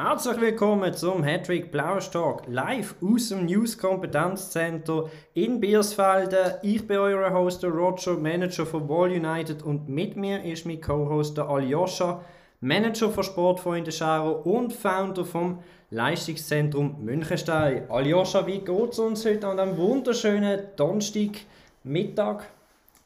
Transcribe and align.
Herzlich 0.00 0.40
willkommen 0.40 0.94
zum 0.94 1.24
Hattrick 1.24 1.72
Blausch 1.72 2.08
Talk 2.12 2.44
live 2.46 2.94
aus 3.02 3.30
dem 3.30 3.46
News 3.46 3.76
Kompetenzzentrum 3.76 5.10
in 5.34 5.58
Biersfelden. 5.58 6.54
Ich 6.62 6.86
bin 6.86 6.98
euer 6.98 7.32
Host 7.32 7.64
Roger, 7.64 8.14
Manager 8.14 8.64
von 8.64 8.88
Wall 8.88 9.10
United 9.10 9.60
und 9.64 9.88
mit 9.88 10.16
mir 10.16 10.44
ist 10.44 10.66
mein 10.66 10.80
Co-Host 10.80 11.36
Aljoscha, 11.40 12.20
Manager 12.60 13.10
von 13.10 13.24
Sportfreunde 13.24 13.90
Scharo 13.90 14.40
und 14.42 14.72
Founder 14.72 15.24
vom 15.24 15.64
Leistungszentrum 15.90 17.04
Münchenstein. 17.04 17.90
Aljoscha, 17.90 18.46
wie 18.46 18.60
geht 18.60 18.92
es 18.92 19.00
uns 19.00 19.26
heute 19.26 19.48
an 19.48 19.58
einem 19.58 19.76
wunderschönen 19.76 20.60
Donnerstagmittag? 20.76 22.44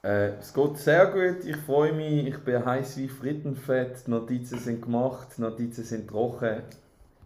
Äh, 0.05 0.39
es 0.41 0.53
geht 0.53 0.79
sehr 0.79 1.07
gut, 1.07 1.45
ich 1.45 1.57
freue 1.59 1.93
mich, 1.93 2.27
ich 2.27 2.39
bin 2.39 2.65
heiß 2.65 2.97
wie 2.97 3.07
Frittenfett, 3.07 4.05
die 4.05 4.11
Notizen 4.11 4.59
sind 4.59 4.83
gemacht, 4.83 5.29
die 5.37 5.43
Notizen 5.43 5.85
sind 5.85 6.09
trocken, 6.09 6.61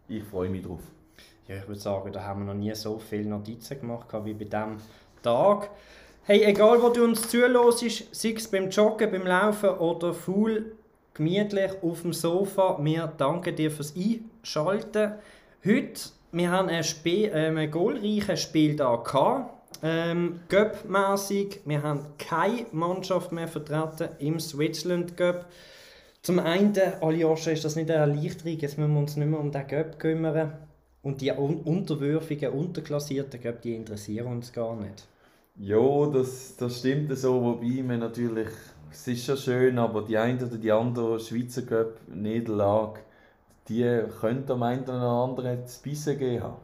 ich 0.09 0.22
freue 0.24 0.50
mich 0.50 0.62
drauf. 0.62 0.82
Ja, 1.48 1.56
ich 1.56 1.66
würde 1.66 1.80
sagen, 1.80 2.12
da 2.12 2.23
haben 2.23 2.45
wir 2.45 2.52
noch 2.52 2.60
nie 2.60 2.74
so 2.74 2.98
viele 2.98 3.30
Notizen 3.30 3.80
gemacht 3.80 4.09
wie 4.24 4.34
bei 4.34 4.45
diesem 4.45 4.77
Tag. 5.23 5.70
Hey, 6.24 6.45
egal 6.45 6.83
wo 6.83 6.91
du 6.91 7.05
uns 7.05 7.27
zuhörst, 7.30 7.78
sei 8.12 8.34
es 8.36 8.48
beim 8.48 8.69
Joggen, 8.69 9.11
beim 9.11 9.27
Laufen 9.27 9.70
oder 9.70 10.12
faul, 10.12 10.72
gemütlich 11.14 11.72
auf 11.83 12.02
dem 12.02 12.12
Sofa, 12.12 12.78
wir 12.83 13.06
danken 13.16 13.56
dir 13.56 13.70
fürs 13.70 13.95
Einschalten. 13.97 15.12
Heute, 15.64 16.11
wir 16.30 16.50
haben 16.50 16.69
einen, 16.69 16.84
Spiel, 16.84 17.30
äh, 17.30 17.47
einen 17.47 17.70
goalreichen 17.70 18.36
Spieltag 18.36 19.05
gehabt. 19.05 19.55
Ähm, 19.82 20.40
Göpp-mässig, 20.48 21.60
wir 21.64 21.82
haben 21.82 22.00
keine 22.18 22.66
Mannschaft 22.72 23.32
mehr 23.32 23.48
vertreten 23.48 24.08
im 24.18 24.40
Switzerland 24.40 25.16
Göpp. 25.16 25.46
Zum 26.22 26.38
einen, 26.38 26.74
Aljoscha, 27.00 27.50
ist 27.50 27.64
das 27.64 27.76
nicht 27.76 27.90
eine 27.90 28.00
Erleichterung, 28.00 28.58
jetzt 28.58 28.78
müssen 28.78 28.94
wir 28.94 29.00
uns 29.00 29.16
nicht 29.16 29.28
mehr 29.28 29.38
um 29.38 29.52
den 29.52 29.66
Göpp 29.66 29.98
kümmern. 29.98 30.52
Und 31.02 31.20
die 31.20 31.30
un 31.30 31.58
unterwürfigen, 31.58 32.52
unterklassierten 32.52 33.41
Göpp, 33.41 33.62
die 33.62 33.77
interessieren 33.77 34.27
uns 34.27 34.52
gar 34.52 34.74
nicht. 34.74 35.06
Ja, 35.58 36.06
das, 36.06 36.56
das 36.56 36.80
stimmt 36.80 37.16
so, 37.16 37.42
wobei 37.42 37.83
man 37.83 38.00
natürlich, 38.00 38.48
es 38.90 39.06
ist 39.06 39.24
schon 39.24 39.36
schön, 39.36 39.78
aber 39.78 40.02
die 40.02 40.18
eine 40.18 40.44
oder 40.44 40.56
die 40.56 40.72
andere 40.72 41.20
Schweizer 41.20 41.62
Göpp-Niederlage, 41.62 43.00
die 43.68 44.02
könnte 44.20 44.55
am 44.55 44.62
einen 44.64 44.83
oder 44.83 45.00
anderen 45.00 45.66
zu 45.66 45.83
bissen 45.83 46.18
gehen 46.18 46.42
haben. 46.42 46.56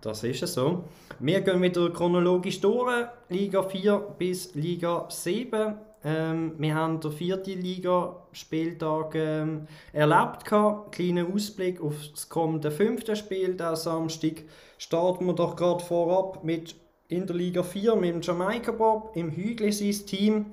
Das 0.00 0.22
ist 0.22 0.42
es 0.42 0.54
so. 0.54 0.84
Wir 1.20 1.40
gehen 1.42 1.62
wieder 1.62 1.90
chronologisch 1.90 2.60
durch, 2.60 3.06
Liga 3.28 3.62
4 3.62 3.98
bis 4.18 4.54
Liga 4.54 5.06
7. 5.08 5.74
Ähm, 6.04 6.54
wir 6.58 6.74
haben 6.74 7.00
den 7.00 7.12
vierten 7.12 7.60
Liga-Spieltag 7.60 9.14
ähm, 9.14 9.66
erlebt. 9.92 10.44
Kleiner 10.90 11.26
Ausblick 11.32 11.80
auf 11.80 11.94
das 12.12 12.28
kommende 12.28 12.70
fünfte 12.70 13.14
Spiel, 13.16 13.54
der 13.54 13.76
Samstag. 13.76 14.42
Starten 14.76 15.26
wir 15.26 15.34
doch 15.34 15.56
gerade 15.56 15.84
vorab 15.84 16.42
mit 16.42 16.74
in 17.08 17.26
der 17.26 17.36
Liga 17.36 17.62
4 17.62 17.96
mit 17.96 18.14
dem 18.14 18.20
Jamaika 18.20 18.72
Bob 18.72 19.12
im 19.14 19.30
Hügli 19.30 19.72
sein 19.72 20.06
Team. 20.06 20.46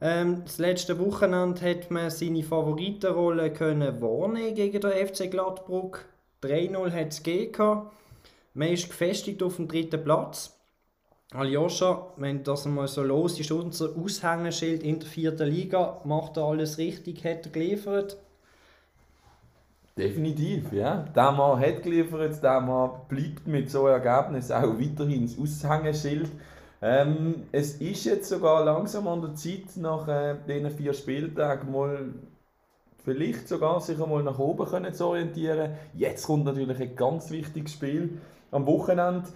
Ähm, 0.00 0.42
das 0.44 0.58
letzte 0.58 0.98
Wochenende 0.98 1.60
hat 1.62 1.90
man 1.90 2.10
seine 2.10 2.42
Favoritenrolle 2.44 3.52
können 3.52 4.00
wahrnehmen 4.00 4.54
gegen 4.54 4.80
den 4.80 5.06
FC 5.06 5.30
Gladbruck. 5.30 6.04
3-0 6.42 6.90
hat 6.92 7.08
es 7.08 7.22
gegeben. 7.22 7.82
Man 8.56 8.68
ist 8.68 8.88
gefestigt 8.88 9.42
auf 9.42 9.56
dem 9.56 9.68
dritten 9.68 10.02
Platz. 10.02 10.58
Aljoscha, 11.34 12.06
wenn 12.16 12.42
das 12.42 12.64
mal 12.64 12.88
so 12.88 13.02
los 13.02 13.38
ist, 13.38 13.52
unser 13.52 13.90
Aushängeschild 13.94 14.82
in 14.82 14.98
der 14.98 15.06
vierten 15.06 15.46
Liga, 15.46 16.00
macht 16.04 16.38
er 16.38 16.44
alles 16.44 16.78
richtig, 16.78 17.22
hat 17.26 17.44
er 17.44 17.52
geliefert? 17.52 18.16
Definitiv, 19.98 20.72
ja. 20.72 21.04
Der 21.14 21.32
Mann 21.32 21.60
hat 21.60 21.82
geliefert, 21.82 22.42
der 22.42 22.60
Mann 22.62 22.92
bleibt 23.10 23.46
mit 23.46 23.70
so 23.70 23.84
einem 23.84 24.02
Ergebnis 24.02 24.50
auch 24.50 24.80
weiterhin 24.80 25.26
das 25.26 25.38
Aushängeschild. 25.38 26.30
Ähm, 26.80 27.42
es 27.52 27.74
ist 27.74 28.06
jetzt 28.06 28.30
sogar 28.30 28.64
langsam 28.64 29.06
an 29.06 29.20
der 29.20 29.34
Zeit, 29.34 29.76
nach 29.76 30.08
äh, 30.08 30.34
diesen 30.48 30.70
vier 30.70 30.94
Spieltagen 30.94 31.70
mal 31.70 32.06
vielleicht 33.04 33.48
sogar 33.48 33.82
sich 33.82 34.00
einmal 34.00 34.22
nach 34.22 34.38
oben 34.38 34.66
können 34.66 34.94
zu 34.94 35.08
orientieren. 35.08 35.72
Jetzt 35.92 36.26
kommt 36.26 36.46
natürlich 36.46 36.80
ein 36.80 36.96
ganz 36.96 37.30
wichtiges 37.30 37.72
Spiel 37.72 38.18
am 38.56 38.66
Wochenende. 38.66 39.28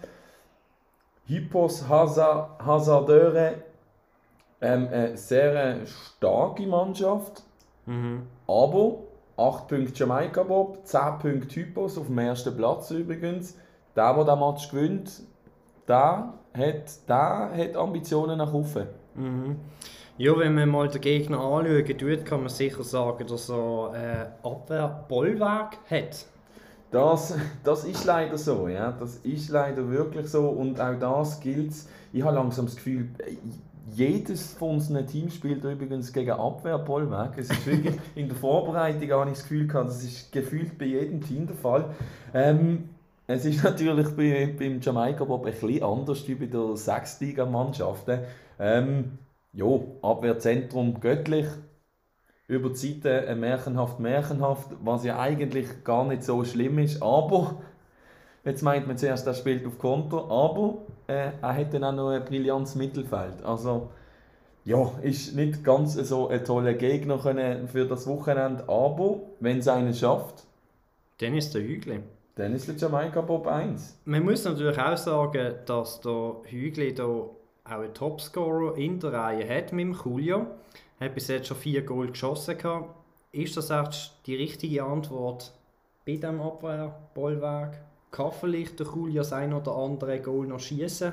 Hippos 1.26 1.88
Hazardeure, 1.88 3.54
ähm, 4.60 4.88
eine 4.90 5.16
sehr 5.16 5.86
starke 5.86 6.66
Mannschaft, 6.66 7.44
mhm. 7.86 8.26
aber 8.48 8.98
8 9.36 9.68
Punkte 9.68 9.92
Jamaika 9.94 10.42
Bob, 10.42 10.84
10 10.84 11.18
Punkte 11.20 11.54
Hippos 11.54 11.96
auf 11.96 12.06
dem 12.06 12.18
ersten 12.18 12.56
Platz 12.56 12.90
übrigens. 12.90 13.56
Der, 13.96 14.12
der 14.14 14.24
den 14.24 14.38
Match 14.38 14.70
gewinnt, 14.70 15.22
der 15.86 16.34
hat, 16.52 17.08
der 17.08 17.50
hat 17.56 17.76
Ambitionen 17.76 18.38
nach 18.38 18.52
oben. 18.52 18.86
Mhm. 19.14 19.56
Ja, 20.18 20.38
wenn 20.38 20.54
man 20.54 20.68
mal 20.68 20.88
den 20.88 21.00
Gegner 21.00 21.40
anschaut, 21.40 22.24
kann 22.26 22.40
man 22.40 22.48
sicher 22.50 22.84
sagen, 22.84 23.26
dass 23.26 23.48
er 23.48 23.94
äh, 23.94 24.46
Abwehrbollwerk 24.46 25.78
hat. 25.88 26.26
Das, 26.90 27.34
das 27.62 27.84
ist 27.84 28.04
leider 28.04 28.36
so, 28.36 28.68
ja. 28.68 28.92
Das 28.92 29.16
ist 29.18 29.48
leider 29.50 29.88
wirklich 29.88 30.26
so 30.28 30.48
und 30.48 30.80
auch 30.80 30.98
das 30.98 31.40
gilt. 31.40 31.72
Ich 32.12 32.22
habe 32.22 32.34
langsam 32.34 32.66
das 32.66 32.76
Gefühl, 32.76 33.08
jedes 33.94 34.54
von 34.54 34.74
unseren 34.74 35.06
Teams 35.06 35.34
spielt 35.34 35.64
übrigens 35.64 36.12
gegen 36.12 36.32
Abwehrbollwerk. 36.32 37.38
Es 37.38 37.50
ist 37.50 37.66
wirklich 37.66 37.96
in 38.14 38.28
der 38.28 38.36
Vorbereitung 38.36 39.10
habe 39.10 39.30
ich 39.30 39.36
das 39.36 39.42
Gefühl 39.44 39.66
gehabt, 39.66 39.88
das 39.88 40.02
ist 40.02 40.32
gefühlt 40.32 40.78
bei 40.78 40.86
jedem 40.86 41.20
Team 41.20 41.46
der 41.46 41.56
Fall. 41.56 41.94
Ähm, 42.34 42.88
es 43.26 43.44
ist 43.44 43.62
natürlich 43.64 44.08
bei, 44.16 44.54
beim 44.58 44.80
Jamaika 44.80 45.24
Bob 45.24 45.46
ein 45.46 45.52
bisschen 45.52 45.82
anders 45.82 46.26
wie 46.26 46.34
bei 46.34 46.46
der 46.46 46.76
Sechstliga-Mannschaften. 46.76 48.20
Ähm, 48.58 49.18
ja, 49.52 49.66
Abwehrzentrum 50.02 51.00
göttlich, 51.00 51.46
über 52.50 52.70
die 52.70 52.74
Seite 52.74 53.26
äh, 53.26 53.34
märchenhaft, 53.34 54.00
märchenhaft, 54.00 54.70
was 54.82 55.04
ja 55.04 55.20
eigentlich 55.20 55.84
gar 55.84 56.04
nicht 56.04 56.24
so 56.24 56.44
schlimm 56.44 56.80
ist, 56.80 57.00
aber 57.00 57.62
jetzt 58.44 58.62
meint 58.62 58.88
man 58.88 58.98
zuerst, 58.98 59.26
er 59.26 59.34
spielt 59.34 59.64
auf 59.66 59.78
Konter, 59.78 60.28
aber 60.28 60.78
äh, 61.06 61.30
er 61.40 61.56
hat 61.56 61.72
dann 61.72 61.84
auch 61.84 61.92
noch 61.92 62.08
ein 62.10 62.24
brillantes 62.24 62.74
Mittelfeld. 62.74 63.42
Also 63.44 63.90
ja, 64.64 64.90
ist 65.02 65.36
nicht 65.36 65.62
ganz 65.62 65.94
so 65.94 66.28
ein 66.28 66.44
toller 66.44 66.74
Gegner 66.74 67.18
für 67.18 67.86
das 67.86 68.06
Wochenende, 68.08 68.64
aber 68.68 69.20
wenn 69.38 69.58
es 69.58 69.68
einen 69.68 69.94
schafft, 69.94 70.44
dann 71.18 71.34
ist 71.34 71.54
der 71.54 71.62
Hügel. 71.62 72.02
Dann 72.34 72.54
ist 72.54 72.66
der 72.66 72.74
Jamaika 72.74 73.20
Bob 73.20 73.46
1. 73.46 74.00
Man 74.06 74.24
muss 74.24 74.44
natürlich 74.44 74.78
auch 74.78 74.96
sagen, 74.96 75.54
dass 75.66 76.00
der 76.00 76.36
Hügel 76.44 76.94
da 76.94 77.04
auch 77.04 77.34
einen 77.64 77.94
Topscorer 77.94 78.76
in 78.76 78.98
der 78.98 79.12
Reihe 79.12 79.48
hat 79.48 79.72
mit 79.72 79.86
dem 79.86 79.96
Julio 80.04 80.46
hat 81.00 81.14
bis 81.14 81.28
jetzt 81.28 81.48
schon 81.48 81.56
vier 81.56 81.82
Goal 81.82 82.08
geschossen. 82.08 82.58
Gehabt. 82.58 82.94
Ist 83.32 83.56
das 83.56 83.70
echt 83.70 84.12
die 84.26 84.36
richtige 84.36 84.84
Antwort 84.84 85.52
bei 86.04 86.16
diesem 86.16 86.40
Abwehrbollwerk? 86.40 87.80
Kann 88.10 88.32
vielleicht 88.32 88.78
der 88.80 88.86
Julia 88.86 89.22
ein 89.32 89.54
oder 89.54 89.76
andere 89.76 90.20
Goal 90.20 90.46
noch 90.46 90.60
schießen? 90.60 91.12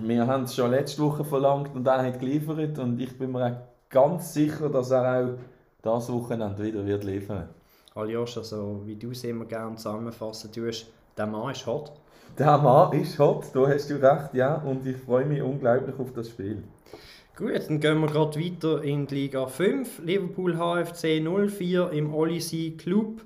Wir 0.00 0.26
haben 0.26 0.44
es 0.44 0.56
schon 0.56 0.72
letzte 0.72 1.02
Woche 1.02 1.24
verlangt 1.24 1.74
und 1.74 1.86
er 1.86 2.02
hat 2.02 2.18
geliefert 2.18 2.78
und 2.78 3.00
ich 3.00 3.16
bin 3.16 3.30
mir 3.30 3.46
auch 3.46 3.56
ganz 3.88 4.34
sicher, 4.34 4.68
dass 4.68 4.90
er 4.90 5.24
auch 5.24 5.38
das 5.80 6.12
Wochenende 6.12 6.62
wieder 6.64 6.84
wird 6.84 7.04
liefern 7.04 7.48
Aljoscha, 7.94 8.40
also 8.40 8.82
wie 8.84 8.96
du 8.96 9.12
es 9.12 9.24
immer 9.24 9.44
gerne 9.44 9.76
zusammenfassen 9.76 10.52
tust, 10.52 10.86
der 11.16 11.26
Mann 11.26 11.52
ist 11.52 11.66
hot. 11.66 11.92
Der 12.38 12.58
Mann 12.58 12.92
ist 12.92 13.18
hot, 13.18 13.46
da 13.54 13.66
hast 13.68 13.88
du 13.88 13.94
recht, 13.94 14.34
ja, 14.34 14.56
und 14.56 14.86
ich 14.86 14.96
freue 14.96 15.24
mich 15.24 15.40
unglaublich 15.40 15.98
auf 15.98 16.12
das 16.12 16.28
Spiel. 16.28 16.62
Gut, 17.36 17.68
dann 17.68 17.80
gehen 17.80 18.00
wir 18.00 18.06
gerade 18.06 18.40
weiter 18.40 18.82
in 18.82 19.06
die 19.06 19.14
Liga 19.14 19.46
5. 19.46 19.98
Liverpool 20.06 20.56
HFC 20.56 21.20
04 21.20 21.90
im 21.90 22.14
Olyssey 22.14 22.78
Club. 22.78 23.20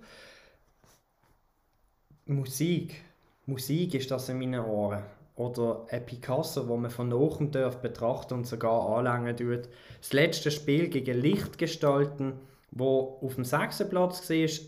Musik. 2.27 3.05
Musik 3.47 3.95
ist 3.95 4.11
das 4.11 4.29
in 4.29 4.41
meinen 4.41 4.65
Ohren. 4.65 5.05
Oder 5.37 5.87
ein 5.91 6.05
Picasso, 6.05 6.67
wo 6.67 6.77
man 6.77 6.91
von 6.91 7.13
oben 7.13 7.53
darf 7.53 7.77
betrachten 7.77 8.35
und 8.35 8.49
sogar 8.49 8.99
anlängen 8.99 9.37
tut. 9.37 9.69
Das 10.01 10.13
letzte 10.13 10.51
Spiel 10.51 10.89
gegen 10.89 11.21
Lichtgestalten, 11.21 12.33
wo 12.73 13.21
auf 13.23 13.37
dem 13.37 13.45
sechsten 13.45 13.89
Platz 13.89 14.29
war, 14.29 14.67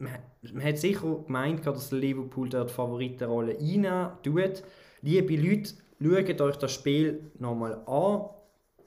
man, 0.00 0.18
man 0.52 0.64
hat 0.64 0.78
sicher 0.78 1.22
gemeint, 1.24 1.64
dass 1.64 1.92
Liverpool 1.92 2.48
dort 2.48 2.70
die 2.70 2.74
Favoritenrolle 2.74 3.56
einnehmen 3.56 4.10
tut. 4.24 4.64
Liebe 5.00 5.36
Leute, 5.36 5.74
schaut 6.02 6.40
euch 6.40 6.56
das 6.56 6.72
Spiel 6.72 7.30
nochmal 7.38 7.84
an 7.86 8.30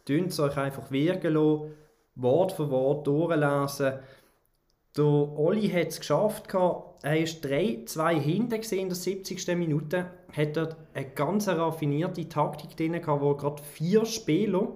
Tönt 0.05 0.31
es 0.31 0.39
euch 0.39 0.57
einfach 0.57 0.91
wirken 0.91 1.33
lassen, 1.33 1.71
Wort 2.15 2.51
für 2.51 2.69
Wort 2.69 3.07
durchlesen. 3.07 3.99
Der 4.95 5.05
Oli 5.05 5.69
hat 5.69 5.87
es 5.87 5.99
geschafft. 5.99 6.53
Er 6.53 6.59
war 7.01 7.11
3-2 7.11 8.19
hinten 8.19 8.61
in 8.75 8.89
der 8.89 8.95
70. 8.95 9.47
Minute. 9.57 10.11
Hat 10.31 10.55
dort 10.55 10.75
eine 10.93 11.09
ganz 11.09 11.47
raffinierte 11.47 12.29
Taktik 12.29 12.77
drin, 12.77 13.01
wo 13.05 13.35
gerade 13.35 13.63
vier 13.63 14.05
Spieler 14.05 14.75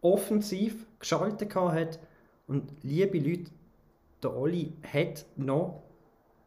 offensiv 0.00 0.86
geschaltet 0.98 1.54
hat. 1.54 1.98
Und 2.46 2.72
liebe 2.82 3.18
Leute, 3.18 3.50
der 4.22 4.36
Oli 4.36 4.72
hat 4.90 5.26
noch 5.36 5.82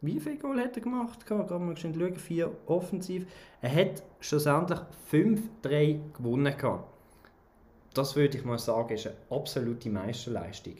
wie 0.03 0.19
viel 0.19 0.37
Goal 0.37 0.59
hat 0.59 0.75
er 0.75 0.81
gemacht? 0.81 1.27
Kann 1.27 1.47
mal 1.47 1.77
schauen, 1.77 2.15
vier 2.15 2.51
offensiv. 2.65 3.27
Er 3.61 3.75
hat 3.75 4.01
schlussendlich 4.19 4.79
5-3 5.11 5.99
gewonnen. 6.13 6.57
Gehabt. 6.57 6.87
Das 7.93 8.15
würde 8.15 8.37
ich 8.37 8.45
mal 8.45 8.59
sagen, 8.59 8.93
ist 8.93 9.07
eine 9.07 9.15
absolute 9.29 9.89
Meisterleistung. 9.89 10.75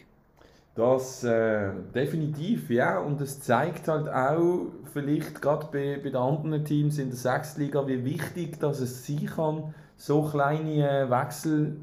Das 0.76 1.24
äh, 1.26 1.72
definitiv, 1.94 2.70
ja. 2.70 3.00
Und 3.00 3.20
es 3.20 3.42
zeigt 3.42 3.90
halt 3.90 4.08
auch, 4.08 4.68
vielleicht 4.94 5.42
gerade 5.42 5.68
bei, 5.72 6.00
bei 6.02 6.10
den 6.10 6.16
anderen 6.16 6.64
Teams 6.64 6.98
in 6.98 7.10
der 7.10 7.18
Sechstliga, 7.18 7.86
wie 7.88 8.06
wichtig 8.06 8.60
dass 8.60 8.80
es 8.80 9.06
sein 9.06 9.26
kann, 9.26 9.74
so 9.98 10.24
kleine 10.24 10.90
äh, 10.90 11.10
Wechsel 11.10 11.78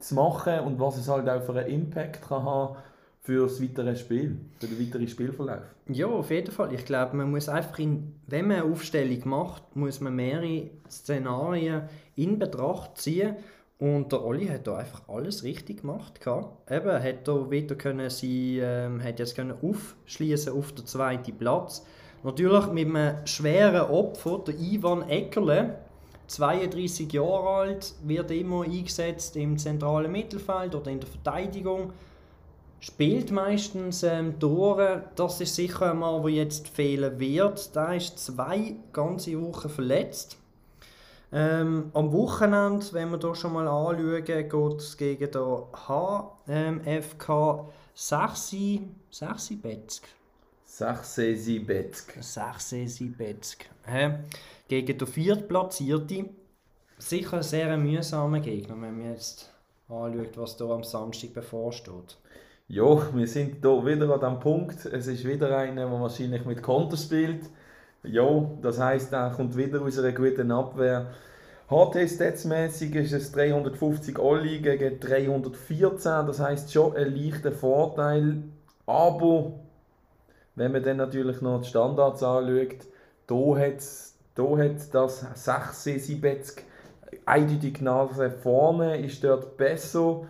zu 0.00 0.14
machen 0.16 0.60
und 0.60 0.80
was 0.80 0.98
es 0.98 1.08
halt 1.08 1.28
auch 1.28 1.42
für 1.42 1.52
einen 1.52 1.68
Impact 1.68 2.22
kann 2.28 2.42
haben 2.44 2.76
für 3.22 3.44
das 3.44 3.62
weitere 3.62 3.96
Spiel, 3.96 4.36
für 4.58 4.66
den 4.66 4.78
weiteren 4.78 5.08
Spielverlauf. 5.08 5.62
Ja, 5.88 6.06
auf 6.06 6.30
jeden 6.30 6.50
Fall. 6.50 6.74
Ich 6.74 6.84
glaube, 6.84 7.16
man 7.16 7.30
muss 7.30 7.48
einfach, 7.48 7.78
in, 7.78 8.14
wenn 8.26 8.48
man 8.48 8.58
eine 8.58 8.70
Aufstellung 8.70 9.28
macht, 9.28 9.76
muss 9.76 10.00
man 10.00 10.16
mehrere 10.16 10.70
Szenarien 10.90 11.82
in 12.16 12.38
Betracht 12.38 12.98
ziehen 12.98 13.36
und 13.78 14.12
der 14.12 14.24
Olli 14.24 14.46
hat 14.46 14.66
da 14.66 14.76
einfach 14.76 15.02
alles 15.08 15.42
richtig 15.42 15.80
gemacht. 15.80 16.20
Eben, 16.26 16.88
er 16.88 17.02
hat 17.02 17.26
da 17.26 17.50
wieder 17.50 17.74
können 17.74 18.08
sie, 18.08 18.60
ähm, 18.62 19.02
hat 19.02 19.18
jetzt 19.18 19.34
können 19.34 19.54
aufschließen 19.60 20.52
auf 20.52 20.72
den 20.72 20.86
zweiten 20.86 21.36
Platz. 21.36 21.84
Natürlich 22.22 22.66
mit 22.68 22.88
einem 22.88 23.26
schweren 23.26 23.90
Opfer, 23.90 24.42
der 24.46 24.54
Ivan 24.58 25.08
Eckerle, 25.08 25.78
32 26.28 27.12
Jahre 27.12 27.48
alt, 27.48 27.94
wird 28.02 28.30
immer 28.30 28.62
eingesetzt 28.62 29.36
im 29.36 29.58
zentralen 29.58 30.10
Mittelfeld 30.10 30.74
oder 30.74 30.90
in 30.90 31.00
der 31.00 31.08
Verteidigung. 31.08 31.92
Spielt 32.80 33.30
meistens 33.30 34.02
ähm, 34.02 34.38
Tore. 34.38 35.04
Das 35.16 35.40
ist 35.40 35.54
sicher 35.54 35.90
einmal, 35.90 36.22
wo 36.22 36.28
jetzt 36.28 36.68
fehlen 36.68 37.18
wird. 37.18 37.74
Da 37.74 37.92
ist 37.92 38.18
zwei 38.18 38.76
ganze 38.92 39.40
Wochen 39.40 39.68
verletzt. 39.68 40.38
Ähm, 41.36 41.90
am 41.94 42.12
Wochenende, 42.12 42.86
wenn 42.92 43.10
wir 43.10 43.18
hier 43.18 43.34
schon 43.34 43.54
mal 43.54 43.66
anschauen, 43.66 44.24
geht 44.24 44.52
es 44.54 44.96
gegen 44.96 45.32
den 45.32 46.80
HFK 46.84 47.72
6 47.92 48.54
Betzg. 49.60 50.04
6 50.64 51.16
Betzg. 51.66 52.12
6 52.20 52.74
Betzg. 53.18 53.64
Äh, 53.84 54.10
gegen 54.68 54.96
den 54.96 55.08
viertplatzierten. 55.08 56.28
Sicher 56.98 57.38
ein 57.38 57.42
sehr 57.42 57.76
mühsamer 57.78 58.38
Gegner, 58.38 58.80
wenn 58.80 58.98
man 58.98 59.10
jetzt 59.10 59.52
anschaut, 59.88 60.38
was 60.38 60.56
hier 60.56 60.70
am 60.70 60.84
Samstag 60.84 61.34
bevorsteht. 61.34 62.16
Ja, 62.68 63.12
wir 63.12 63.26
sind 63.26 63.56
hier 63.60 63.84
wieder 63.84 64.08
an 64.08 64.20
dem 64.20 64.38
Punkt. 64.38 64.86
Es 64.86 65.08
ist 65.08 65.24
wieder 65.24 65.58
einer, 65.58 65.88
der 65.88 66.00
wahrscheinlich 66.00 66.44
mit 66.44 66.62
Konter 66.62 66.96
spielt. 66.96 67.50
Ja, 68.06 68.50
das 68.60 68.78
heisst, 68.78 69.12
er 69.14 69.30
kommt 69.30 69.56
wieder 69.56 69.80
aus 69.80 69.98
einer 69.98 70.12
guten 70.12 70.52
Abwehr. 70.52 71.06
HT-Stats-mäßig 71.70 72.94
ist 72.96 73.12
es 73.12 73.32
350 73.32 74.18
Olli 74.18 74.60
gegen 74.60 75.00
314, 75.00 76.26
das 76.26 76.38
heisst 76.38 76.70
schon 76.70 76.94
ein 76.94 77.16
leichter 77.16 77.50
Vorteil. 77.50 78.42
Aber 78.84 79.52
wenn 80.54 80.72
man 80.72 80.82
dann 80.82 80.98
natürlich 80.98 81.40
noch 81.40 81.62
die 81.62 81.68
Standards 81.68 82.22
anschaut, 82.22 82.86
da 83.26 83.56
hat, 83.56 83.82
da 84.34 84.66
das 84.92 85.26
6 85.34 85.84
Sibetsk 86.06 86.62
eindeutig 87.24 87.80
Nase 87.80 88.30
vorne, 88.30 88.98
ist 88.98 89.24
dort 89.24 89.56
besser. 89.56 90.26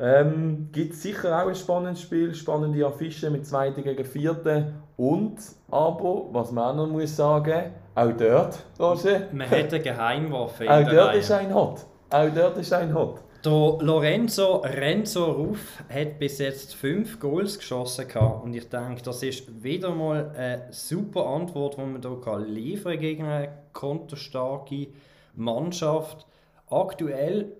Ähm, 0.00 0.68
gibt 0.72 0.94
sicher 0.94 1.40
auch 1.40 1.48
ein 1.48 1.54
spannendes 1.54 2.02
Spiel, 2.02 2.34
spannende 2.34 2.84
Affische 2.84 3.30
mit 3.30 3.46
zweiten 3.46 3.82
gegen 3.82 4.04
vierten. 4.04 4.74
Und, 4.96 5.36
aber, 5.70 6.26
was 6.32 6.50
man 6.50 6.64
auch 6.64 6.86
noch 6.86 6.92
muss 6.92 7.16
sagen, 7.16 7.72
auch 7.94 8.12
dort, 8.12 8.58
Roger. 8.78 9.28
Man 9.32 9.48
hat 9.48 9.72
eine 9.72 9.80
Geheimwaffe. 9.80 10.64
auch 10.68 10.82
dort 10.82 11.08
Reihe. 11.10 11.18
ist 11.18 11.30
ein 11.30 11.54
Hot. 11.54 11.86
Auch 12.10 12.28
dort 12.34 12.58
ist 12.58 12.72
ein 12.72 12.92
Hot. 12.92 13.20
Der 13.44 13.52
Lorenzo 13.52 14.56
Renzo 14.64 15.30
Ruff 15.30 15.84
hat 15.88 16.18
bis 16.18 16.38
jetzt 16.38 16.74
fünf 16.74 17.20
Goals 17.20 17.58
geschossen 17.58 18.06
und 18.42 18.54
ich 18.54 18.68
denke, 18.70 19.02
das 19.02 19.22
ist 19.22 19.62
wieder 19.62 19.90
mal 19.90 20.30
eine 20.34 20.62
super 20.70 21.26
Antwort, 21.26 21.76
die 21.76 21.82
man 21.82 22.00
hier 22.00 22.38
liefern 22.38 22.98
gegen 22.98 23.26
eine 23.26 23.50
konterstarke 23.74 24.88
Mannschaft. 25.34 26.26
Aktuell 26.70 27.52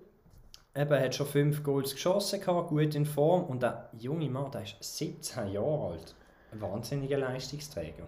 eben, 0.75 0.99
hat 0.99 1.15
schon 1.15 1.27
fünf 1.27 1.63
Goals 1.63 1.93
geschossen, 1.93 2.41
gut 2.41 2.95
in 2.95 3.05
Form 3.05 3.45
und 3.45 3.63
der 3.63 3.89
junge 3.97 4.29
Mann, 4.29 4.51
der 4.51 4.63
ist 4.63 4.75
17 4.81 5.47
Jahre 5.47 5.91
alt. 5.91 6.15
Ein 6.51 6.61
wahnsinniger 6.61 7.17
Leistungsträger. 7.17 8.03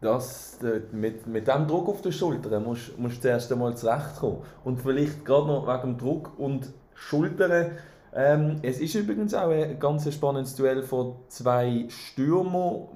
Das, 0.00 0.62
äh, 0.62 0.80
mit, 0.92 1.26
mit 1.26 1.48
diesem 1.48 1.66
Druck 1.66 1.88
auf 1.88 2.02
den 2.02 2.12
Schultern 2.12 2.62
musst, 2.64 2.96
musst 2.98 3.16
du 3.16 3.22
zuerst 3.22 3.50
einmal 3.50 3.76
zurechtkommen. 3.76 4.38
Und 4.64 4.80
vielleicht 4.80 5.24
gerade 5.24 5.48
noch 5.48 5.66
wegen 5.66 5.94
dem 5.94 5.98
Druck 5.98 6.38
und 6.38 6.72
Schultern. 6.94 7.72
Ähm, 8.14 8.60
es 8.62 8.80
ist 8.80 8.94
übrigens 8.94 9.34
auch 9.34 9.50
ein 9.50 9.78
ganz 9.78 10.12
spannendes 10.12 10.54
Duell 10.54 10.82
von 10.82 11.16
zwei 11.28 11.86
Stürmer 11.88 12.88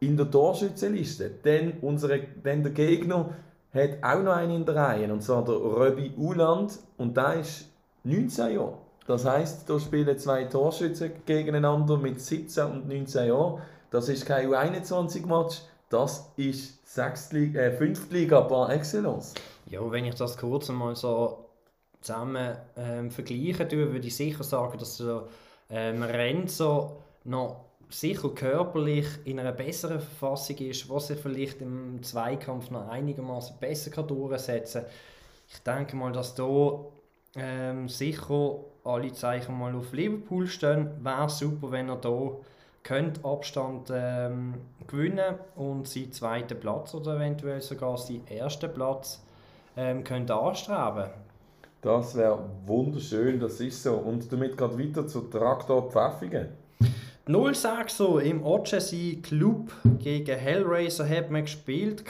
in 0.00 0.16
der 0.16 0.30
Torschützenliste. 0.30 1.30
Denn, 1.44 1.74
unsere, 1.82 2.20
denn 2.20 2.62
der 2.62 2.72
Gegner 2.72 3.30
hat 3.74 4.02
auch 4.02 4.22
noch 4.22 4.32
einen 4.36 4.56
in 4.56 4.64
der 4.64 4.76
Reihe, 4.76 5.12
und 5.12 5.22
zwar 5.22 5.44
der 5.44 5.54
Röbi 5.54 6.12
Uland. 6.16 6.78
Und 6.96 7.16
der 7.16 7.34
ist 7.34 7.71
19 8.04 8.54
Jahre. 8.54 8.78
Das 9.06 9.24
heisst, 9.24 9.68
da 9.68 9.78
spielen 9.80 10.16
zwei 10.18 10.44
Torschützen 10.44 11.12
gegeneinander 11.26 11.96
mit 11.96 12.20
17 12.20 12.64
und 12.64 12.88
19 12.88 13.28
Jahren. 13.28 13.62
Das 13.90 14.08
ist 14.08 14.26
kein 14.26 14.48
U21-Match, 14.48 15.62
das 15.88 16.32
ist 16.36 16.86
Sechstliga, 16.86 17.60
äh, 17.60 17.72
Fünftliga 17.72 18.40
par 18.42 18.70
excellence. 18.70 19.34
Ja, 19.66 19.90
wenn 19.90 20.04
ich 20.04 20.14
das 20.14 20.38
kurz 20.38 20.70
einmal 20.70 20.96
so 20.96 21.46
zusammen 22.00 22.56
ähm, 22.76 23.10
vergleichen 23.10 23.68
tue, 23.68 23.92
würde 23.92 24.06
ich 24.06 24.16
sicher 24.16 24.44
sagen, 24.44 24.78
dass 24.78 24.98
der 24.98 25.24
ähm, 25.70 26.02
Renzo 26.02 26.96
noch 27.24 27.64
sicher 27.90 28.30
körperlich 28.30 29.06
in 29.24 29.38
einer 29.38 29.52
besseren 29.52 30.00
Verfassung 30.00 30.56
ist, 30.56 30.88
was 30.88 31.10
er 31.10 31.16
vielleicht 31.16 31.60
im 31.60 32.02
Zweikampf 32.02 32.70
noch 32.70 32.88
einigermaßen 32.88 33.56
besser 33.60 33.90
kann 33.90 34.08
durchsetzen 34.08 34.82
kann. 34.82 34.90
Ich 35.48 35.58
denke 35.62 35.96
mal, 35.96 36.12
dass 36.12 36.34
da 36.34 36.80
ähm, 37.36 37.88
sicher 37.88 38.56
alle 38.84 39.12
Zeichen 39.12 39.58
mal 39.58 39.74
auf 39.74 39.92
Liverpool 39.92 40.46
stehen. 40.46 40.90
Wäre 41.02 41.28
super, 41.28 41.70
wenn 41.70 41.88
er 41.88 41.96
da 41.96 42.32
könnte 42.82 43.24
Abstand 43.24 43.92
ähm, 43.94 44.54
gewinnen 44.86 45.36
und 45.54 45.86
seinen 45.86 46.12
zweiten 46.12 46.58
Platz 46.58 46.94
oder 46.94 47.16
eventuell 47.16 47.60
sogar 47.60 47.96
seinen 47.96 48.26
ersten 48.26 48.72
Platz 48.72 49.22
ähm, 49.76 50.02
könnte 50.02 50.34
anstreben. 50.34 51.10
Das 51.80 52.16
wäre 52.16 52.38
wunderschön, 52.66 53.40
das 53.40 53.60
ist 53.60 53.82
so. 53.82 53.94
Und 53.94 54.32
damit 54.32 54.56
geht 54.56 54.78
weiter 54.78 55.06
zu 55.06 55.22
Traktor 55.22 55.90
Pfäffingen. 55.90 56.48
0-6 57.26 57.88
so 57.88 58.18
im 58.18 58.44
Otschesi 58.44 59.20
Club 59.22 59.72
gegen 60.00 60.36
Hellraiser 60.36 61.08
hat 61.08 61.30
man 61.30 61.42
gespielt. 61.42 62.04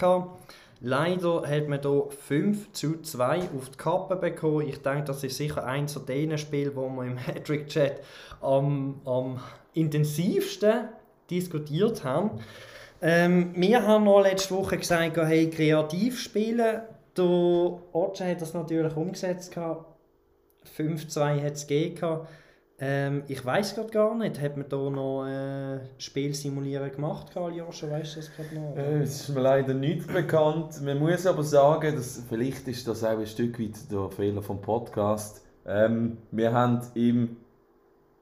Leider 0.84 1.46
hat 1.46 1.68
man 1.68 1.80
hier 1.80 2.06
5 2.10 2.72
zu 2.72 3.00
2 3.00 3.50
auf 3.56 3.70
die 3.70 3.76
Kappe 3.76 4.16
bekommen. 4.16 4.66
Ich 4.66 4.82
denke, 4.82 5.04
das 5.04 5.22
ist 5.22 5.36
sicher 5.36 5.64
eins 5.64 5.92
von 5.92 6.06
den 6.06 6.36
Spielen, 6.36 6.74
wo 6.74 6.88
wir 6.88 7.04
im 7.04 7.16
Hattrick-Chat 7.26 8.00
am, 8.40 9.00
am 9.04 9.38
intensivsten 9.74 10.88
diskutiert 11.30 12.02
haben. 12.02 12.40
Ähm, 13.00 13.52
wir 13.54 13.86
haben 13.86 14.04
noch 14.04 14.22
letzte 14.22 14.56
Woche 14.56 14.76
gesagt, 14.76 15.16
hey, 15.18 15.48
kreativ 15.50 16.18
spielen. 16.18 16.82
Der 17.16 17.24
Otsche 17.24 18.26
hat 18.28 18.42
das 18.42 18.52
natürlich 18.52 18.96
umgesetzt. 18.96 19.56
5-2 19.56 21.44
hat 21.44 21.52
es 21.52 21.66
gegeben. 21.68 22.26
Ähm, 22.84 23.22
ich 23.28 23.46
weiß 23.46 23.76
gerade 23.76 23.90
gar 23.90 24.12
nicht, 24.16 24.40
hat 24.40 24.56
man 24.56 24.68
da 24.68 24.90
noch 24.90 25.24
äh, 25.24 25.78
Spiel 25.98 26.34
simulieren 26.34 26.90
gemacht, 26.90 27.32
Karl 27.32 27.54
Joscha, 27.54 27.88
weißt 27.88 28.16
du 28.16 28.20
das 28.20 28.34
gerade 28.34 28.54
noch? 28.56 28.76
Äh, 28.76 29.02
es 29.02 29.20
ist 29.20 29.28
mir 29.28 29.40
leider 29.40 29.72
nicht 29.72 30.12
bekannt. 30.12 30.82
Man 30.82 30.98
muss 30.98 31.24
aber 31.24 31.44
sagen, 31.44 31.94
dass, 31.94 32.24
vielleicht 32.28 32.66
ist 32.66 32.88
das 32.88 33.04
auch 33.04 33.16
ein 33.16 33.26
Stück 33.28 33.60
weit 33.60 33.88
der 33.88 34.10
Fehler 34.10 34.42
vom 34.42 34.60
Podcast. 34.60 35.46
Ähm, 35.64 36.18
wir 36.32 36.52
haben 36.52 36.80
ihm 36.96 37.36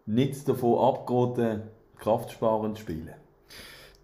nicht 0.04 0.46
davon 0.46 0.78
abgeraten, 0.78 1.62
kraftsparend 1.96 2.76
zu 2.76 2.82
spielen. 2.82 3.14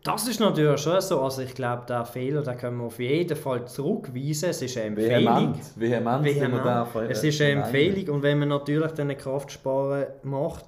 Das 0.07 0.29
ist 0.29 0.39
natürlich 0.39 0.81
schon 0.81 1.01
so. 1.01 1.21
Also 1.21 1.43
ich 1.43 1.53
glaube, 1.53 1.83
der 1.89 2.05
Fehler 2.05 2.43
den 2.43 2.57
können 2.57 2.79
wir 2.79 2.85
auf 2.85 3.01
jeden 3.01 3.37
Fall 3.37 3.67
zurückweisen. 3.67 4.51
Es 4.51 4.63
ist 4.63 4.77
eine 4.77 4.87
Empfehlung. 4.87 5.55
Vehement, 5.75 6.25
vehement, 6.25 6.25
vehement. 6.25 6.95
Äh, 6.95 7.11
es 7.11 7.25
ist 7.25 7.41
eine 7.41 7.65
Empfehlung 7.65 8.15
und 8.15 8.23
wenn 8.23 8.39
man 8.39 8.51
natürlich 8.51 8.93
dann 8.93 9.17
Kraftsparen 9.17 10.07
macht, 10.23 10.65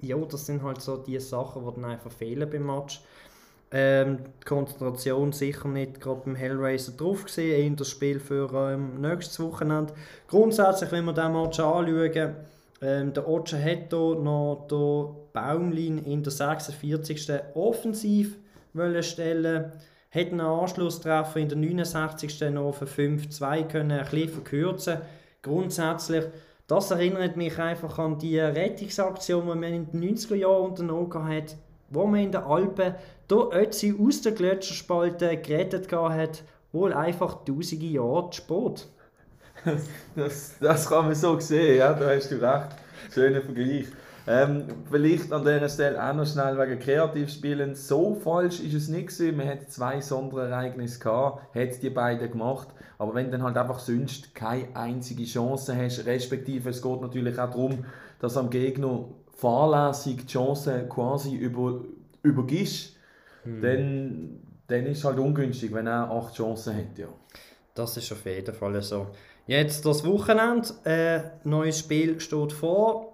ja, 0.00 0.16
das 0.16 0.46
sind 0.46 0.62
halt 0.62 0.80
so 0.80 0.96
die 0.96 1.20
Sachen, 1.20 1.62
die 1.62 1.74
dann 1.74 1.90
einfach 1.90 2.10
fehlen 2.10 2.48
beim 2.48 2.64
Match. 2.64 3.02
Ähm, 3.70 4.20
die 4.40 4.44
Konzentration 4.46 5.32
sicher 5.32 5.68
nicht 5.68 6.00
gerade 6.00 6.22
beim 6.24 6.34
Hellraiser 6.34 6.92
drauf 6.92 7.24
gesehen, 7.24 7.66
in 7.66 7.76
das 7.76 7.90
Spiel 7.90 8.18
für 8.18 8.50
ähm, 8.72 8.98
nächstes 8.98 9.40
Wochenende. 9.40 9.92
Grundsätzlich, 10.26 10.90
wenn 10.90 11.04
wir 11.04 11.12
diesen 11.12 11.32
Match 11.32 11.60
anschauen, 11.60 12.34
ähm, 12.80 13.12
der 13.12 13.28
Otsche 13.28 13.62
hat 13.62 13.90
hier 13.90 14.14
noch 14.14 14.66
den 14.70 15.16
Baumlin 15.34 15.98
in 15.98 16.22
der 16.22 16.32
46. 16.32 17.30
offensiv 17.54 18.38
stellen 19.02 19.72
Hat 20.10 20.26
einen 20.26 20.40
Anschlusstreffer 20.40 21.38
in 21.38 21.48
der 21.48 21.58
69. 21.58 22.40
noch 22.52 22.74
für 22.74 22.86
5-2 22.86 23.64
können 23.64 23.92
ein 23.92 24.04
bisschen 24.04 24.28
verkürzen. 24.28 24.98
Grundsätzlich, 25.42 26.24
das 26.66 26.90
erinnert 26.90 27.36
mich 27.36 27.58
einfach 27.58 27.98
an 27.98 28.18
die 28.18 28.38
Rettungsaktion, 28.38 29.42
die 29.42 29.48
man 29.48 29.62
in 29.64 29.90
den 29.90 30.16
90er 30.16 30.36
Jahren 30.36 30.70
unternommen 30.70 31.28
hat, 31.28 31.56
wo 31.90 32.06
man 32.06 32.20
in 32.20 32.32
den 32.32 32.42
Alpen 32.42 32.94
der 33.28 33.48
Ötzi 33.52 33.94
aus 33.98 34.22
der 34.22 34.32
Gletscherspalte 34.32 35.36
gerettet 35.36 35.92
hat, 35.92 36.42
wohl 36.72 36.92
einfach 36.92 37.44
tausende 37.44 37.86
Jahre 37.86 38.30
zu 38.30 38.42
spät. 38.42 38.86
das, 40.16 40.58
das 40.60 40.88
kann 40.88 41.06
man 41.06 41.14
so 41.14 41.38
sehen, 41.40 41.78
ja, 41.78 41.92
da 41.92 42.10
hast 42.10 42.30
du 42.30 42.36
recht. 42.36 42.68
Schöner 43.12 43.40
Vergleich. 43.40 43.86
Ähm, 44.26 44.64
vielleicht 44.90 45.32
an 45.32 45.42
dieser 45.44 45.68
Stelle 45.68 46.02
auch 46.02 46.14
noch 46.14 46.26
schnell 46.26 46.56
wegen 46.58 46.78
Kreativspielen. 46.78 47.74
So 47.74 48.14
falsch 48.14 48.60
ist 48.60 48.74
es 48.74 48.88
nicht 48.88 49.08
gewesen. 49.08 49.36
Man 49.36 49.48
hat 49.48 49.70
zwei 49.70 50.00
Sonderereignisse 50.00 50.98
gehabt, 50.98 51.54
hat 51.54 51.82
die 51.82 51.90
beiden 51.90 52.30
gemacht. 52.30 52.68
Aber 52.98 53.14
wenn 53.14 53.26
du 53.26 53.32
dann 53.32 53.42
halt 53.42 53.56
einfach 53.56 53.80
sonst 53.80 54.34
keine 54.34 54.74
einzige 54.74 55.24
Chance 55.24 55.76
hast, 55.76 56.06
respektive 56.06 56.70
es 56.70 56.80
geht 56.80 57.00
natürlich 57.02 57.38
auch 57.38 57.50
darum, 57.50 57.84
dass 58.18 58.36
am 58.36 58.48
Gegner 58.48 59.04
fahrlässig 59.36 60.22
die 60.22 60.26
Chance 60.26 60.86
quasi 60.88 61.34
über, 61.34 61.82
übergibst, 62.22 62.96
hm. 63.42 63.60
dann, 63.60 64.40
dann 64.68 64.86
ist 64.86 64.98
es 64.98 65.04
halt 65.04 65.18
ungünstig, 65.18 65.74
wenn 65.74 65.86
er 65.86 66.10
acht 66.10 66.34
Chancen 66.34 66.76
hat. 66.76 66.98
Ja. 66.98 67.08
Das 67.74 67.96
ist 67.96 68.10
auf 68.12 68.24
jeden 68.24 68.54
Fall 68.54 68.80
so. 68.80 69.08
Jetzt 69.46 69.84
das 69.84 70.06
Wochenende, 70.06 70.68
äh, 70.84 71.20
neues 71.46 71.80
Spiel 71.80 72.20
steht 72.20 72.52
vor. 72.52 73.13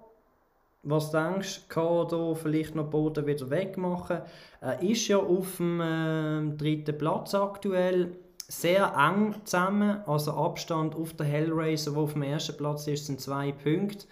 Was 0.83 1.11
denkst 1.11 1.67
du, 1.67 1.73
kann 1.73 2.19
er 2.19 2.35
vielleicht 2.35 2.73
noch 2.73 2.89
Boden 2.89 3.27
wieder 3.27 3.49
wegmachen? 3.49 4.21
Er 4.61 4.81
ist 4.81 5.07
ja 5.07 5.17
auf 5.17 5.57
dem 5.57 5.79
äh, 5.79 6.57
dritten 6.57 6.97
Platz 6.97 7.35
aktuell 7.35 8.17
sehr 8.47 8.93
eng 8.97 9.35
zusammen. 9.45 10.01
Also 10.07 10.31
Abstand 10.31 10.95
auf 10.95 11.13
der 11.13 11.27
Hellraiser, 11.27 11.91
der 11.91 12.01
auf 12.01 12.13
dem 12.13 12.23
ersten 12.23 12.57
Platz 12.57 12.87
ist, 12.87 13.05
sind 13.05 13.21
zwei 13.21 13.51
Punkte. 13.51 14.07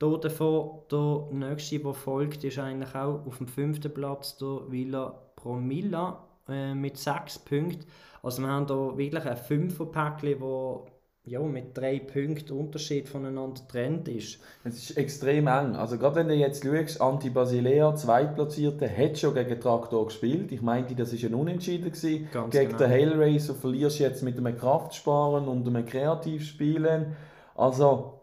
Hier 0.00 0.18
davon, 0.18 0.80
der 0.90 1.28
nächste, 1.30 1.78
der 1.78 1.94
folgt, 1.94 2.42
ist 2.44 2.58
eigentlich 2.58 2.94
auch 2.94 3.24
auf 3.24 3.38
dem 3.38 3.46
fünften 3.46 3.92
Platz, 3.94 4.36
der 4.38 4.60
Villa 4.68 5.14
Promilla 5.36 6.24
äh, 6.48 6.74
mit 6.74 6.96
sechs 6.96 7.38
Punkten. 7.38 7.86
Also 8.22 8.42
wir 8.42 8.48
haben 8.48 8.66
hier 8.66 8.98
wirklich 8.98 9.24
ein 9.24 9.36
Fünferpäckchen, 9.36 10.40
das 10.40 10.82
ja, 11.28 11.40
mit 11.40 11.76
drei 11.76 11.98
Punkten 11.98 12.52
Unterschied 12.52 13.08
voneinander 13.08 13.60
getrennt 13.60 14.08
ist. 14.08 14.40
Es 14.64 14.90
ist 14.90 14.96
extrem 14.96 15.46
eng. 15.46 15.76
Also 15.76 15.98
gerade 15.98 16.16
wenn 16.16 16.28
du 16.28 16.34
jetzt 16.34 16.64
schaust, 16.64 17.00
Anti-Basilea, 17.00 17.94
Zweitplatzierte, 17.94 18.88
hat 18.88 19.18
schon 19.18 19.34
gegen 19.34 19.60
Traktor 19.60 20.06
gespielt. 20.06 20.52
Ich 20.52 20.62
meinte, 20.62 20.94
das 20.94 21.12
war 21.12 21.28
ein 21.28 21.34
Unentschieden. 21.34 21.92
Gewesen. 21.92 22.28
Ganz 22.32 22.52
gegen 22.52 22.68
genau. 22.68 22.78
den 22.78 22.90
Hellraiser 22.90 23.54
verlierst 23.54 23.98
du 23.98 24.04
jetzt 24.04 24.22
mit 24.22 24.38
einem 24.38 24.56
Kraftsparen 24.56 25.48
und 25.48 25.66
einem 25.66 25.84
Kreativspielen. 25.84 27.16
Also 27.54 28.20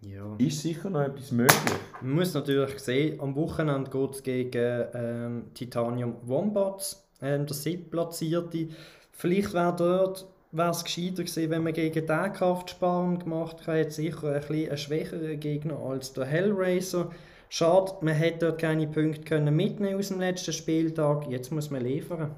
ja. 0.00 0.34
ist 0.38 0.60
sicher 0.62 0.90
noch 0.90 1.00
etwas 1.00 1.32
möglich. 1.32 1.78
Man 2.00 2.12
muss 2.12 2.34
natürlich 2.34 2.78
sehen, 2.78 3.20
am 3.20 3.36
Wochenende 3.36 3.90
geht 3.90 4.10
es 4.10 4.22
gegen 4.22 4.84
ähm, 4.94 5.44
Titanium 5.54 6.16
Wombats, 6.22 7.08
ähm, 7.20 7.46
der 7.46 7.54
siebtplatzierte. 7.54 8.68
Vielleicht 9.12 9.52
wäre 9.52 9.74
dort 9.76 10.26
wäre 10.52 10.70
es 10.70 10.84
gescheiter 10.84 11.22
gewesen, 11.24 11.50
wenn 11.50 11.62
man 11.62 11.72
gegen 11.72 12.06
den 12.06 12.32
Kraftsparen 12.32 13.18
gemacht 13.18 13.66
hätte. 13.66 13.90
Sicher 13.90 14.34
ein, 14.34 14.40
bisschen 14.40 14.70
ein 14.70 14.78
schwächerer 14.78 15.34
Gegner 15.34 15.78
als 15.78 16.12
der 16.12 16.24
Hellraiser. 16.24 17.10
Schade, 17.50 17.92
man 18.02 18.14
hätte 18.14 18.46
dort 18.46 18.60
keine 18.60 18.86
Punkte 18.86 19.22
können 19.22 19.56
mitnehmen 19.56 19.98
aus 19.98 20.08
dem 20.08 20.20
letzten 20.20 20.52
Spieltag. 20.52 21.28
Jetzt 21.28 21.50
muss 21.50 21.70
man 21.70 21.82
liefern. 21.82 22.30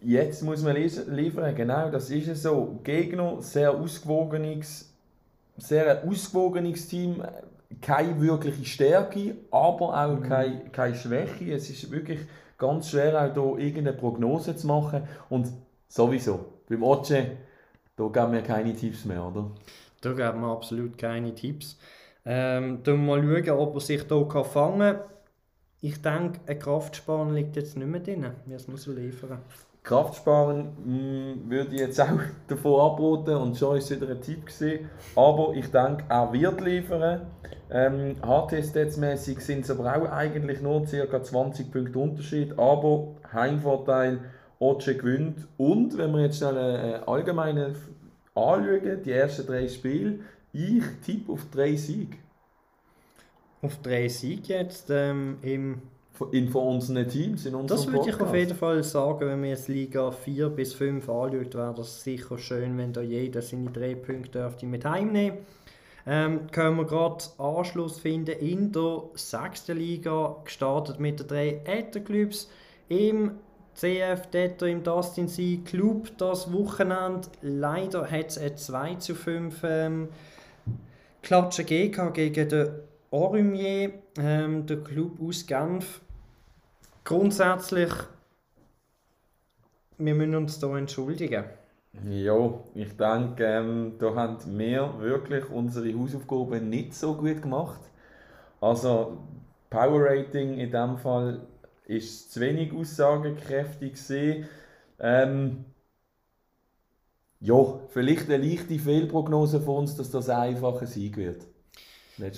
Jetzt 0.00 0.42
muss 0.42 0.62
man 0.62 0.76
liefern, 0.76 1.54
genau, 1.56 1.90
das 1.90 2.10
ist 2.10 2.28
es 2.28 2.42
so. 2.42 2.78
Gegner, 2.84 3.42
sehr 3.42 3.72
ausgewogenes, 3.72 4.94
sehr 5.56 6.04
ausgewogenes 6.04 6.86
Team, 6.86 7.20
keine 7.80 8.20
wirkliche 8.20 8.64
Stärke, 8.64 9.34
aber 9.50 10.04
auch 10.04 10.20
mhm. 10.20 10.22
keine, 10.22 10.64
keine 10.70 10.94
Schwäche. 10.94 11.52
Es 11.52 11.68
ist 11.68 11.90
wirklich 11.90 12.20
ganz 12.58 12.90
schwer, 12.90 13.20
auch 13.20 13.34
hier 13.34 13.66
irgendeine 13.66 13.96
Prognose 13.96 14.54
zu 14.54 14.68
machen. 14.68 15.02
Und 15.28 15.48
sowieso, 15.88 16.44
beim 16.68 16.82
Oce, 16.82 17.26
da 17.96 18.06
geben 18.08 18.32
wir 18.32 18.42
keine 18.42 18.74
Tipps 18.74 19.04
mehr, 19.04 19.24
oder? 19.24 19.50
Da 20.00 20.12
geben 20.12 20.40
wir 20.40 20.48
absolut 20.48 20.96
keine 20.96 21.34
Tipps. 21.34 21.78
Ähm, 22.24 22.82
dann 22.82 23.06
mal 23.06 23.22
schauen, 23.22 23.58
ob 23.58 23.74
er 23.74 23.80
sich 23.80 24.02
hier 24.02 24.44
fangen 24.44 24.78
kann. 24.78 25.00
Ich 25.80 26.02
denke, 26.02 26.40
ein 26.46 26.58
Kraftsparen 26.58 27.34
liegt 27.34 27.56
jetzt 27.56 27.76
nicht 27.76 27.88
mehr 27.88 28.00
drin. 28.00 28.26
Wir 28.46 28.58
muss 28.66 28.86
er 28.86 28.94
liefern. 28.94 29.38
Kraftsparen 29.82 30.72
mh, 30.84 30.92
mm, 30.92 31.50
würde 31.50 31.74
ich 31.74 31.80
jetzt 31.80 32.00
auch 32.00 32.08
davon 32.48 32.80
abraten 32.80 33.36
und 33.36 33.56
schon 33.56 33.78
ist 33.78 33.90
wieder 33.90 34.10
ein 34.10 34.20
Tipp 34.20 34.46
gewesen. 34.46 34.90
Aber 35.16 35.54
ich 35.54 35.70
denke, 35.70 36.04
er 36.08 36.32
wird 36.32 36.60
liefern. 36.60 37.26
Ähm, 37.70 38.16
HT-Stats-mäßig 38.20 39.40
sind 39.40 39.64
es 39.64 39.70
aber 39.70 39.96
auch 39.96 40.10
eigentlich 40.10 40.60
nur 40.60 40.84
ca. 40.84 41.22
20 41.22 41.70
Punkte 41.70 41.98
Unterschied. 41.98 42.58
Aber 42.58 43.14
Heimvorteil 43.32 44.20
Oce 44.58 44.96
gewinnt. 44.96 45.46
Und 45.56 45.96
wenn 45.96 46.12
wir 46.12 46.22
jetzt 46.22 46.38
schnell 46.38 46.56
einen 46.56 47.04
allgemeinen 47.04 47.76
anschauen, 48.34 49.02
die 49.04 49.12
ersten 49.12 49.46
drei 49.46 49.68
Spiele, 49.68 50.20
ich 50.52 50.82
tippe 51.04 51.32
auf 51.32 51.46
drei 51.50 51.76
Siege. 51.76 52.16
Auf 53.62 53.80
drei 53.82 54.08
Siege 54.08 54.54
jetzt 54.54 54.90
ähm, 54.90 55.38
im 55.42 55.82
in 56.32 56.48
von 56.48 56.74
unseren 56.74 57.08
Teams, 57.08 57.46
in 57.46 57.54
unserem 57.54 57.68
Das 57.68 57.86
würde 57.86 57.98
Podcast. 57.98 58.16
ich 58.16 58.26
auf 58.26 58.34
jeden 58.34 58.56
Fall 58.56 58.82
sagen, 58.82 59.20
wenn 59.20 59.38
man 59.38 59.50
jetzt 59.50 59.68
Liga 59.68 60.10
4 60.10 60.48
bis 60.48 60.74
5 60.74 61.08
anschaut, 61.08 61.54
wäre 61.54 61.74
das 61.76 62.02
sicher 62.02 62.36
schön, 62.38 62.76
wenn 62.76 62.92
da 62.92 63.02
jeder 63.02 63.40
seine 63.40 63.70
drei 63.70 63.94
Punkte 63.94 64.40
dürfte 64.40 64.66
mit 64.66 64.84
heimnehmen 64.84 65.38
ähm, 66.08 66.50
können 66.50 66.78
wir 66.78 66.86
gerade 66.86 67.22
Anschluss 67.36 68.00
finden 68.00 68.38
in 68.38 68.72
der 68.72 69.02
sechsten 69.14 69.76
Liga, 69.76 70.36
gestartet 70.42 70.98
mit 70.98 71.20
den 71.20 71.26
drei 71.26 71.60
Etherclubs. 71.66 72.48
Im 72.88 73.32
CF 73.78 74.26
dort 74.32 74.62
im 74.62 74.82
Dustin 74.82 75.28
Sea 75.28 75.58
Club 75.64 76.10
das 76.18 76.52
Wochenende. 76.52 77.28
Leider 77.42 78.10
hat 78.10 78.26
es 78.26 78.38
ein 78.38 78.56
2 78.56 78.94
zu 78.96 79.14
5 79.14 79.60
ähm, 79.62 80.08
Klatschen 81.22 81.64
gegeben 81.64 82.12
gegen 82.12 82.48
den 82.48 82.70
Orumier, 83.12 83.92
ähm, 84.18 84.66
der 84.66 84.78
Club 84.78 85.20
aus 85.22 85.46
Genf. 85.46 86.00
Grundsätzlich, 87.04 87.92
wir 89.96 90.14
müssen 90.14 90.34
uns 90.34 90.58
hier 90.58 90.76
entschuldigen. 90.76 91.44
Ja, 92.10 92.54
ich 92.74 92.96
denke, 92.96 93.44
ähm, 93.44 93.92
da 94.00 94.12
haben 94.12 94.58
wir 94.58 94.98
wirklich 94.98 95.48
unsere 95.50 95.96
Hausaufgaben 95.96 96.68
nicht 96.68 96.94
so 96.94 97.14
gut 97.14 97.42
gemacht. 97.42 97.80
Also, 98.60 99.18
Power 99.70 100.04
Rating 100.04 100.58
in 100.58 100.72
dem 100.72 100.98
Fall 100.98 101.42
ist 101.88 102.32
zu 102.32 102.40
wenig 102.40 102.72
aussagekräftig 102.72 103.92
gesehen. 103.92 104.46
Ähm, 105.00 105.64
ja, 107.40 107.80
vielleicht 107.88 108.30
eine 108.30 108.44
leichte 108.44 108.78
Fehlprognose 108.78 109.60
von 109.60 109.78
uns, 109.78 109.96
dass 109.96 110.10
das 110.10 110.28
ein 110.28 110.54
einfacher 110.54 110.86
Sieg 110.86 111.16
wird. 111.16 111.46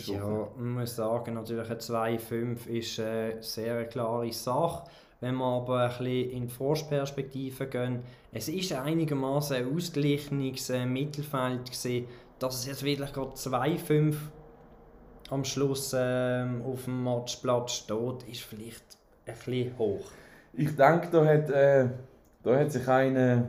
Ja, 0.06 0.48
man 0.56 0.74
muss 0.74 0.94
sagen, 0.94 1.34
natürlich 1.34 1.70
ein 1.70 1.78
2-5 1.78 2.66
ist 2.66 3.00
eine 3.00 3.42
sehr 3.42 3.86
klare 3.86 4.32
Sache. 4.32 4.84
Wenn 5.20 5.36
wir 5.36 5.44
aber 5.44 5.80
ein 5.80 5.88
bisschen 5.88 6.30
in 6.30 6.46
die 6.48 6.52
Forstperspektive 6.52 7.66
gehen, 7.66 8.02
es 8.32 8.48
ist 8.48 8.72
einigermaßen 8.72 9.56
ein 9.56 9.74
ausgeglichenes 9.74 10.70
äh, 10.70 10.86
Mittelfeld 10.86 11.68
gesehen, 11.70 12.06
dass 12.38 12.60
es 12.60 12.66
jetzt 12.66 12.84
wirklich 12.84 13.12
gerade 13.12 13.32
2-5 13.32 14.14
am 15.30 15.44
Schluss 15.44 15.94
ähm, 15.96 16.62
auf 16.62 16.84
dem 16.84 17.02
Matchplatz 17.04 17.72
steht, 17.72 18.22
ist 18.30 18.42
vielleicht 18.42 18.99
bisschen 19.34 19.78
hoch. 19.78 20.04
Ich 20.52 20.76
denke, 20.76 21.08
da 21.10 21.24
hat, 21.24 21.50
äh, 21.50 21.86
da 22.42 22.58
hat 22.58 22.72
sich 22.72 22.86
einer 22.88 23.44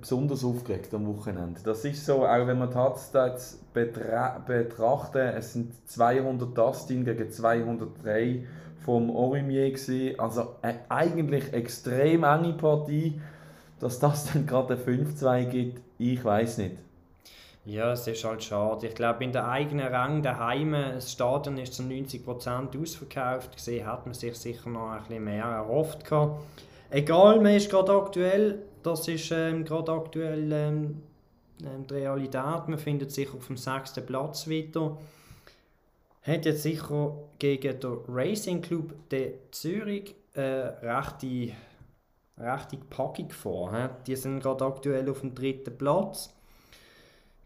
besonders 0.00 0.44
aufgeregt 0.44 0.94
am 0.94 1.06
Wochenende. 1.06 1.60
Das 1.64 1.84
ist 1.84 2.04
so, 2.04 2.26
auch 2.26 2.46
wenn 2.46 2.58
man 2.58 2.70
die 2.70 2.76
Hatstats 2.76 3.60
betrachten, 3.72 5.18
es 5.18 5.52
sind 5.52 5.72
200 5.88 6.56
Dustin 6.56 7.04
gegen 7.04 7.30
203 7.30 8.44
vom 8.84 9.10
Orimier 9.10 9.70
gewesen. 9.70 10.18
Also 10.18 10.56
eine 10.62 10.78
eigentlich 10.88 11.52
extrem 11.52 12.24
enge 12.24 12.54
Partie. 12.54 13.20
Dass 13.80 13.98
das 13.98 14.32
dann 14.32 14.46
gerade 14.46 14.74
ein 14.74 14.80
5-2 14.80 15.44
gibt, 15.46 15.80
ich 15.98 16.24
weiß 16.24 16.58
nicht. 16.58 16.76
Ja, 17.66 17.92
es 17.92 18.06
ist 18.06 18.24
halt 18.24 18.44
schade. 18.44 18.88
Ich 18.88 18.94
glaube, 18.94 19.24
in 19.24 19.32
der 19.32 19.48
eigenen 19.48 19.86
Rang 19.86 20.22
daheim, 20.22 20.72
das 20.72 21.12
Stadion 21.12 21.56
ist 21.56 21.72
zu 21.74 21.82
90% 21.82 22.80
ausverkauft, 22.80 23.56
gesehen 23.56 23.86
hat 23.86 24.04
man 24.04 24.14
sich 24.14 24.34
sicher 24.34 24.68
noch 24.68 24.90
ein 24.90 24.98
bisschen 24.98 25.24
mehr 25.24 25.44
erhofft. 25.44 26.04
Gehabt. 26.04 26.42
Egal, 26.90 27.40
man 27.40 27.54
ist 27.54 27.70
gerade 27.70 27.92
aktuell, 27.92 28.62
das 28.82 29.08
ist 29.08 29.30
ähm, 29.30 29.64
gerade 29.64 29.92
aktuell 29.92 30.52
ähm, 30.52 31.02
ähm, 31.62 31.86
die 31.86 31.94
Realität, 31.94 32.68
man 32.68 32.78
findet 32.78 33.12
sich 33.12 33.32
auf 33.32 33.46
dem 33.46 33.56
sechsten 33.56 34.04
Platz 34.04 34.46
wieder. 34.46 34.98
Hat 36.22 36.44
jetzt 36.44 36.62
sicher 36.62 37.16
gegen 37.38 37.80
den 37.80 37.98
Racing 38.08 38.60
Club 38.60 38.94
de 39.10 39.34
Zürich 39.50 40.14
äh, 40.34 40.40
rechte 40.40 41.52
richtig 42.38 42.90
packig 42.90 43.32
vor. 43.32 43.72
He? 43.74 43.88
Die 44.06 44.16
sind 44.16 44.40
gerade 44.40 44.64
aktuell 44.64 45.08
auf 45.08 45.20
dem 45.20 45.34
dritten 45.34 45.76
Platz. 45.76 46.34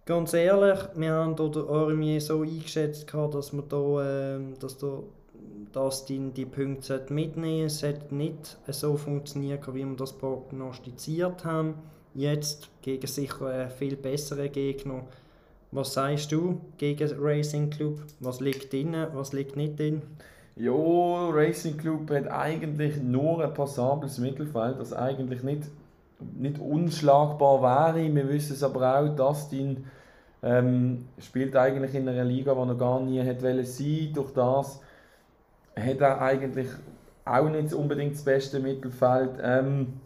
Ganz 0.08 0.32
ehrlich, 0.32 0.78
wir 0.94 1.12
haben 1.12 1.38
oder 1.38 1.68
Ormier 1.68 2.18
so 2.18 2.40
eingeschätzt, 2.40 3.12
dass 3.12 3.52
wir 3.52 3.60
da, 3.60 4.36
äh, 4.36 4.40
dass 4.58 4.78
da 4.78 5.00
dass 5.70 6.06
die, 6.06 6.30
die 6.30 6.46
Punkte 6.46 7.04
mitnehmen 7.10 7.66
Es 7.66 7.82
hat 7.82 8.10
nicht 8.10 8.56
so 8.68 8.96
funktioniert, 8.96 9.66
wie 9.74 9.84
wir 9.84 9.96
das 9.96 10.14
prognostiziert 10.14 11.44
haben. 11.44 11.74
Jetzt 12.14 12.70
gegen 12.80 13.06
sicher 13.06 13.48
einen 13.48 13.70
viel 13.70 13.96
besseren 13.96 14.50
Gegner. 14.50 15.02
Was 15.72 15.92
sagst 15.92 16.32
du 16.32 16.58
gegen 16.78 17.10
Racing 17.20 17.68
Club? 17.68 18.00
Was 18.20 18.40
liegt 18.40 18.72
drin, 18.72 18.96
was 19.12 19.34
liegt 19.34 19.56
nicht 19.56 19.78
drin? 19.78 20.00
Ja, 20.56 20.72
Racing 20.72 21.76
Club 21.76 22.10
hat 22.10 22.28
eigentlich 22.28 22.96
nur 23.02 23.44
ein 23.44 23.52
passables 23.52 24.16
Mittelfeld, 24.16 24.80
das 24.80 24.94
eigentlich 24.94 25.42
nicht, 25.42 25.64
nicht 26.34 26.58
unschlagbar 26.58 27.60
wäre. 27.60 28.14
Wir 28.14 28.28
wissen 28.30 28.54
es 28.54 28.62
aber 28.62 28.98
auch, 28.98 29.14
Dustin 29.14 29.84
ähm, 30.42 31.06
spielt 31.18 31.56
eigentlich 31.56 31.94
in 31.94 32.08
einer 32.08 32.24
Liga, 32.24 32.54
die 32.54 32.70
er 32.70 32.74
gar 32.74 33.00
nie 33.00 33.20
hätte 33.20 33.64
sein 33.66 34.12
Durch 34.14 34.32
das 34.32 34.80
hat 35.76 36.00
er 36.00 36.20
eigentlich 36.20 36.68
auch 37.24 37.48
nicht 37.48 37.72
unbedingt 37.72 38.14
das 38.14 38.24
beste 38.24 38.60
Mittelfeld. 38.60 39.38
Ähm, 39.42 40.00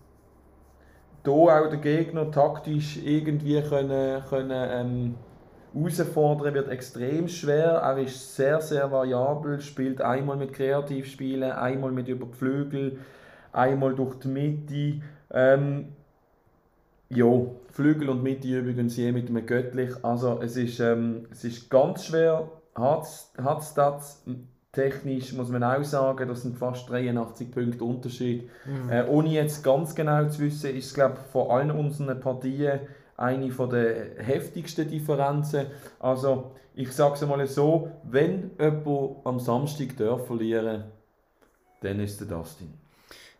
da 1.22 1.30
auch 1.30 1.68
der 1.68 1.78
Gegner 1.78 2.30
taktisch 2.30 2.98
irgendwie 3.04 3.60
können, 3.62 4.22
können 4.28 4.68
ähm, 4.70 5.14
herausfordern 5.72 6.54
wird 6.54 6.68
extrem 6.68 7.28
schwer. 7.28 7.80
Er 7.82 7.98
ist 7.98 8.34
sehr, 8.34 8.60
sehr 8.60 8.90
variabel, 8.90 9.60
spielt 9.60 10.00
einmal 10.00 10.36
mit 10.36 10.52
Kreativspielen, 10.52 11.52
einmal 11.52 11.92
mit 11.92 12.08
über 12.08 12.26
die 12.26 12.36
Flügel, 12.36 12.98
einmal 13.52 13.94
durch 13.94 14.18
die 14.18 14.28
Mitte. 14.28 15.02
Ähm, 15.32 15.92
ja, 17.08 17.26
Flügel 17.72 18.08
und 18.08 18.22
Mitte 18.22 18.48
übrigens 18.48 18.96
je 18.96 19.12
mit 19.12 19.28
einem 19.28 19.44
Göttlich. 19.46 19.92
Also 20.02 20.40
es 20.42 20.56
ist, 20.56 20.80
ähm, 20.80 21.26
es 21.30 21.44
ist 21.44 21.70
ganz 21.70 22.06
schwer, 22.06 22.48
hat 22.74 23.04
es 23.04 24.22
technisch 24.72 25.34
muss 25.34 25.50
man 25.50 25.62
auch 25.62 25.84
sagen, 25.84 26.28
das 26.28 26.42
sind 26.42 26.56
fast 26.56 26.88
83 26.88 27.50
Punkte 27.50 27.84
Unterschied. 27.84 28.48
Mhm. 28.64 28.90
Äh, 28.90 29.04
ohne 29.06 29.28
jetzt 29.30 29.62
ganz 29.62 29.94
genau 29.94 30.26
zu 30.28 30.40
wissen, 30.40 30.74
ist 30.74 30.86
es 30.86 30.94
glaube 30.94 31.16
von 31.30 31.50
allen 31.50 31.70
unseren 31.70 32.18
Partien 32.20 32.80
eine 33.16 33.50
der 33.50 34.16
heftigsten 34.18 34.88
Differenzen. 34.88 35.66
Also 35.98 36.52
ich 36.74 36.90
sage 36.92 37.14
es 37.14 37.26
mal 37.26 37.46
so, 37.46 37.90
wenn 38.04 38.52
jemand 38.58 39.26
am 39.26 39.38
Samstag 39.38 39.96
darf 39.98 40.26
verlieren 40.26 40.84
dann 41.82 42.00
ist 42.00 42.20
der 42.20 42.28
Dustin. 42.28 42.72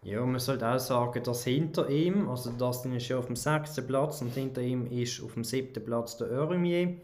Ja, 0.05 0.21
man 0.27 0.41
sollte 0.41 0.69
auch 0.69 0.81
sagen, 0.81 1.23
dass 1.23 1.45
hinter 1.45 1.89
ihm, 1.89 2.29
also 2.29 2.51
Dustin 2.51 2.93
ist 2.93 3.09
ja 3.09 3.19
auf 3.19 3.27
dem 3.27 3.37
sechsten 3.37 3.87
Platz 3.87 4.21
und 4.21 4.35
hinter 4.35 4.61
ihm 4.61 4.87
ist 4.87 5.23
auf 5.23 5.35
dem 5.35 5.45
siebten 5.45 5.85
Platz 5.85 6.17
der 6.17 6.29
Öremier. 6.29 6.97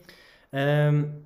Ähm, 0.53 1.25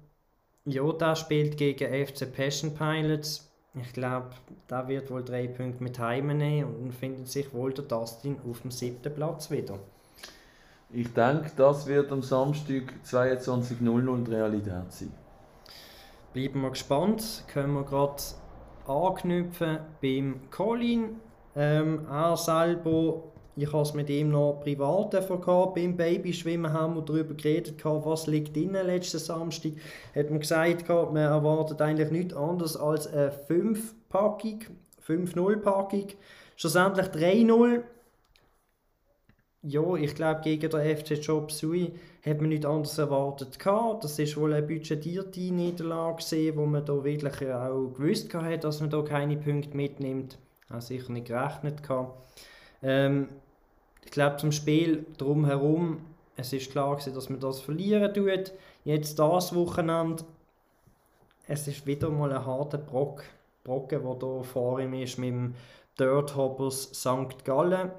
ja, 0.67 0.93
der 0.93 1.17
spielt 1.17 1.57
gegen 1.57 2.07
FC 2.07 2.31
Passion 2.31 2.75
Pilots. 2.75 3.51
Ich 3.75 3.95
glaube, 3.95 4.31
da 4.69 4.87
wird 4.87 5.11
wohl 5.11 5.25
drei 5.25 5.49
Punkte 5.49 5.83
mit 5.83 5.99
heimnehmen 5.99 6.77
und 6.77 6.93
findet 6.93 7.29
sich 7.29 7.55
wohl 7.55 7.73
der 7.73 7.85
Dustin 7.85 8.37
auf 8.49 8.61
dem 8.61 8.71
siebten 8.71 9.15
Platz 9.15 9.51
wieder. 9.51 9.79
Ich 10.91 11.11
denke, 11.15 11.53
das 11.57 11.87
wird 11.87 12.13
am 12.13 12.23
Samstag 12.23 12.93
22.00 13.07 14.25
die 14.25 14.31
Realität 14.31 14.93
sein. 14.93 15.13
Bleiben 16.35 16.61
wir 16.61 16.71
gespannt. 16.71 17.45
Können 17.49 17.73
wir 17.73 17.85
gerade 17.85 18.23
anknüpfen 18.87 19.79
beim 20.03 20.51
Colin. 20.51 21.19
Ähm, 21.55 22.07
er 22.11 22.37
selber 22.37 23.23
ich 23.55 23.71
habe 23.71 23.83
es 23.83 23.93
mit 23.93 24.09
ihm 24.09 24.31
noch 24.31 24.61
privat 24.63 25.11
gehabt. 25.11 25.75
Beim 25.75 25.97
Babyschwimmen 25.97 26.73
haben 26.73 26.95
wir 26.95 27.03
darüber 27.03 27.35
geredet, 27.35 27.85
was 27.85 28.27
liegt 28.27 28.57
innen 28.57 28.87
letzten 28.87 29.19
Samstag. 29.19 29.73
Hat 30.15 30.31
man 30.31 30.41
gesagt, 30.41 30.89
man 30.89 31.17
erwartet 31.17 31.83
eigentlich 31.83 32.11
nichts 32.11 32.35
anderes 32.35 32.79
als 32.79 33.07
eine 33.07 33.31
5-Packung, 33.31 34.61
5-0-Packung. 35.07 36.07
Schlussendlich 36.57 37.07
3-0. 37.09 37.83
Ja, 39.65 39.95
ich 39.97 40.15
glaube, 40.15 40.41
gegen 40.43 40.71
den 40.71 40.97
FC 40.97 41.11
Job 41.23 41.53
Sui 41.53 41.93
hat 42.25 42.41
man 42.41 42.49
nichts 42.49 42.67
anderes 42.67 42.97
erwartet. 42.97 43.59
Gehabt. 43.59 44.03
Das 44.03 44.19
ist 44.19 44.37
wohl 44.39 44.55
eine 44.55 44.67
budgetierte 44.67 45.41
Niederlage, 45.41 46.57
wo 46.57 46.65
man 46.65 46.85
da 46.87 47.05
wirklich 47.05 47.35
auch 47.53 47.93
gewusst 47.95 48.33
hat, 48.33 48.65
dass 48.65 48.81
man 48.81 48.89
da 48.89 49.03
keine 49.03 49.37
Punkte 49.37 49.77
mitnimmt. 49.77 50.39
Hat 50.71 50.83
sicher 50.83 51.13
nicht 51.13 51.27
gerechnet. 51.27 51.83
Ähm, 52.83 53.29
ich 54.05 54.11
glaube, 54.11 54.37
zum 54.37 54.53
Spiel 54.53 55.07
drumherum, 55.19 56.05
es 56.37 56.53
ist 56.53 56.71
klar 56.71 56.97
gewesen, 56.97 57.15
dass 57.15 57.29
man 57.29 57.41
das 57.41 57.61
verlieren 57.61 58.13
tut. 58.13 58.53
Jetzt 58.85 59.19
das 59.19 59.55
Wochenende, 59.55 60.25
es 61.47 61.69
ist 61.69 61.87
wieder 61.87 62.11
mal 62.11 62.33
ein 62.33 62.45
harter 62.45 62.79
Brock, 62.79 63.25
Brocken, 63.65 64.03
der 64.03 64.17
hier 64.19 64.45
vor 64.45 64.81
ihm 64.81 64.95
ist 64.95 65.19
mit 65.19 65.31
dem 65.31 65.55
Dirt 65.99 66.35
Hoppers 66.35 66.91
St. 66.95 67.45
Gallen. 67.45 67.91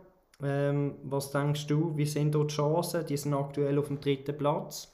Ähm, 0.42 0.96
was 1.04 1.32
denkst 1.32 1.68
du, 1.68 1.96
wie 1.96 2.06
sind 2.06 2.36
dort 2.36 2.52
die 2.52 2.56
Chancen? 2.56 3.06
Die 3.06 3.16
sind 3.16 3.34
aktuell 3.34 3.80
auf 3.80 3.88
dem 3.88 4.02
dritten 4.02 4.38
Platz. 4.38 4.93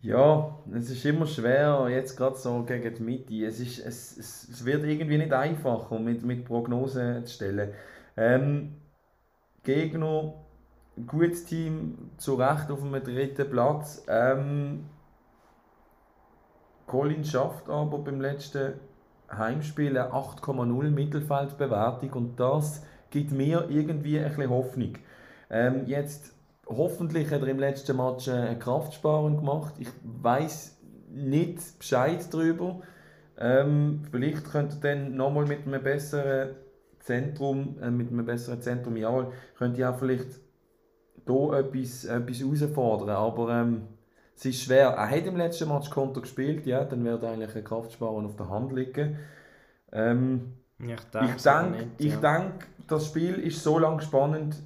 Ja, 0.00 0.56
es 0.74 0.90
ist 0.90 1.04
immer 1.06 1.26
schwer, 1.26 1.88
jetzt 1.90 2.16
gerade 2.16 2.36
so 2.36 2.62
gegen 2.62 2.94
die 2.94 3.02
Mitte. 3.02 3.44
Es, 3.46 3.58
ist, 3.58 3.80
es, 3.80 4.16
es, 4.16 4.48
es 4.48 4.64
wird 4.64 4.84
irgendwie 4.84 5.18
nicht 5.18 5.32
einfacher, 5.32 5.98
mit, 5.98 6.24
mit 6.24 6.44
Prognosen 6.44 7.24
zu 7.26 7.34
stellen. 7.34 7.72
Ähm, 8.16 8.76
Gegner, 9.64 10.34
gutes 11.06 11.46
Team, 11.46 12.10
zu 12.16 12.36
Recht 12.36 12.70
auf 12.70 12.80
dem 12.80 12.92
dritten 12.92 13.50
Platz. 13.50 14.04
Ähm, 14.08 14.86
Colin 16.86 17.24
schafft 17.24 17.68
aber 17.68 17.98
beim 17.98 18.20
letzten 18.20 18.74
Heimspiel 19.30 19.98
eine 19.98 20.12
8,0 20.12 20.90
Mittelfeldbewertung 20.90 22.12
und 22.12 22.40
das 22.40 22.84
gibt 23.10 23.32
mir 23.32 23.66
irgendwie 23.68 24.20
ein 24.20 24.28
bisschen 24.28 24.50
Hoffnung. 24.50 24.94
Ähm, 25.50 25.86
jetzt 25.86 26.37
hoffentlich 26.68 27.30
hat 27.30 27.42
er 27.42 27.48
im 27.48 27.58
letzten 27.58 27.96
Match 27.96 28.28
eine 28.28 28.58
Kraftsparung 28.58 29.38
gemacht. 29.38 29.74
Ich 29.78 29.88
weiß 30.02 30.78
nicht 31.10 31.78
Bescheid 31.78 32.26
darüber. 32.32 32.80
Ähm, 33.38 34.02
vielleicht 34.10 34.50
könnte 34.50 34.76
er 34.76 34.94
dann 34.94 35.16
nochmal 35.16 35.46
mit 35.46 35.66
einem 35.66 35.82
besseren 35.82 36.56
Zentrum, 37.00 37.76
äh, 37.80 37.90
mit 37.90 38.10
einem 38.10 38.26
besseren 38.26 38.60
Zentrum 38.60 38.96
ja, 38.96 39.30
könnte 39.56 39.78
ich 39.78 39.86
auch 39.86 39.98
vielleicht 39.98 40.40
hier 41.26 41.52
etwas, 41.52 42.04
etwas 42.04 42.40
herausfordern. 42.40 43.10
Aber 43.10 43.60
ähm, 43.60 43.82
es 44.36 44.44
ist 44.44 44.62
schwer. 44.62 44.88
Er 44.88 45.10
hat 45.10 45.26
im 45.26 45.36
letzten 45.36 45.68
Match 45.68 45.90
Konto 45.90 46.20
gespielt, 46.20 46.66
ja, 46.66 46.84
dann 46.84 47.04
wird 47.04 47.24
eigentlich 47.24 47.54
ein 47.54 47.64
Kraftsparen 47.64 48.26
auf 48.26 48.36
der 48.36 48.48
Hand 48.48 48.72
liegen. 48.72 49.18
Ähm, 49.92 50.54
ich 50.78 51.00
denke, 51.12 51.34
ich 51.36 51.42
denke, 51.42 51.86
ja. 51.98 52.38
denk, 52.38 52.66
das 52.86 53.06
Spiel 53.06 53.34
ist 53.34 53.62
so 53.62 53.78
lange 53.78 54.00
spannend, 54.00 54.56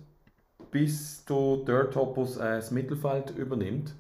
bis 0.73 1.25
der 1.27 1.59
Dirt 1.59 1.95
Hoppers 1.95 2.39
äh, 2.39 2.57
das 2.57 2.73
Mittelfeld 2.73 3.31
übernimmt. 3.31 3.95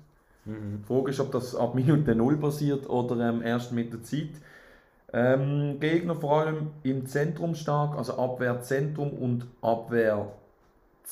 Mhm. 0.44 0.80
Die 0.82 0.86
Frage 0.86 1.10
ist, 1.10 1.20
ob 1.20 1.30
das 1.30 1.54
ab 1.54 1.76
Minute 1.76 2.16
0 2.16 2.38
passiert 2.38 2.90
oder 2.90 3.28
ähm, 3.28 3.42
erst 3.42 3.70
mit 3.70 3.92
der 3.92 4.02
Zeit. 4.02 4.30
Ähm, 5.12 5.78
Gegner 5.78 6.16
vor 6.16 6.40
allem 6.40 6.70
im 6.82 7.06
Zentrum 7.06 7.54
stark, 7.54 7.96
also 7.96 8.14
Abwehrzentrum 8.16 9.12
und 9.12 9.46
Abwehr 9.60 10.32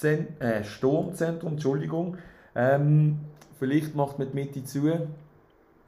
äh, 0.03 0.64
Sturmzentrum, 0.64 1.53
Entschuldigung. 1.53 2.16
Ähm, 2.55 3.20
vielleicht 3.59 3.94
macht 3.94 4.18
man 4.18 4.31
die 4.31 4.35
Mitte 4.35 4.64
zu 4.64 4.81
mhm. 4.81 5.09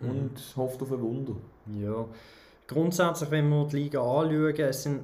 und 0.00 0.54
hofft 0.56 0.82
auf 0.82 0.92
ein 0.92 1.00
Wunder. 1.00 1.32
Ja, 1.82 2.04
grundsätzlich, 2.68 3.30
wenn 3.30 3.48
wir 3.48 3.66
die 3.68 3.76
Liga 3.76 4.00
anschauen, 4.02 4.54
es 4.58 4.82
sind 4.82 5.00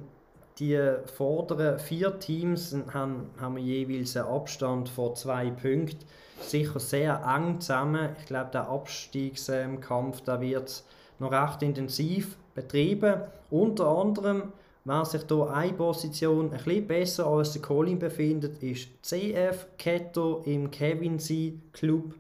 die 0.59 0.79
vorderen 1.17 1.79
vier 1.79 2.19
Teams 2.19 2.75
haben, 2.93 3.31
haben 3.41 3.59
jeweils 3.59 4.17
einen 4.17 4.27
Abstand 4.27 4.89
von 4.89 5.15
zwei 5.15 5.51
Punkten. 5.51 6.05
Sicher 6.41 6.81
sehr 6.81 7.23
eng 7.25 7.61
zusammen. 7.61 8.11
Ich 8.21 8.27
glaube, 8.27 8.51
der 8.53 8.69
Abstiegskampf 8.69 10.21
der 10.23 10.41
wird 10.41 10.83
noch 11.19 11.33
recht 11.33 11.63
intensiv 11.63 12.37
betrieben. 12.55 13.23
Unter 13.51 13.89
anderem, 13.89 14.53
wer 14.85 15.05
sich 15.05 15.23
hier 15.29 15.51
eine 15.51 15.73
Position 15.73 16.53
ein 16.53 16.59
bisschen 16.59 16.87
besser 16.87 17.27
als 17.27 17.53
der 17.53 17.63
Colin 17.63 17.99
befindet, 17.99 18.63
ist 18.63 18.89
CF 19.03 19.67
Keto 19.79 20.43
im 20.45 20.71
Kevin 20.71 21.19
C 21.19 21.59
Club. 21.73 22.15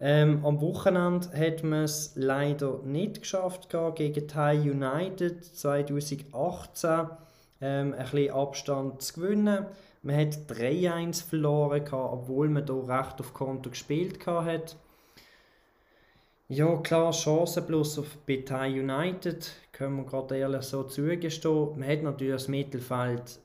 Ähm, 0.00 0.44
am 0.44 0.60
Wochenende 0.60 1.28
hat 1.36 1.64
man 1.64 1.84
es 1.84 2.12
leider 2.14 2.80
nicht 2.84 3.22
geschafft 3.22 3.68
gegen 3.96 4.28
Thai 4.28 4.56
United 4.60 5.44
2018 5.44 7.08
ähm, 7.60 7.94
ein 7.94 8.04
bisschen 8.04 8.32
Abstand 8.32 9.02
zu 9.02 9.20
gewinnen. 9.20 9.66
Man 10.02 10.16
hat 10.16 10.36
3-1 10.48 11.24
verloren, 11.28 11.82
obwohl 11.92 12.48
man 12.48 12.64
hier 12.64 12.88
recht 12.88 13.20
auf 13.20 13.34
Konto 13.34 13.70
gespielt 13.70 14.24
hat. 14.26 14.76
Ja, 16.50 16.76
klar, 16.76 17.12
Chancen 17.12 17.66
plus 17.66 17.98
auf 17.98 18.16
Bethai 18.24 18.80
United, 18.80 19.52
können 19.72 19.96
wir 19.96 20.04
gerade 20.04 20.38
ehrlich 20.38 20.62
so 20.62 20.84
zugestehen. 20.84 21.78
Man 21.78 21.88
hat 21.88 22.02
natürlich 22.02 22.32
das 22.32 22.48
Mittelfeld 22.48 23.38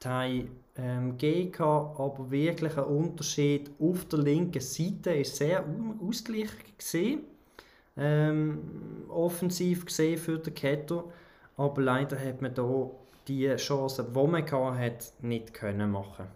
Thai 0.00 0.46
ähm, 0.76 1.18
gegeben, 1.18 1.52
aber 1.60 2.30
wirklich 2.30 2.78
ein 2.78 2.84
Unterschied 2.84 3.70
auf 3.78 4.04
der 4.06 4.20
linken 4.20 4.62
Seite 4.62 5.10
ist 5.10 5.36
sehr 5.36 5.64
ausgeglichen 6.00 6.56
gesehen. 6.78 7.20
Ähm, 7.96 8.60
offensiv 9.08 9.84
gesehen 9.84 10.18
für 10.18 10.38
den 10.38 10.54
Ketter, 10.54 11.04
aber 11.56 11.82
leider 11.82 12.18
hat 12.18 12.40
man 12.40 12.54
da 12.54 12.88
die 13.28 13.54
Chance, 13.56 14.06
die 14.14 14.26
man 14.26 14.78
hat, 14.78 15.12
nicht 15.20 15.54
können 15.54 15.90
machen. 15.90 16.26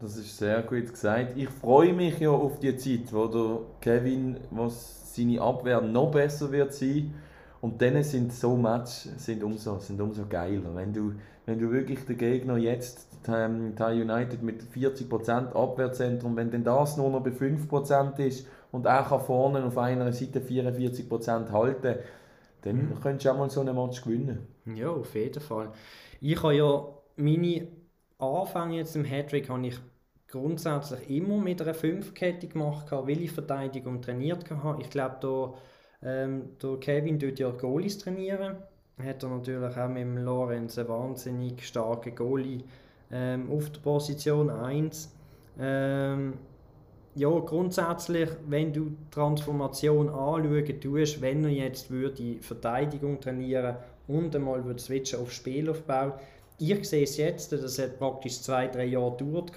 Das 0.00 0.16
ist 0.16 0.38
sehr 0.38 0.62
gut 0.62 0.90
gesagt. 0.90 1.36
Ich 1.36 1.48
freue 1.48 1.92
mich 1.92 2.20
ja 2.20 2.30
auf 2.30 2.60
die 2.60 2.76
Zeit, 2.76 3.12
wo 3.12 3.26
der 3.26 3.58
Kevin, 3.80 4.36
was 4.50 5.14
seine 5.14 5.40
Abwehr 5.40 5.80
noch 5.80 6.12
besser 6.12 6.52
wird 6.52 6.72
sein. 6.72 7.14
Und 7.60 7.82
dann 7.82 8.00
sind 8.04 8.32
so 8.32 8.56
Matches 8.56 9.10
sind 9.16 9.42
umso, 9.42 9.80
sind 9.80 10.00
umso 10.00 10.24
geiler. 10.26 10.74
Wenn 10.74 10.92
du, 10.92 11.14
wenn 11.46 11.58
du 11.58 11.72
wirklich 11.72 12.04
den 12.06 12.16
Gegner 12.16 12.56
jetzt, 12.56 13.08
ähm, 13.26 13.74
United 13.76 14.42
mit 14.44 14.62
40% 14.62 15.52
Abwehrzentrum, 15.52 16.36
wenn 16.36 16.52
denn 16.52 16.62
das 16.62 16.96
nur 16.96 17.10
noch 17.10 17.24
bei 17.24 17.30
5% 17.30 18.18
ist 18.20 18.46
und 18.70 18.86
auch 18.86 19.08
kann 19.08 19.20
vorne 19.20 19.64
auf 19.64 19.76
einer 19.76 20.12
Seite 20.12 20.40
44% 20.40 21.50
halten, 21.50 21.96
dann 22.62 22.76
mhm. 22.76 23.00
könntest 23.02 23.26
du 23.26 23.30
auch 23.32 23.38
mal 23.38 23.50
so 23.50 23.60
einen 23.60 23.74
Match 23.74 24.02
gewinnen. 24.02 24.46
Ja, 24.66 24.90
auf 24.90 25.12
jeden 25.16 25.40
Fall. 25.40 25.70
Ich 26.20 26.42
habe 26.42 26.56
ja 26.56 26.88
meine 27.16 27.68
Anfang 28.18 28.72
jetzt 28.72 28.96
im 28.96 29.04
Hattrick 29.04 29.48
habe 29.48 29.66
ich 29.66 29.78
grundsätzlich 30.28 31.08
immer 31.10 31.38
mit 31.38 31.62
einer 31.62 31.74
Fünfkette 31.74 32.48
gemacht, 32.48 32.90
weil 32.90 33.22
ich 33.22 33.30
Verteidigung 33.30 34.02
trainiert 34.02 34.50
habe. 34.50 34.82
Ich 34.82 34.90
glaube, 34.90 35.16
da 35.20 35.54
ähm, 36.02 36.56
der 36.62 36.76
Kevin 36.78 37.18
tut 37.18 37.38
ja 37.38 37.50
Goalies 37.50 37.98
trainieren. 37.98 38.56
Hat 39.02 39.22
er 39.22 39.28
natürlich 39.28 39.76
auch 39.76 39.88
mit 39.88 40.02
dem 40.02 40.18
Lorenz 40.18 40.78
einen 40.78 40.88
wahnsinnig 40.88 41.66
starken 41.66 42.14
Goalie 42.14 42.64
ähm, 43.12 43.50
auf 43.50 43.70
der 43.70 43.80
Position 43.80 44.50
1. 44.50 45.14
Ähm, 45.60 46.34
ja, 47.14 47.30
grundsätzlich, 47.30 48.28
wenn 48.46 48.72
du 48.72 48.92
Transformation 49.10 50.08
anschauen 50.08 50.80
tust, 50.80 51.20
wenn 51.20 51.44
er 51.44 51.50
jetzt 51.50 51.90
würde 51.90 52.38
Verteidigung 52.40 53.20
trainieren 53.20 53.76
und 54.08 54.34
einmal 54.34 54.62
switchen 54.78 55.20
auf 55.20 55.30
Spielaufbau, 55.30 56.18
ich 56.60 56.88
sehe 56.88 57.04
es 57.04 57.16
jetzt, 57.16 57.52
das 57.52 57.78
hat 57.78 57.98
praktisch 57.98 58.40
zwei, 58.40 58.66
drei 58.66 58.86
Jahre 58.86 59.16
gedauert, 59.16 59.52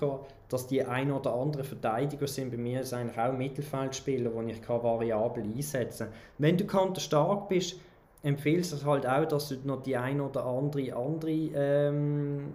dass 0.50 0.68
die 0.68 0.84
ein 0.84 1.12
oder 1.12 1.34
andere 1.34 1.64
Verteidiger 1.64 2.28
sind. 2.28 2.52
Bei 2.52 2.58
mir 2.58 2.82
ist 2.82 2.94
eigentlich 2.94 3.18
auch 3.18 3.34
Mittelfeldspieler, 3.34 4.32
wo 4.34 4.42
ich 4.42 4.68
variabel 4.70 5.44
einsetzen 5.44 6.08
kann. 6.08 6.16
Wenn 6.38 6.58
du 6.58 7.00
stark 7.00 7.50
bist, 7.50 7.78
empfiehlst 8.22 8.74
du 8.74 8.86
halt 8.86 9.08
auch, 9.08 9.26
dass 9.26 9.50
du 9.50 9.56
noch 9.64 9.82
die 9.82 9.98
ein 9.98 10.22
oder 10.22 10.46
andere, 10.46 10.96
andere 10.96 11.32
ähm, 11.32 12.54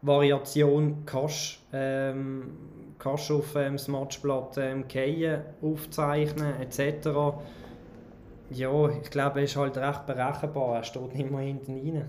Variation 0.00 1.02
kannst, 1.04 1.58
ähm, 1.72 2.56
kannst 2.98 3.30
auf 3.30 3.56
ähm, 3.56 3.76
Matchblatt 3.88 4.56
ähm, 4.58 4.88
Keien 4.88 5.42
aufzeichnen 5.60 6.54
etc. 6.60 7.08
Ja, 8.54 8.88
ich 8.88 9.10
glaube, 9.10 9.40
er 9.40 9.44
ist 9.44 9.56
halt 9.56 9.76
recht 9.76 10.06
berechenbar, 10.06 10.76
er 10.76 10.82
steht 10.84 11.14
nicht 11.14 11.30
mehr 11.30 11.40
hinten 11.40 11.72
rein. 11.72 12.08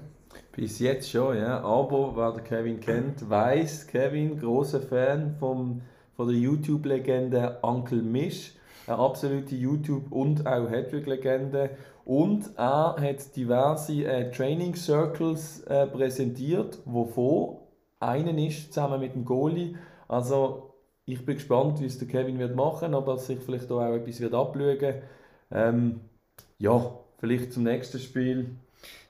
Bis 0.51 0.79
jetzt 0.79 1.09
schon, 1.09 1.37
ja. 1.37 1.61
Aber 1.61 2.15
wer 2.15 2.33
der 2.33 2.43
Kevin 2.43 2.79
kennt, 2.79 3.27
weiß, 3.29 3.87
Kevin, 3.87 4.39
großer 4.39 4.81
Fan 4.81 5.35
vom, 5.39 5.81
von 6.15 6.27
der 6.27 6.37
YouTube-Legende 6.37 7.59
Uncle 7.61 8.01
Mish. 8.01 8.53
Eine 8.87 8.99
absolute 8.99 9.55
YouTube- 9.55 10.11
und 10.11 10.45
auch 10.45 10.69
Hattrick-Legende. 10.69 11.71
Und 12.05 12.51
er 12.57 12.95
hat 12.99 13.35
diverse 13.35 14.05
äh, 14.05 14.29
Training 14.29 14.75
Circles 14.75 15.61
äh, 15.63 15.87
präsentiert, 15.87 16.77
wovon 16.85 17.57
einen 17.99 18.37
ist 18.37 18.71
zusammen 18.71 18.99
mit 18.99 19.15
dem 19.15 19.25
Goalie. 19.25 19.75
Also 20.07 20.75
ich 21.05 21.25
bin 21.25 21.35
gespannt, 21.35 21.81
wie 21.81 21.85
es 21.85 21.97
der 21.97 22.07
Kevin 22.07 22.37
wird 22.37 22.55
machen, 22.55 22.93
ob 22.93 23.07
er 23.07 23.17
sich 23.17 23.39
vielleicht 23.39 23.71
auch 23.71 23.81
etwas 23.81 24.19
wird 24.19 24.35
abschauen. 24.35 25.01
Ähm, 25.51 26.01
ja, 26.57 26.99
vielleicht 27.19 27.53
zum 27.53 27.63
nächsten 27.63 27.99
Spiel 27.99 28.55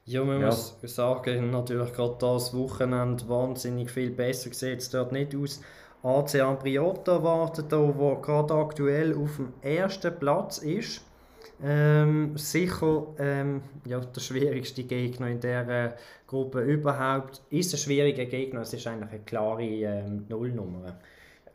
ja, 0.07 0.23
man 0.23 0.39
ja. 0.39 0.47
muss 0.47 0.75
sagen, 0.83 1.49
natürlich 1.49 1.91
gerade 1.93 2.15
das 2.19 2.53
Wochenende 2.53 3.27
wahnsinnig 3.27 3.89
viel 3.89 4.11
besser 4.11 4.53
sieht 4.53 4.79
es 4.79 4.91
dort 4.91 5.11
nicht 5.11 5.35
aus. 5.35 5.61
AC 6.03 6.35
Ambriota 6.35 7.23
wartet 7.23 7.71
da, 7.71 7.97
wo 7.97 8.15
gerade 8.17 8.53
aktuell 8.53 9.17
auf 9.17 9.37
dem 9.37 9.53
ersten 9.63 10.15
Platz 10.19 10.59
ist. 10.59 11.01
Ähm, 11.63 12.37
sicher 12.37 13.07
ähm, 13.17 13.61
ja, 13.85 13.99
der 13.99 14.21
schwierigste 14.21 14.83
Gegner 14.83 15.29
in 15.29 15.39
der 15.39 15.67
äh, 15.67 15.91
Gruppe 16.27 16.61
überhaupt. 16.61 17.41
Ist 17.49 17.73
ein 17.73 17.79
schwieriger 17.79 18.25
Gegner, 18.25 18.61
es 18.61 18.73
ist 18.73 18.85
eigentlich 18.85 19.09
eine 19.09 19.21
klare 19.21 19.63
ähm, 19.63 20.25
Nullnummer. 20.29 20.99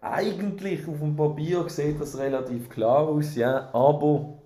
Eigentlich 0.00 0.88
auf 0.88 0.98
dem 0.98 1.14
Papier 1.14 1.68
sieht 1.68 2.00
das 2.00 2.18
relativ 2.18 2.68
klar 2.68 3.06
aus, 3.06 3.36
ja, 3.36 3.68
aber 3.72 4.39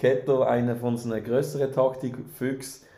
Ketter, 0.00 0.48
einer 0.48 0.76
von 0.76 0.94
unseren 0.94 1.22
größeren 1.22 1.70
Taktikfüchsen, 1.72 2.88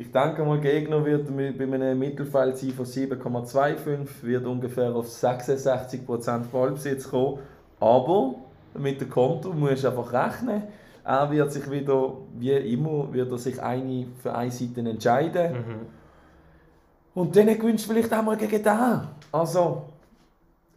ich 0.00 0.10
denke 0.12 0.42
mal, 0.44 0.58
Gegner 0.60 1.04
wird 1.04 1.28
bei 1.36 1.64
einem 1.64 1.98
Mittelfeld 1.98 2.56
sein 2.56 2.70
von 2.70 2.86
7,25, 2.86 4.22
wird 4.22 4.46
ungefähr 4.46 4.94
auf 4.94 5.06
66% 5.06 6.44
Ballbesitz 6.50 7.10
kommen. 7.10 7.40
Aber 7.80 8.36
mit 8.78 9.00
dem 9.00 9.10
Konto 9.10 9.52
musst 9.52 9.84
du 9.84 9.88
einfach 9.88 10.10
rechnen. 10.10 10.62
Er 11.04 11.30
wird 11.30 11.52
sich 11.52 11.70
wieder, 11.70 12.14
wie 12.38 12.52
immer, 12.52 13.12
wird 13.12 13.30
er 13.30 13.36
sich 13.36 13.60
eine 13.60 14.06
für 14.22 14.34
eine 14.34 14.50
Seite 14.50 14.80
entscheiden. 14.80 15.52
Mhm. 15.52 15.86
Und 17.14 17.36
dann 17.36 17.46
gewinnst 17.46 17.86
du 17.86 17.92
vielleicht 17.92 18.14
auch 18.14 18.22
mal 18.22 18.38
gegen 18.38 18.62
den. 18.62 19.00
Also, 19.32 19.82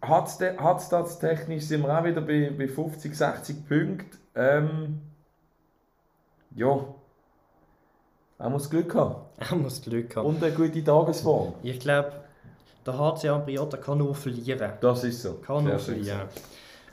hat 0.02 0.28
es 0.28 0.90
das 0.90 1.20
technisch, 1.20 1.64
sind 1.64 1.84
wir 1.84 1.98
auch 1.98 2.04
wieder 2.04 2.20
bei, 2.22 2.52
bei 2.58 2.68
50, 2.68 3.16
60 3.16 3.68
Punkten. 3.70 4.18
Ähm, 4.36 5.00
ja, 6.56 6.86
er 8.40 8.50
muss 8.50 8.70
Glück 8.70 8.94
haben. 8.96 9.16
Er 9.38 9.56
muss 9.56 9.82
Glück 9.82 10.16
haben. 10.16 10.28
Und 10.28 10.44
eine 10.44 10.54
gute 10.54 10.84
Tagesform. 10.84 11.54
Ich 11.64 11.80
glaube, 11.80 12.12
der 12.86 12.98
HC 12.98 13.30
Ambriota 13.30 13.78
kann 13.78 14.00
nur 14.00 14.16
verlieren. 14.16 14.74
Das 14.82 15.04
ist 15.04 15.22
so. 15.22 15.36
Kann 15.36 15.64
nur 15.64 15.80
verlieren. 15.80 16.28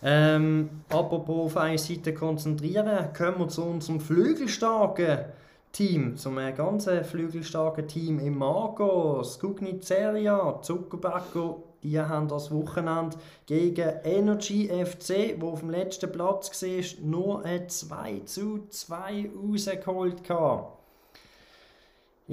Ähm, 0.02 0.82
apropos 0.88 1.46
auf 1.46 1.56
eine 1.56 1.76
Seite 1.76 2.14
konzentrieren, 2.14 3.12
kommen 3.16 3.40
wir 3.40 3.48
zu 3.48 3.64
unserem 3.64 4.00
flügelstarken 4.00 5.18
Team, 5.72 6.16
zum 6.16 6.36
ganz 6.56 6.88
flügelstarken 6.88 7.86
Team 7.86 8.18
im 8.18 8.38
Marco, 8.38 9.22
Skugnizeria, 9.22 10.60
Zuckerbäcker, 10.62 11.56
die 11.82 11.98
haben 11.98 12.28
das 12.28 12.50
Wochenende 12.50 13.16
gegen 13.46 13.90
Energy 14.04 14.68
FC, 14.68 15.40
wo 15.40 15.50
auf 15.50 15.60
dem 15.60 15.70
letzten 15.70 16.12
Platz 16.12 16.62
war, 16.62 17.04
nur 17.04 17.44
ein 17.44 17.68
2 17.68 18.20
zu 18.24 18.66
2 18.68 19.30
rausgeholt. 19.34 20.28
Hatte. 20.28 20.80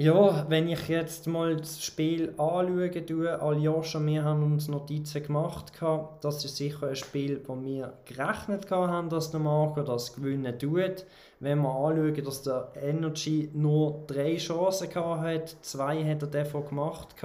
Ja, 0.00 0.46
wenn 0.48 0.68
ich 0.68 0.86
jetzt 0.86 1.26
mal 1.26 1.56
das 1.56 1.82
Spiel 1.82 2.28
anschaue, 2.38 3.04
tue, 3.04 3.42
Aljoscha, 3.42 3.98
wir 4.06 4.22
haben 4.22 4.44
uns 4.44 4.68
Notizen 4.68 5.24
gemacht, 5.24 5.72
das 6.20 6.44
ist 6.44 6.56
sicher 6.56 6.86
ein 6.86 6.94
Spiel, 6.94 7.42
wo 7.48 7.60
wir 7.60 7.94
gerechnet 8.04 8.70
haben, 8.70 9.08
dass 9.08 9.32
der 9.32 9.40
Marco 9.40 9.82
das 9.82 10.14
gewinnen 10.14 10.56
tut. 10.56 11.04
Wenn 11.40 11.62
wir 11.62 11.70
anschauen, 11.70 12.24
dass 12.24 12.42
der 12.42 12.70
Energy 12.80 13.50
nur 13.52 14.04
drei 14.06 14.36
Chancen 14.36 14.94
hat, 14.94 15.56
zwei 15.62 16.04
hat 16.04 16.22
er 16.22 16.28
davon 16.28 16.68
gemacht, 16.68 17.16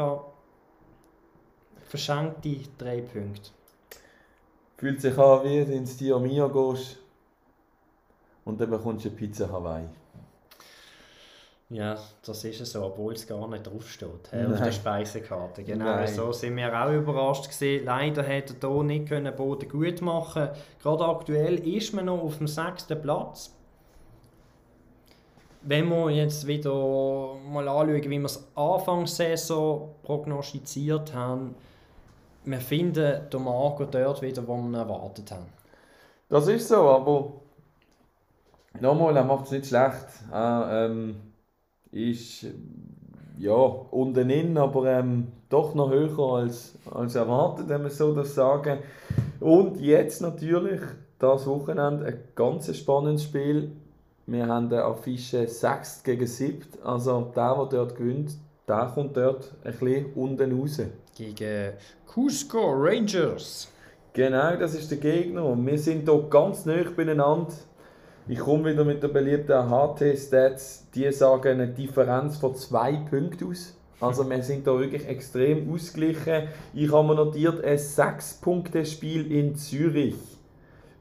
verschenkte 1.94 2.58
drei 2.80 3.02
Punkte. 3.02 3.52
Fühlt 4.78 5.00
sich 5.00 5.16
an, 5.16 5.44
wie 5.44 5.64
du 5.64 5.74
ins 5.74 5.96
Dio 5.96 6.20
Mio 6.20 6.50
gehst 6.50 6.98
und 8.46 8.60
dann 8.60 8.72
bekommst 8.72 9.06
du 9.06 9.10
eine 9.10 9.18
Pizza 9.18 9.48
Hawaii. 9.48 9.86
Ja, 11.70 11.96
das 12.26 12.44
ist 12.46 12.66
so, 12.66 12.84
obwohl 12.84 13.14
es 13.14 13.28
gar 13.28 13.48
nicht 13.48 13.68
draufsteht 13.68 14.32
he, 14.32 14.44
auf 14.44 14.60
der 14.60 14.72
Speisekarte. 14.72 15.64
Genau, 15.64 15.86
Nein. 15.86 16.08
so 16.08 16.32
sind 16.32 16.56
wir 16.56 16.74
auch 16.74 16.92
überrascht 16.92 17.52
gewesen. 17.52 17.86
Leider 17.86 18.24
hätte 18.24 18.56
er 18.60 18.74
hier 18.74 18.84
nicht 18.84 19.08
können 19.08 19.36
Boden 19.36 19.70
gut 19.70 20.02
machen 20.02 20.50
Gerade 20.82 21.06
aktuell 21.06 21.60
ist 21.60 21.94
man 21.94 22.06
noch 22.06 22.24
auf 22.24 22.40
dem 22.40 22.48
sechsten 22.48 23.00
Platz. 23.00 23.56
Wenn 25.62 25.90
wir 25.90 26.10
jetzt 26.10 26.48
wieder 26.48 27.36
mal 27.48 27.68
anschauen, 27.68 28.04
wie 28.04 28.20
wir 28.20 28.26
es 28.26 28.44
Anfangssaison 28.56 29.90
prognostiziert 30.02 31.14
haben, 31.14 31.54
wir 32.46 32.60
finden 32.60 33.30
den 33.32 33.44
Marco 33.44 33.86
dort 33.86 34.22
wieder, 34.22 34.48
wo 34.48 34.58
wir 34.58 34.78
erwartet 34.78 35.32
haben. 35.32 35.46
Das 36.30 36.48
ist 36.48 36.68
so, 36.68 36.90
aber 36.90 37.34
nochmal, 38.80 39.16
er 39.16 39.24
macht 39.24 39.46
es 39.46 39.52
nicht 39.52 39.68
schlecht. 39.68 40.08
Äh, 40.34 40.86
ähm 40.86 41.16
ist 41.94 42.48
ja 43.38 43.54
unten 43.54 44.30
in, 44.30 44.58
aber 44.58 44.86
ähm, 44.88 45.28
doch 45.50 45.76
noch 45.76 45.92
höher 45.92 46.18
als, 46.20 46.74
als 46.92 47.16
erwartet, 47.16 47.70
wenn 47.70 47.84
man 47.84 47.92
so 47.92 48.14
das 48.14 48.34
sagen. 48.34 48.80
Und 49.40 49.80
jetzt 49.80 50.22
natürlich 50.22 50.82
das 51.20 51.46
Wochenende 51.46 52.06
ein 52.06 52.20
ganz 52.36 52.76
spannendes 52.76 53.24
Spiel. 53.24 53.72
Wir 54.26 54.48
haben 54.48 54.68
eine 54.68 54.84
Affische 54.84 55.48
6 55.48 56.04
gegen 56.04 56.28
7. 56.28 56.62
Also 56.84 57.32
der, 57.36 57.56
der 57.56 57.66
dort 57.66 57.96
gewinnt, 57.96 58.36
der 58.68 58.92
kommt 58.94 59.18
dort 59.18 59.54
ein 59.64 59.74
bisschen 59.74 60.14
unten 60.16 60.60
raus. 60.60 60.82
Gegen 61.16 61.74
Cusco 62.06 62.72
Rangers. 62.72 63.72
Genau, 64.14 64.56
das 64.56 64.76
ist 64.76 64.92
der 64.92 65.00
Gegner. 65.00 65.46
Und 65.46 65.66
wir 65.66 65.78
sind 65.78 66.08
hier 66.08 66.28
ganz 66.30 66.66
nah 66.66 66.84
beieinander. 66.96 67.54
Ich 68.28 68.40
komme 68.40 68.72
wieder 68.72 68.86
mit 68.86 69.04
der 69.04 69.10
beliebten 69.10 69.70
HT-Stats. 69.70 70.90
Die 70.92 71.12
sagen 71.12 71.54
eine 71.54 71.68
Differenz 71.68 72.38
von 72.38 72.56
zwei 72.56 72.94
Punkten 73.10 73.50
aus. 73.50 73.76
Also 74.00 74.30
wir 74.30 74.44
sind 74.44 74.68
da 74.68 74.78
wirklich 74.78 75.08
extrem 75.08 75.72
ausgeglichen. 75.74 76.48
Ich 76.74 76.92
habe 76.92 77.08
mir 77.08 77.16
notiert 77.16 77.64
ein 77.64 77.78
6-Punkte-Spiel 77.78 79.32
in 79.32 79.56
Zürich. 79.56 80.16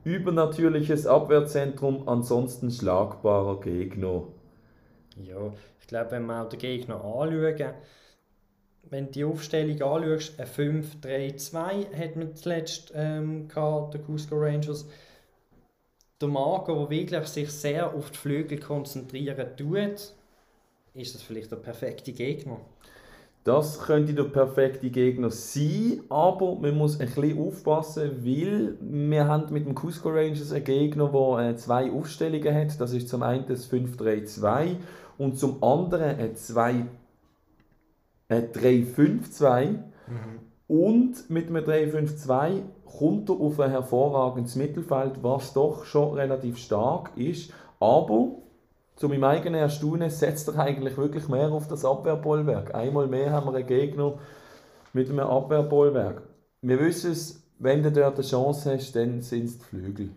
Übernatürliches 0.05 1.07
Abwehrzentrum, 1.07 2.09
ansonsten 2.09 2.71
schlagbarer 2.71 3.61
Gegner. 3.61 4.25
Ja, 5.17 5.53
ich 5.81 5.87
glaube, 5.87 6.13
wenn 6.13 6.27
wir 6.27 6.43
auch 6.43 6.49
den 6.49 6.59
Gegner 6.59 6.97
anschauen, 6.97 7.75
wenn 8.93 9.07
du 9.07 9.13
die 9.13 9.25
Aufstellung 9.25 9.81
anschaust, 9.81 10.39
ein 10.39 10.47
5-3-2 10.47 11.97
hat 11.97 12.15
man 12.15 12.37
zuletzt 12.37 12.93
ähm, 12.95 13.49
gehabt, 13.49 13.95
der 13.95 14.03
Cusco 14.03 14.37
Rangers. 14.37 14.87
Der 16.21 16.29
Marco, 16.29 16.75
der 16.75 16.91
wirklich 16.91 17.27
sich 17.27 17.51
sehr 17.51 17.95
auf 17.95 18.11
die 18.11 18.19
Flügel 18.19 18.61
konzentrieren 18.61 19.57
tut, 19.57 20.13
ist 20.95 21.15
das 21.15 21.23
vielleicht 21.23 21.51
der 21.51 21.57
perfekte 21.57 22.13
Gegner? 22.13 22.61
Das 23.45 23.81
könnte 23.81 24.13
der 24.13 24.25
perfekte 24.25 24.91
Gegner 24.91 25.31
sein, 25.31 26.03
aber 26.11 26.55
man 26.57 26.77
muss 26.77 27.01
ein 27.01 27.07
bisschen 27.07 27.39
aufpassen, 27.39 28.23
weil 28.23 28.77
wir 28.79 29.27
haben 29.27 29.53
mit 29.55 29.65
dem 29.65 29.75
Cusco 29.75 30.11
Rangers 30.11 30.53
einen 30.53 30.65
Gegner, 30.65 31.09
der 31.09 31.49
äh, 31.49 31.57
zwei 31.57 31.91
Aufstellungen 31.91 32.55
hat. 32.55 32.79
Das 32.79 32.93
ist 32.93 33.09
zum 33.09 33.23
einen 33.23 33.47
das 33.47 33.73
5-3-2 33.73 34.77
und 35.17 35.39
zum 35.39 35.65
anderen 35.65 36.19
ein 36.19 36.37
2 36.37 36.85
3-5-2 38.41 39.67
mhm. 39.67 39.79
und 40.69 41.31
mit 41.31 41.49
einem 41.49 41.65
3-5-2 41.65 42.63
kommt 42.85 43.29
er 43.31 43.37
auf 43.37 43.59
ein 43.61 43.71
hervorragendes 43.71 44.57
Mittelfeld, 44.57 45.23
was 45.23 45.53
doch 45.53 45.85
schon 45.85 46.15
relativ 46.15 46.59
stark 46.59 47.11
ist, 47.17 47.53
aber 47.81 48.37
zu 48.97 49.09
meinem 49.09 49.25
eigenen 49.25 49.61
Erstaunen 49.61 50.11
setzt 50.11 50.49
er 50.49 50.59
eigentlich 50.59 50.97
wirklich 50.97 51.29
mehr 51.29 51.51
auf 51.51 51.67
das 51.67 51.85
Abwehrbollwerk. 51.85 52.75
Einmal 52.75 53.07
mehr 53.07 53.33
haben 53.33 53.47
wir 53.47 53.55
einen 53.55 53.67
Gegner 53.67 54.19
mit 54.93 55.09
einem 55.09 55.21
Abwehrbollwerk. 55.21 56.23
Wir 56.61 56.79
wissen 56.79 57.13
es, 57.13 57.43
wenn 57.59 57.83
du 57.83 57.91
dort 57.91 58.17
eine 58.17 58.27
Chance 58.27 58.75
hast, 58.75 58.95
dann 58.95 59.21
sind 59.23 59.45
es 59.45 59.59
die 59.59 59.65
Flügel. 59.65 60.11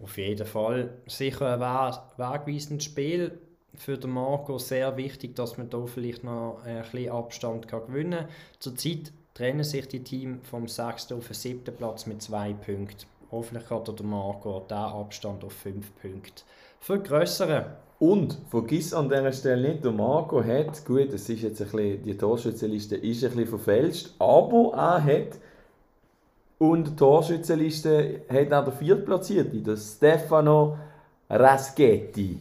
Auf 0.00 0.18
jeden 0.18 0.46
Fall 0.46 0.90
sicher 1.06 1.54
ein 1.54 1.94
wegweisendes 2.16 2.84
Spiel 2.84 3.38
für 3.74 3.96
den 3.96 4.10
Marco 4.10 4.58
sehr 4.58 4.96
wichtig, 4.96 5.34
dass 5.34 5.58
man 5.58 5.70
da 5.70 5.86
vielleicht 5.86 6.24
noch 6.24 6.60
ein 6.64 6.82
bisschen 6.82 7.10
Abstand 7.10 7.68
kann 7.68 7.86
gewinnen 7.86 8.26
kann. 8.26 8.28
Zurzeit 8.58 9.12
trennen 9.34 9.64
sich 9.64 9.88
die 9.88 10.04
Teams 10.04 10.46
vom 10.48 10.68
6. 10.68 11.12
auf 11.12 11.26
den 11.26 11.34
7. 11.34 11.74
Platz 11.76 12.06
mit 12.06 12.22
2 12.22 12.52
Punkten. 12.54 13.06
Hoffentlich 13.30 13.66
kann 13.66 13.84
der 13.84 14.04
Marco 14.04 14.60
diesen 14.60 14.76
Abstand 14.76 15.42
auf 15.44 15.52
5 15.54 15.90
Punkte 16.00 16.42
vergrößern. 16.80 17.64
Und 17.98 18.36
vergiss 18.50 18.92
an 18.92 19.08
dieser 19.08 19.32
Stelle 19.32 19.70
nicht, 19.70 19.84
der 19.84 19.92
Marco 19.92 20.42
hat, 20.42 20.84
gut, 20.84 21.12
es 21.12 21.28
ist 21.28 21.42
jetzt 21.42 21.62
ein 21.62 21.70
bisschen, 21.70 22.02
die 22.02 22.18
Torschützenliste 22.18 22.96
ist 22.96 23.22
ein 23.22 23.30
bisschen 23.30 23.46
verfälscht, 23.46 24.10
aber 24.18 24.72
er 24.74 25.04
hat 25.04 25.38
und 26.58 26.88
die 26.88 26.96
Torschützenliste 26.96 28.22
hat 28.28 28.52
auch 28.52 28.64
der 28.64 28.72
Viertplatzierte, 28.72 29.56
der 29.58 29.76
Stefano 29.76 30.78
Raschetti. 31.30 32.40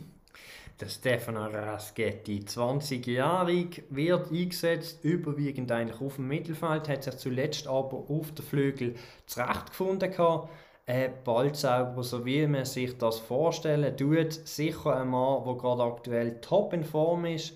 Der 0.82 0.90
Stefano 0.90 1.46
Raschetti, 1.46 2.40
20-jährig, 2.40 3.84
wird 3.92 4.32
eingesetzt, 4.32 5.04
überwiegend 5.04 5.72
eigentlich 5.72 6.02
auf 6.02 6.16
dem 6.16 6.28
Mittelfeld, 6.28 6.90
hat 6.90 7.04
sich 7.04 7.18
zuletzt 7.18 7.68
aber 7.68 8.06
auf 8.10 8.32
den 8.32 8.44
Flügel 8.44 8.96
zurechtgefunden 9.28 10.10
gehabt 10.10 10.50
äh, 10.86 11.10
Ballzauber, 11.24 12.04
so 12.04 12.26
wie 12.26 12.46
man 12.48 12.66
sich 12.66 12.98
das 12.98 13.20
vorstellen 13.20 13.96
tut. 13.96 14.34
Sicher 14.34 14.98
ein 14.98 15.10
Mann, 15.10 15.44
der 15.46 15.54
gerade 15.56 15.84
aktuell 15.84 16.42
top 16.42 16.74
in 16.74 16.84
Form 16.84 17.26
ist. 17.26 17.54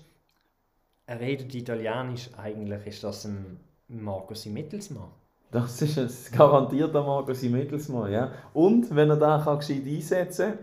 Er 1.06 1.20
redet 1.20 1.54
Italienisch, 1.54 2.30
eigentlich 2.36 2.86
ist 2.86 3.04
das 3.04 3.24
ein 3.24 3.60
Marco 3.88 4.34
Mittelsmann. 4.46 5.10
Das 5.50 5.80
ist 5.82 5.98
ein 5.98 6.36
garantierter 6.36 7.02
Marco 7.02 7.32
Mittelsmann, 7.32 8.12
ja. 8.12 8.32
Und 8.52 8.94
wenn 8.94 9.10
er 9.10 9.16
da 9.16 9.40
kann 9.42 9.58
gescheit 9.58 9.84
einsetzen 9.86 10.52
kann, 10.52 10.58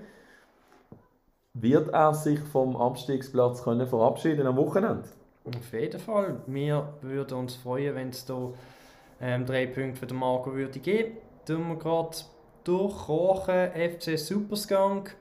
wird 1.54 1.90
er 1.90 2.14
sich 2.14 2.40
vom 2.40 2.76
Abstiegsplatz 2.76 3.64
können 3.64 3.88
verabschieden 3.88 4.48
am 4.48 4.58
Wochenende. 4.58 5.08
Auf 5.46 5.74
jeden 5.74 6.00
Fall. 6.00 6.42
Wir 6.48 6.94
würden 7.02 7.38
uns 7.38 7.56
freuen, 7.56 7.96
wenn 7.96 8.10
es 8.10 8.26
hier 8.26 8.54
ähm, 9.22 9.46
drei 9.46 9.68
Punkte 9.68 10.00
für 10.00 10.08
den 10.08 10.18
Marco 10.18 10.54
würde 10.54 10.80
geben. 10.80 11.18
Tun 11.46 11.68
wir 11.68 11.76
gerade 11.76 12.18
durchkochen. 12.64 13.72
FC 13.72 14.18
Superskunk. 14.18 15.16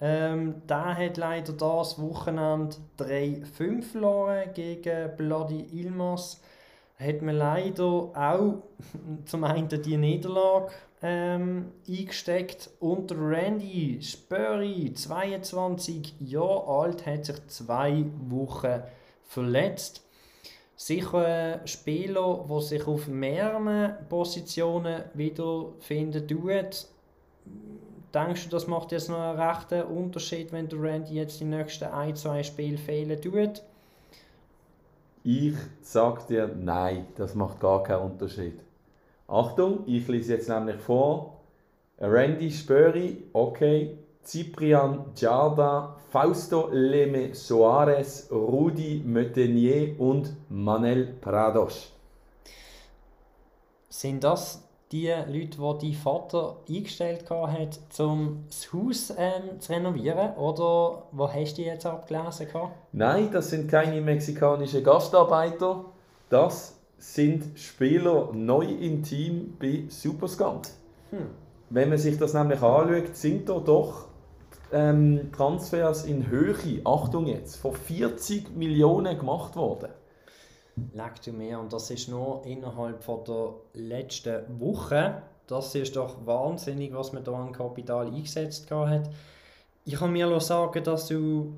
Ähm, 0.00 0.62
der 0.68 0.96
hat 0.96 1.16
leider 1.16 1.52
das 1.52 2.00
Wochenende 2.00 2.76
3-5 2.98 3.82
verloren 3.82 4.50
gegen 4.54 5.16
Bloody 5.16 5.66
Ilmas. 5.72 6.40
Hat 6.96 7.22
man 7.22 7.36
leider 7.36 7.84
auch 7.84 8.62
zum 9.24 9.44
einen 9.44 9.68
die 9.68 9.96
Niederlage 9.96 10.70
ähm, 11.02 11.72
eingesteckt. 11.86 12.70
Und 12.80 13.12
Randy 13.12 14.00
Spurry, 14.00 14.92
22 14.94 16.14
Jahre 16.20 16.66
alt, 16.66 17.06
hat 17.06 17.26
sich 17.26 17.46
zwei 17.48 18.06
Wochen 18.28 18.82
verletzt. 19.22 20.02
Sicher 20.76 21.26
ein 21.26 21.66
Spieler, 21.66 22.46
der 22.48 22.60
sich 22.60 22.86
auf 22.86 23.06
mehreren 23.06 23.94
Positionen 24.08 25.04
wiederfinden 25.14 26.26
tut. 26.26 26.86
Denkst 28.12 28.44
du, 28.44 28.50
das 28.50 28.66
macht 28.66 28.92
jetzt 28.92 29.08
noch 29.08 29.18
einen 29.18 29.40
rechten 29.40 29.82
Unterschied, 29.82 30.52
wenn 30.52 30.68
der 30.68 30.80
Randy 30.80 31.14
jetzt 31.14 31.40
die 31.40 31.44
nächsten 31.44 31.84
ein, 31.84 32.16
zwei 32.16 32.42
Spiele 32.42 32.78
fehlen 32.78 33.20
tut? 33.20 33.62
Ich 35.26 35.54
sag 35.80 36.26
dir, 36.26 36.46
nein, 36.54 37.06
das 37.16 37.34
macht 37.34 37.58
gar 37.58 37.82
keinen 37.82 38.10
Unterschied. 38.10 38.60
Achtung, 39.26 39.84
ich 39.86 40.06
lese 40.06 40.34
jetzt 40.34 40.50
nämlich 40.50 40.76
vor. 40.76 41.40
Randy 41.98 42.50
Spöri, 42.50 43.24
okay, 43.32 43.96
Cyprian 44.22 45.14
Giarda, 45.14 45.96
Fausto 46.10 46.68
Leme 46.70 47.34
Soares, 47.34 48.28
Rudi 48.30 49.02
Meutenier 49.02 49.98
und 49.98 50.36
Manel 50.50 51.14
Prados. 51.22 51.90
Sind 53.88 54.24
das 54.24 54.63
die 54.92 55.08
Leute, 55.08 55.58
die 55.58 55.86
dein 55.88 55.92
Vater 55.92 56.56
eingestellt 56.68 57.28
hat, 57.30 57.78
um 57.98 58.44
das 58.48 58.72
Haus 58.72 59.12
ähm, 59.16 59.60
zu 59.60 59.72
renovieren? 59.72 60.34
Oder 60.36 61.04
wo 61.10 61.28
hast 61.28 61.54
du 61.54 61.62
die 61.62 61.68
jetzt 61.68 61.86
abgelesen? 61.86 62.46
Nein, 62.92 63.30
das 63.32 63.50
sind 63.50 63.70
keine 63.70 64.00
mexikanischen 64.00 64.84
Gastarbeiter. 64.84 65.84
Das 66.28 66.78
sind 66.98 67.58
Spieler 67.58 68.30
neu 68.32 68.64
im 68.64 69.02
Team 69.02 69.56
bei 69.58 69.84
Superskunk. 69.88 70.68
Hm. 71.10 71.26
Wenn 71.70 71.88
man 71.88 71.98
sich 71.98 72.18
das 72.18 72.34
nämlich 72.34 72.62
anschaut, 72.62 73.16
sind 73.16 73.48
da 73.48 73.58
doch 73.58 74.06
ähm, 74.72 75.30
Transfers 75.32 76.04
in 76.04 76.28
Höhe, 76.28 76.80
Achtung 76.84 77.26
jetzt, 77.26 77.56
von 77.56 77.74
40 77.74 78.56
Millionen 78.56 79.18
gemacht 79.18 79.56
worden. 79.56 79.88
Du 80.76 81.32
mir, 81.32 81.60
und 81.60 81.72
das 81.72 81.90
ist 81.90 82.08
nur 82.08 82.44
innerhalb 82.44 83.02
von 83.02 83.24
der 83.24 83.54
letzten 83.74 84.60
Woche. 84.60 85.22
Das 85.46 85.74
ist 85.74 85.94
doch 85.94 86.26
wahnsinnig, 86.26 86.92
was 86.92 87.12
man 87.12 87.22
da 87.22 87.32
an 87.32 87.52
Kapital 87.52 88.06
eingesetzt 88.06 88.70
hat. 88.70 89.08
Ich 89.84 89.94
kann 89.94 90.12
mir 90.12 90.40
sagen, 90.40 90.82
dass 90.82 91.06
du. 91.06 91.52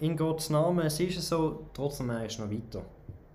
in 0.00 0.16
Gottes 0.16 0.50
Namen. 0.50 0.86
Es 0.86 1.00
ist 1.00 1.20
so, 1.22 1.66
trotzdem 1.72 2.10
er 2.10 2.26
ist 2.26 2.38
noch 2.38 2.50
weiter. 2.50 2.82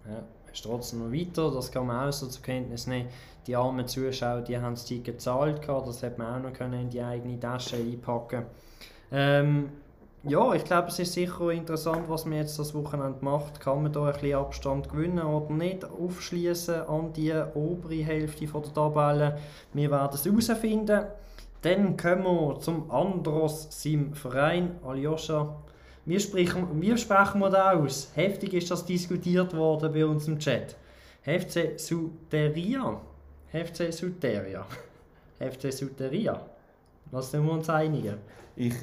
Ja, 0.07 0.23
ist 0.51 0.63
trotzdem 0.63 0.99
noch 0.99 1.13
weiter, 1.13 1.51
das 1.51 1.71
kann 1.71 1.87
man 1.87 2.07
auch 2.07 2.13
so 2.13 2.27
zur 2.27 2.43
Kenntnis 2.43 2.87
nehmen. 2.87 3.09
Die 3.47 3.55
armen 3.55 3.87
Zuschauer, 3.87 4.41
die 4.41 4.57
haben 4.57 4.73
es 4.73 4.85
gezahlt, 5.03 5.67
das 5.67 6.03
hat 6.03 6.17
man 6.17 6.35
auch 6.35 6.49
noch 6.49 6.53
können 6.53 6.81
in 6.81 6.89
die 6.89 7.01
eigene 7.01 7.39
Tasche 7.39 7.77
einpacken 7.77 8.45
ähm, 9.11 9.69
ja, 10.23 10.53
ich 10.53 10.63
glaube, 10.65 10.89
es 10.89 10.99
ist 10.99 11.13
sicher 11.13 11.49
interessant, 11.49 12.07
was 12.07 12.25
man 12.25 12.37
jetzt 12.37 12.59
das 12.59 12.75
Wochenende 12.75 13.25
macht. 13.25 13.59
Kann 13.59 13.81
man 13.81 13.91
da 13.91 14.05
ein 14.05 14.13
bisschen 14.13 14.35
Abstand 14.35 14.89
gewinnen 14.89 15.25
oder 15.25 15.51
nicht? 15.51 15.83
Aufschließen 15.83 16.81
an 16.81 17.11
die 17.13 17.33
obere 17.55 18.03
Hälfte 18.03 18.45
der 18.45 18.73
Tabelle. 18.73 19.39
Wir 19.73 19.89
werden 19.89 20.11
es 20.13 20.23
herausfinden. 20.23 21.05
Dann 21.63 21.97
kommen 21.97 22.23
wir 22.23 22.59
zum 22.59 22.91
Andros, 22.91 23.67
seinem 23.71 24.13
Verein. 24.13 24.75
Aljoscha, 24.85 25.55
wie 26.05 26.19
sprechen, 26.19 26.67
wie 26.79 26.95
sprechen 26.97 27.39
wir 27.39 27.49
das 27.49 27.75
aus? 27.75 28.11
Heftig 28.13 28.53
ist 28.53 28.69
das 28.69 28.85
diskutiert 28.85 29.55
worden 29.55 29.91
bei 29.91 30.05
uns 30.05 30.27
im 30.27 30.37
Chat. 30.37 30.75
FC 31.23 31.79
Suteria. 31.79 33.01
FC 33.51 33.91
Suteria. 33.91 34.65
FC 35.39 35.73
Suteria. 35.73 36.39
Was 37.09 37.31
sind 37.31 37.43
wir 37.43 37.53
uns 37.53 37.69
einigen? 37.69 38.17
Ich, 38.55 38.73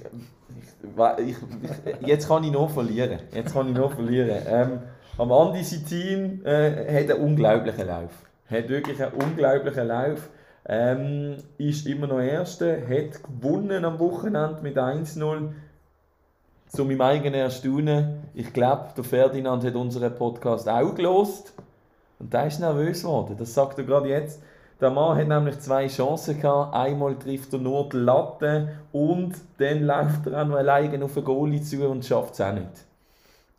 ich, 1.18 1.26
ich, 1.26 2.06
jetzt 2.06 2.28
kann 2.28 2.44
ich 2.44 2.52
noch 2.52 2.70
verlieren. 2.70 3.18
Jetzt 3.32 3.52
kann 3.52 3.68
ich 3.68 3.76
noch 3.76 3.92
verlieren. 3.92 4.42
Ähm, 4.46 4.78
am 5.18 5.32
Andi 5.32 5.62
sein 5.62 5.84
Team 5.84 6.46
äh, 6.46 7.02
hat 7.02 7.10
einen 7.10 7.22
unglaublichen 7.24 7.86
Lauf. 7.86 8.12
Hat 8.48 8.68
wirklich 8.68 9.02
einen 9.02 9.12
unglaublichen 9.14 9.86
Lauf. 9.88 10.28
Ähm, 10.66 11.36
ist 11.56 11.86
immer 11.86 12.06
noch 12.06 12.20
Erster, 12.20 12.76
hat 12.82 13.22
gewonnen 13.22 13.84
am 13.84 13.98
Wochenende 13.98 14.62
mit 14.62 14.76
1-0. 14.76 15.50
Zu 16.68 16.84
meinem 16.84 17.00
eigenen 17.00 17.34
Erstaunen, 17.34 18.24
ich 18.34 18.52
glaube, 18.52 18.88
der 18.94 19.04
Ferdinand 19.04 19.64
hat 19.64 19.74
unseren 19.74 20.14
Podcast 20.14 20.68
auch 20.68 20.94
gelost 20.94 21.54
und 22.18 22.32
der 22.32 22.46
ist 22.46 22.60
nervös 22.60 23.02
geworden. 23.02 23.36
Das 23.38 23.54
sagt 23.54 23.78
er 23.78 23.84
gerade 23.84 24.08
jetzt. 24.08 24.42
Der 24.80 24.90
Mann 24.90 25.18
hat 25.18 25.26
nämlich 25.26 25.58
zwei 25.58 25.88
Chancen 25.88 26.40
gehabt. 26.40 26.74
Einmal 26.74 27.16
trifft 27.16 27.52
er 27.52 27.58
nur 27.58 27.88
die 27.88 27.96
Latte 27.96 28.76
und 28.92 29.34
dann 29.58 29.82
läuft 29.82 30.26
er 30.26 30.42
auch 30.42 30.46
noch 30.46 30.56
alleine 30.56 31.04
auf 31.04 31.14
den 31.14 31.24
Goalie 31.24 31.62
zu 31.62 31.88
und 31.88 32.04
schafft 32.04 32.34
es 32.34 32.40
auch 32.40 32.52
nicht. 32.52 32.84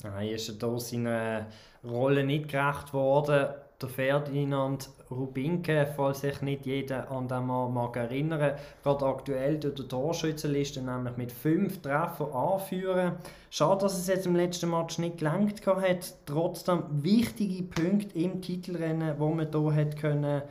Nein, 0.04 0.30
ist 0.30 0.48
er 0.48 0.56
da 0.56 0.80
seiner 0.80 1.46
Rolle 1.84 2.24
nicht 2.24 2.48
gerecht 2.48 2.94
worden. 2.94 3.48
Der 3.82 3.90
Ferdinand 3.90 4.90
Rubinke, 5.10 5.88
falls 5.96 6.22
sich 6.22 6.42
nicht 6.42 6.66
jeder 6.66 7.10
an 7.12 7.28
den 7.28 7.48
Mann 7.48 7.74
mag 7.74 7.96
erinnern, 7.96 8.54
gerade 8.84 9.06
aktuell 9.06 9.58
durch 9.58 9.76
die 9.76 9.88
Torschützenliste 9.88 10.82
nämlich 10.82 11.18
mit 11.18 11.32
fünf 11.32 11.82
Treffern 11.82 12.32
anführen. 12.32 13.14
Schade, 13.50 13.82
dass 13.82 13.98
es 13.98 14.08
jetzt 14.08 14.26
im 14.26 14.36
letzten 14.36 14.70
Match 14.70 15.00
nicht 15.00 15.18
gelangt 15.18 15.66
hat. 15.66 16.14
Trotzdem 16.26 16.84
wichtige 16.92 17.64
Punkte 17.64 18.20
im 18.20 18.42
Titelrennen, 18.42 19.16
wo 19.18 19.30
man 19.30 19.48
hier 19.50 19.76
hat 19.76 19.98
können 19.98 20.42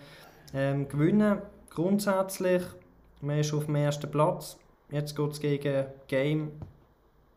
ähm, 0.55 0.89
gewinnen. 0.89 1.39
Grundsätzlich, 1.71 2.63
man 3.21 3.39
ist 3.39 3.53
auf 3.53 3.67
dem 3.67 3.77
ersten 3.77 4.11
Platz. 4.11 4.59
Jetzt 4.91 5.17
geht 5.17 5.31
es 5.33 5.41
gegen 5.41 5.87
Game. 6.07 6.53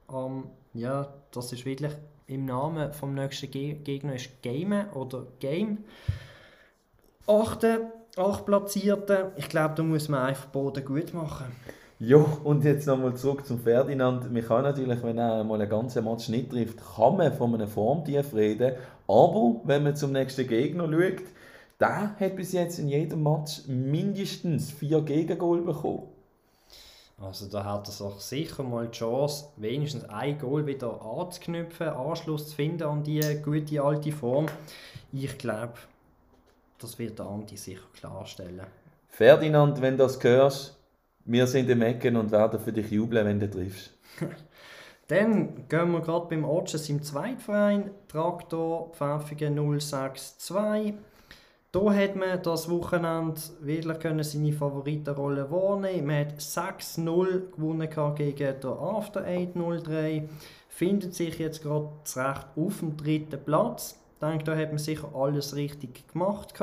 Um, 0.07 0.49
ja, 0.73 1.07
das 1.31 1.53
ist 1.53 1.65
wirklich 1.65 1.93
im 2.27 2.45
Namen 2.45 2.93
vom 2.93 3.13
nächsten 3.13 3.51
Ge 3.51 3.73
Gegner 3.73 4.15
ist 4.15 4.41
Game 4.41 4.73
oder 4.93 5.27
Game. 5.39 5.79
Achte, 7.27 7.91
acht 8.17 8.45
Platzierte. 8.45 9.31
Ich 9.35 9.49
glaube, 9.49 9.75
da 9.75 9.83
muss 9.83 10.09
man 10.09 10.27
einfach 10.27 10.47
Boden 10.47 10.83
gut 10.85 11.13
machen. 11.13 11.47
Ja, 11.99 12.17
und 12.17 12.63
jetzt 12.63 12.87
nochmal 12.87 13.15
zurück 13.15 13.45
zum 13.45 13.59
Ferdinand. 13.59 14.31
Man 14.33 14.43
kann 14.43 14.63
natürlich, 14.63 15.03
wenn 15.03 15.19
er 15.19 15.43
mal 15.43 15.61
einen 15.61 15.69
ganzen 15.69 16.03
Match 16.03 16.29
nicht 16.29 16.49
trifft, 16.49 16.79
kann 16.95 17.17
man 17.17 17.31
von 17.33 17.53
einem 17.53 17.67
Formtief 17.67 18.33
reden. 18.33 18.73
Aber 19.07 19.61
wenn 19.65 19.83
man 19.83 19.95
zum 19.95 20.11
nächsten 20.11 20.47
Gegner 20.47 20.85
schaut, 20.85 21.23
der 21.81 22.15
hat 22.19 22.35
bis 22.35 22.53
jetzt 22.53 22.77
in 22.79 22.87
jedem 22.87 23.23
Match 23.23 23.63
mindestens 23.67 24.71
vier 24.71 25.01
Gegengol 25.01 25.61
bekommen. 25.61 26.07
Also 27.19 27.47
da 27.47 27.63
hat 27.63 27.87
er 27.87 27.91
sich 27.91 28.13
sicher 28.19 28.63
mal 28.63 28.87
die 28.87 28.97
Chance, 28.97 29.45
wenigstens 29.57 30.05
ein 30.05 30.39
Goal 30.39 30.65
wieder 30.65 31.01
anzuknüpfen, 31.01 31.89
Anschluss 31.89 32.49
zu 32.49 32.55
finden 32.55 32.83
an 32.83 33.03
die 33.03 33.21
gute 33.43 33.81
alte 33.81 34.11
Form. 34.11 34.47
Ich 35.11 35.37
glaube, 35.37 35.73
das 36.79 36.97
wird 36.97 37.19
der 37.19 37.27
Andi 37.27 37.57
sicher 37.57 37.85
klarstellen. 37.93 38.65
Ferdinand, 39.09 39.81
wenn 39.81 39.97
du 39.97 40.03
das 40.03 40.23
hörst, 40.23 40.77
wir 41.25 41.45
sind 41.45 41.69
im 41.69 41.81
Ecken 41.81 42.15
und 42.15 42.31
werden 42.31 42.59
für 42.59 42.73
dich 42.73 42.89
jubeln, 42.89 43.25
wenn 43.25 43.39
du 43.39 43.49
triffst. 43.49 43.91
Dann 45.07 45.67
gehen 45.67 45.91
wir 45.91 46.01
gerade 46.01 46.27
beim 46.27 46.45
Otsches 46.45 46.89
im 46.89 47.03
Zweitverein, 47.03 47.91
Traktor 48.07 48.91
Pfäffigen 48.93 49.55
062. 49.79 50.93
Hier 51.73 51.95
hat 51.95 52.17
man 52.17 52.43
das 52.43 52.69
Wochenende 52.69 53.39
wirklich 53.61 53.99
können 53.99 54.23
seine 54.25 54.51
Favoritenrolle 54.51 55.49
wahrnehmen. 55.49 56.07
Man 56.07 56.19
hat 56.27 56.37
6-0 56.37 57.51
gewonnen 57.51 58.15
gegen 58.15 58.59
den 58.59 58.71
After 58.71 59.25
8-0-3. 59.25 60.27
Findet 60.67 61.15
sich 61.15 61.39
jetzt 61.39 61.63
gerade 61.63 61.87
zurecht 62.03 62.47
auf 62.57 62.79
dem 62.79 62.97
dritten 62.97 63.41
Platz. 63.41 63.97
Ich 64.15 64.19
denke, 64.19 64.43
da 64.43 64.57
hat 64.57 64.69
man 64.69 64.79
sicher 64.79 65.15
alles 65.15 65.55
richtig 65.55 66.09
gemacht. 66.11 66.53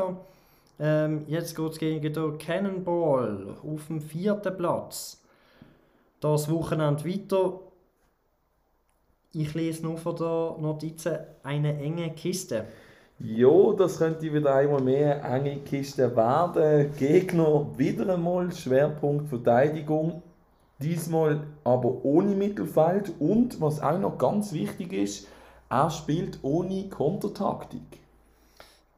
Ähm, 0.79 1.25
jetzt 1.27 1.57
geht 1.57 1.73
es 1.73 1.79
gegen 1.79 2.13
den 2.13 2.37
Cannonball 2.37 3.57
auf 3.63 3.87
dem 3.87 4.03
vierten 4.03 4.59
Platz. 4.59 5.23
Das 6.21 6.51
Wochenende 6.51 7.07
weiter. 7.07 7.61
Ich 9.33 9.55
lese 9.55 9.85
nur 9.85 9.97
von 9.97 10.17
der 10.17 10.57
Notizen 10.61 11.17
eine 11.43 11.79
enge 11.79 12.11
Kiste. 12.11 12.67
Ja, 13.21 13.73
das 13.77 13.99
könnte 13.99 14.33
wieder 14.33 14.55
einmal 14.55 14.81
mehr 14.81 15.25
enge 15.25 15.57
Kiste 15.57 16.15
werden. 16.15 16.93
Gegner 16.97 17.67
wieder 17.77 18.15
einmal 18.15 18.53
Schwerpunkt 18.53 19.29
Verteidigung. 19.29 20.23
Diesmal 20.81 21.41
aber 21.65 22.05
ohne 22.05 22.37
Mittelfeld 22.37 23.13
und 23.19 23.61
was 23.61 23.83
auch 23.83 23.99
noch 23.99 24.19
ganz 24.19 24.53
wichtig 24.53 24.93
ist, 24.93 25.27
er 25.69 25.91
spielt 25.91 26.39
ohne 26.43 26.89
Kontertaktik. 26.89 27.99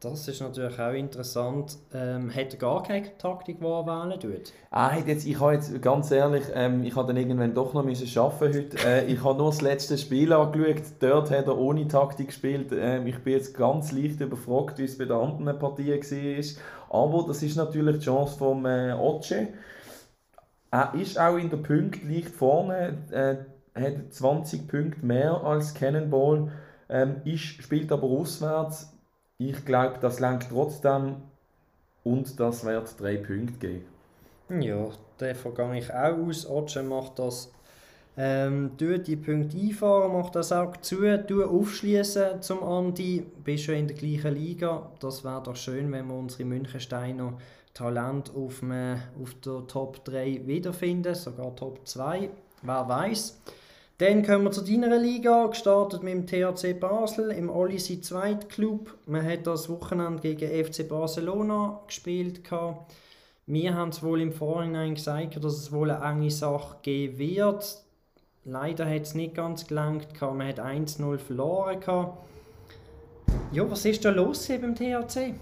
Das 0.01 0.27
ist 0.27 0.41
natürlich 0.41 0.79
auch 0.79 0.93
interessant. 0.93 1.77
Ähm, 1.93 2.33
hat 2.33 2.53
er 2.53 2.57
gar 2.57 2.81
keine 2.81 3.15
Taktik, 3.19 3.59
die 3.59 3.65
er 3.65 3.85
wählen 3.85 4.19
tut? 4.19 4.51
Ah, 4.71 4.97
jetzt, 4.97 5.27
ich 5.27 5.39
habe 5.39 5.53
jetzt 5.53 5.79
ganz 5.79 6.09
ehrlich, 6.09 6.43
ähm, 6.55 6.83
ich 6.83 6.95
habe 6.95 7.09
dann 7.09 7.17
irgendwann 7.17 7.53
doch 7.53 7.75
noch 7.75 7.83
müssen 7.83 8.19
arbeiten 8.19 8.57
heute. 8.57 8.77
Äh, 8.83 9.05
ich 9.05 9.23
habe 9.23 9.37
nur 9.37 9.51
das 9.51 9.61
letzte 9.61 9.99
Spiel 9.99 10.33
angeschaut. 10.33 10.81
Dort 10.99 11.29
hat 11.29 11.45
er 11.45 11.55
ohne 11.55 11.87
Taktik 11.87 12.29
gespielt. 12.29 12.71
Ähm, 12.73 13.05
ich 13.05 13.19
bin 13.19 13.33
jetzt 13.33 13.55
ganz 13.55 13.91
leicht 13.91 14.19
überfragt, 14.21 14.79
wie 14.79 14.85
es 14.85 14.97
bei 14.97 15.05
den 15.05 15.17
anderen 15.17 15.59
Partien 15.59 16.01
war. 16.01 17.03
Aber 17.03 17.27
das 17.27 17.43
ist 17.43 17.55
natürlich 17.55 17.99
die 17.99 18.05
Chance 18.05 18.39
vom 18.39 18.65
äh, 18.65 18.93
Oce. 18.93 19.49
Er 20.71 20.95
ist 20.95 21.19
auch 21.19 21.37
in 21.37 21.51
der 21.51 21.57
Punkt 21.57 22.03
leicht 22.09 22.29
vorne. 22.29 22.97
Äh, 23.11 23.79
hat 23.79 24.11
20 24.11 24.67
Punkte 24.67 25.05
mehr 25.05 25.43
als 25.43 25.75
Cannonball. 25.75 26.51
Ähm, 26.89 27.17
ist, 27.23 27.61
spielt 27.61 27.91
aber 27.91 28.07
auswärts 28.07 28.91
ich 29.49 29.65
glaube, 29.65 29.97
das 29.99 30.19
lenkt 30.19 30.49
trotzdem 30.49 31.17
und 32.03 32.39
das 32.39 32.65
wird 32.65 32.99
drei 32.99 33.17
Punkte 33.17 33.53
geben. 33.59 33.85
Ja, 34.61 34.89
davon 35.17 35.55
gehe 35.55 35.77
ich 35.79 35.93
auch 35.93 36.17
aus. 36.27 36.45
Oce 36.49 36.83
macht 36.83 37.19
das 37.19 37.51
Ähm, 38.17 38.71
du 38.77 38.99
die 38.99 39.15
Punkte 39.15 39.57
einfahren, 39.57 40.11
mach 40.11 40.29
das 40.31 40.51
auch 40.51 40.75
zu, 40.77 41.17
du 41.17 41.45
aufschließen 41.45 42.41
zum 42.41 42.61
Andi, 42.61 43.25
bist 43.43 43.63
schon 43.63 43.75
in 43.75 43.87
der 43.87 43.95
gleichen 43.95 44.35
Liga. 44.35 44.91
Das 44.99 45.23
wäre 45.23 45.41
doch 45.41 45.55
schön, 45.55 45.89
wenn 45.93 46.07
wir 46.07 46.15
unsere 46.15 46.43
Münchensteiner 46.43 47.37
Talent 47.73 48.35
auf, 48.35 48.59
dem, 48.59 48.97
auf 49.21 49.33
der 49.45 49.65
Top 49.67 50.03
3 50.03 50.41
wiederfinden, 50.45 51.15
sogar 51.15 51.55
Top 51.55 51.87
2, 51.87 52.29
wer 52.63 52.89
weiß. 52.89 53.41
Dann 54.01 54.25
kommen 54.25 54.45
wir 54.45 54.51
zu 54.51 54.61
deiner 54.61 54.97
Liga, 54.97 55.45
gestartet 55.45 56.01
mit 56.01 56.13
dem 56.15 56.25
THC 56.25 56.73
Basel 56.73 57.29
im 57.29 57.51
Olisi 57.51 58.01
Zweitclub. 58.01 58.97
Man 59.05 59.23
hat 59.23 59.45
das 59.45 59.69
Wochenende 59.69 60.19
gegen 60.23 60.65
FC 60.65 60.89
Barcelona 60.89 61.79
gespielt. 61.85 62.41
Wir 63.45 63.75
haben 63.75 63.89
es 63.89 64.01
wohl 64.01 64.21
im 64.21 64.31
Vorhinein 64.31 64.95
gesagt, 64.95 65.35
dass 65.43 65.53
es 65.53 65.71
wohl 65.71 65.91
eine 65.91 66.03
enge 66.03 66.31
Sache 66.31 66.77
geben 66.81 67.19
wird. 67.19 67.77
Leider 68.43 68.89
hat 68.89 69.03
es 69.03 69.13
nicht 69.13 69.35
ganz 69.35 69.67
gelangt. 69.67 70.07
Man 70.19 70.47
hat 70.47 70.59
1-0 70.59 71.19
verloren. 71.19 71.79
Ja, 73.51 73.69
was 73.69 73.85
ist 73.85 74.03
da 74.03 74.09
los 74.09 74.47
hier 74.47 74.61
beim 74.61 74.73
THC? 74.73 75.35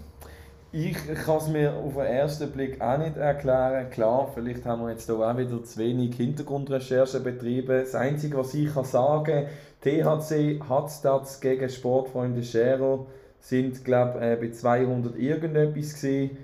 Ich 0.72 0.94
kann 1.24 1.38
es 1.38 1.48
mir 1.48 1.74
auf 1.74 1.94
den 1.94 2.02
ersten 2.02 2.52
Blick 2.52 2.80
auch 2.80 2.96
nicht 2.96 3.16
erklären. 3.16 3.90
Klar, 3.90 4.30
vielleicht 4.32 4.64
haben 4.64 4.82
wir 4.82 4.90
jetzt 4.90 5.06
hier 5.06 5.16
auch 5.16 5.36
wieder 5.36 5.64
zu 5.64 5.78
wenig 5.80 6.14
Hintergrundrecherche 6.14 7.18
betrieben. 7.18 7.80
Das 7.80 7.96
Einzige, 7.96 8.38
was 8.38 8.54
ich 8.54 8.72
kann 8.72 8.84
sagen 8.84 9.48
kann, 9.82 10.20
THC 10.20 10.60
Hatzstats 10.68 11.40
gegen 11.40 11.68
Sportfreunde 11.68 12.44
Schero 12.44 13.08
sind, 13.40 13.84
glaube 13.84 14.18
ich, 14.18 14.24
äh, 14.24 14.36
bei 14.36 14.52
200 14.52 15.16
irgendetwas 15.16 15.94
gewesen. 15.94 16.38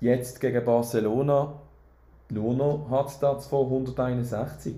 Jetzt 0.00 0.40
gegen 0.40 0.64
Barcelona 0.64 1.52
nur 2.30 2.54
noch 2.54 2.86
Hatzstats 2.90 3.46
von 3.48 3.66
161. 3.66 4.76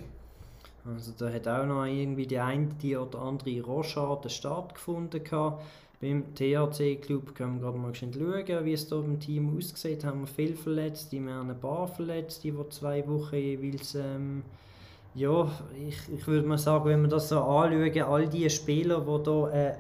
Also 0.85 1.13
da 1.17 1.33
hat 1.33 1.47
auch 1.47 1.67
noch 1.67 1.85
irgendwie 1.85 2.27
die 2.27 2.39
eine 2.39 2.67
die 2.83 2.97
oder 2.97 3.21
andere 3.21 3.61
Rochade 3.61 4.29
stattgefunden. 4.29 5.23
Gehabt. 5.23 5.63
Beim 6.01 6.35
THC-Club 6.35 7.35
können 7.35 7.55
wir 7.55 7.63
gerade 7.63 7.79
mal 7.79 7.95
schauen, 7.95 8.65
wie 8.65 8.73
es 8.73 8.87
da 8.89 8.97
im 8.97 9.19
Team 9.19 9.57
aussieht. 9.57 10.05
Haben 10.05 10.21
wir 10.21 10.27
viel 10.27 10.55
verletzt, 10.55 11.11
wir 11.13 11.33
haben 11.33 11.51
ein 11.51 11.59
paar 11.59 11.89
verletzt, 11.89 12.45
die 12.45 12.53
zwei 12.69 13.07
Wochen 13.09 13.37
jeweils. 13.37 13.95
Ähm, 13.95 14.43
ja, 15.15 15.51
ich, 15.89 15.97
ich 16.15 16.27
würde 16.27 16.47
mal 16.47 16.59
sagen, 16.59 16.85
wenn 16.85 17.01
wir 17.01 17.09
das 17.09 17.31
so 17.31 17.41
anschauen, 17.41 18.03
all 18.03 18.29
die 18.29 18.51
Spieler, 18.51 19.01
die 19.01 19.31
hier 19.31 19.53
äh, 19.55 19.75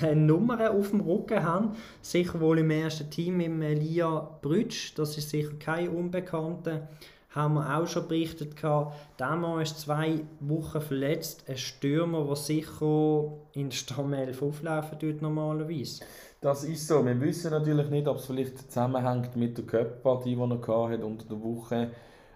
eine 0.06 0.20
Nummer 0.20 0.70
auf 0.70 0.90
dem 0.90 1.00
Rücken 1.00 1.42
haben, 1.42 1.72
sicher 2.00 2.40
wohl 2.40 2.60
im 2.60 2.70
ersten 2.70 3.10
Team 3.10 3.38
mit 3.38 3.62
Elia 3.62 4.38
Brütsch, 4.40 4.92
das 4.94 5.18
ist 5.18 5.30
sicher 5.30 5.54
kein 5.58 5.88
Unbekannter 5.88 6.88
haben 7.30 7.54
wir 7.54 7.76
auch 7.76 7.86
schon 7.86 8.08
berichtet 8.08 8.56
gehabt. 8.56 8.96
Der 9.18 9.36
Mann 9.36 9.60
ist 9.60 9.80
zwei 9.80 10.20
Wochen 10.40 10.80
verletzt. 10.80 11.44
Ein 11.48 11.58
Stürmer, 11.58 12.24
der 12.24 12.36
sicher 12.36 13.32
in 13.52 13.68
der 13.68 13.76
Stammelf 13.76 14.42
auflaufen 14.42 14.98
tut 14.98 15.20
normalerweise. 15.20 16.04
Das 16.40 16.64
ist 16.64 16.86
so. 16.86 17.04
Wir 17.04 17.20
wissen 17.20 17.50
natürlich 17.50 17.90
nicht, 17.90 18.08
ob 18.08 18.18
es 18.18 18.26
vielleicht 18.26 18.70
zusammenhängt 18.70 19.36
mit 19.36 19.58
der 19.58 19.66
Cup-Partie, 19.66 20.36
die 20.36 20.40
er 20.40 20.90
hat 20.90 21.02
unter 21.02 21.26
der 21.26 21.42
Woche. 21.42 21.90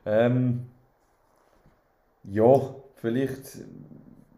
Ähm, 0.05 0.66
ja, 2.24 2.74
vielleicht. 2.97 3.59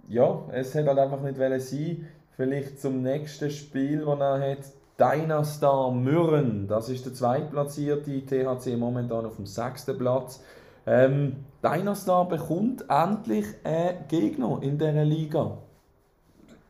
Ja, 0.09 0.47
es 0.53 0.75
hätte 0.75 0.89
halt 0.89 0.99
einfach 0.99 1.23
nicht 1.23 1.37
sein 1.63 2.09
Vielleicht 2.37 2.81
zum 2.81 3.03
nächsten 3.03 3.51
Spiel, 3.51 4.05
das 4.05 4.21
er 4.21 4.51
hat. 4.51 4.65
Dynastar 5.03 5.91
Mürren, 5.91 6.69
das 6.69 6.89
ist 6.89 7.05
der 7.05 7.13
zweitplatzierte 7.13 8.25
THC 8.25 8.77
momentan 8.77 9.27
auf 9.27 9.35
dem 9.35 9.47
sechsten 9.47 9.99
Platz. 9.99 10.41
Ähm, 10.87 11.45
Dynastar 11.61 12.29
bekommt 12.29 12.85
endlich 12.89 13.47
einen 13.65 14.07
Gegner 14.07 14.61
in 14.63 14.79
dieser 14.79 15.05
Liga. 15.05 15.59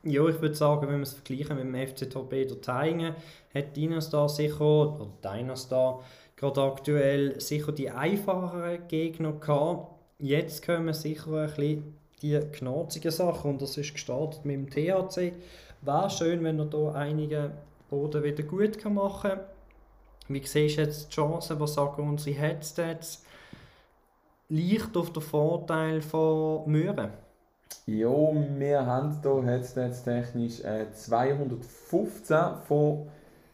Ja, 0.02 0.26
ich 0.26 0.40
würde 0.40 0.54
sagen, 0.54 0.88
wenn 0.88 0.96
wir 0.96 1.02
es 1.02 1.12
vergleichen 1.12 1.56
mit 1.56 1.66
dem 1.66 1.86
FC 1.86 2.10
Torpedo 2.10 2.54
Teingen, 2.54 3.14
hat 3.54 3.76
Dynastar 3.76 4.30
sicher, 4.30 4.64
oder 4.64 5.08
Dynastar 5.22 6.00
gerade 6.34 6.62
aktuell 6.62 7.38
sicher 7.38 7.72
die 7.72 7.90
einfacheren 7.90 8.88
Gegner 8.88 9.32
gehabt. 9.32 9.92
Jetzt 10.18 10.64
kommen 10.64 10.94
sicher 10.94 11.34
ein 11.34 11.46
bisschen 11.48 11.98
die 12.22 12.40
knarzigen 12.40 13.10
Sachen 13.10 13.50
und 13.50 13.62
das 13.62 13.76
ist 13.76 13.92
gestartet 13.92 14.46
mit 14.46 14.56
dem 14.56 14.70
THC. 14.70 15.34
Wäre 15.82 16.08
schön, 16.08 16.42
wenn 16.44 16.58
er 16.58 16.70
hier 16.70 16.94
einige 16.94 17.50
Boden 17.92 18.24
wieder 18.24 18.42
gut 18.42 18.82
machen 18.86 19.30
kann. 19.32 19.40
Wie 20.28 20.40
siehst 20.46 20.78
du 20.78 20.82
jetzt 20.82 21.08
die 21.08 21.14
Chancen? 21.14 21.60
Was 21.60 21.74
sagen 21.74 22.08
unsere 22.08 22.34
Headstats? 22.34 23.22
Leicht 24.48 24.96
auf 24.96 25.12
den 25.12 25.20
Vorteil 25.22 26.00
von 26.00 26.70
Möhren? 26.70 27.10
Ja, 27.84 28.08
wir 28.08 28.86
haben 28.86 29.20
hier 29.22 29.42
Headstats 29.44 30.04
technisch 30.04 30.64
äh, 30.64 30.90
215 30.90 32.36
von 32.66 33.08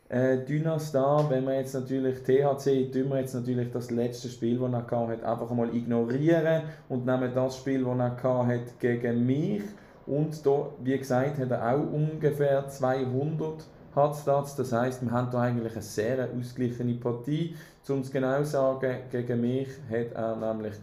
äh, 0.09 0.39
Dynastar. 0.39 1.29
Wenn 1.31 1.45
wir 1.45 1.57
jetzt 1.57 1.75
natürlich 1.75 2.23
THC, 2.23 2.93
tun 2.93 3.11
wir 3.11 3.19
jetzt 3.19 3.35
natürlich 3.35 3.73
das 3.73 3.91
letzte 3.91 4.29
Spiel, 4.29 4.61
das 4.61 4.73
er 4.73 5.09
hat, 5.09 5.25
einfach 5.25 5.51
mal 5.51 5.75
ignorieren 5.75 6.63
und 6.89 7.07
nehmen 7.07 7.33
das 7.35 7.57
Spiel, 7.57 7.83
das 7.83 8.23
er 8.23 8.47
hat 8.47 8.79
gegen 8.79 9.27
mich. 9.27 9.63
Und 10.07 10.47
da, 10.47 10.69
wie 10.85 10.97
gesagt, 10.97 11.39
hat 11.39 11.51
er 11.51 11.75
auch 11.75 11.93
ungefähr 11.93 12.69
200 12.69 13.65
Hatzstats. 13.99 14.57
Das 14.57 14.73
heißt, 14.73 15.03
wir 15.03 15.11
haben 15.11 15.31
hier 15.31 15.41
eigentlich 15.41 15.73
eine 15.73 15.83
sehr 15.83 16.29
ausgeglichene 16.39 16.95
Partie. 16.95 17.55
Um 17.89 18.01
es 18.01 18.11
genau 18.11 18.39
zu 18.39 18.51
sagen, 18.51 18.99
gegen 19.11 19.41
mich 19.41 19.69
hat 19.91 20.13
er 20.15 20.37
nämlich 20.37 20.75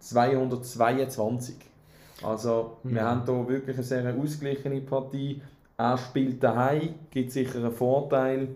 222. 0.00 1.54
Also 2.22 2.78
mhm. 2.82 2.94
wir 2.94 3.04
haben 3.04 3.24
hier 3.24 3.48
wirklich 3.48 3.76
eine 3.76 3.84
sehr 3.84 4.14
ausgeglichene 4.16 4.80
Partie. 4.80 5.42
Er 5.76 5.98
spielt 5.98 6.42
daheim, 6.42 6.94
gibt 7.10 7.30
sicher 7.30 7.58
einen 7.58 7.70
Vorteil. 7.72 8.48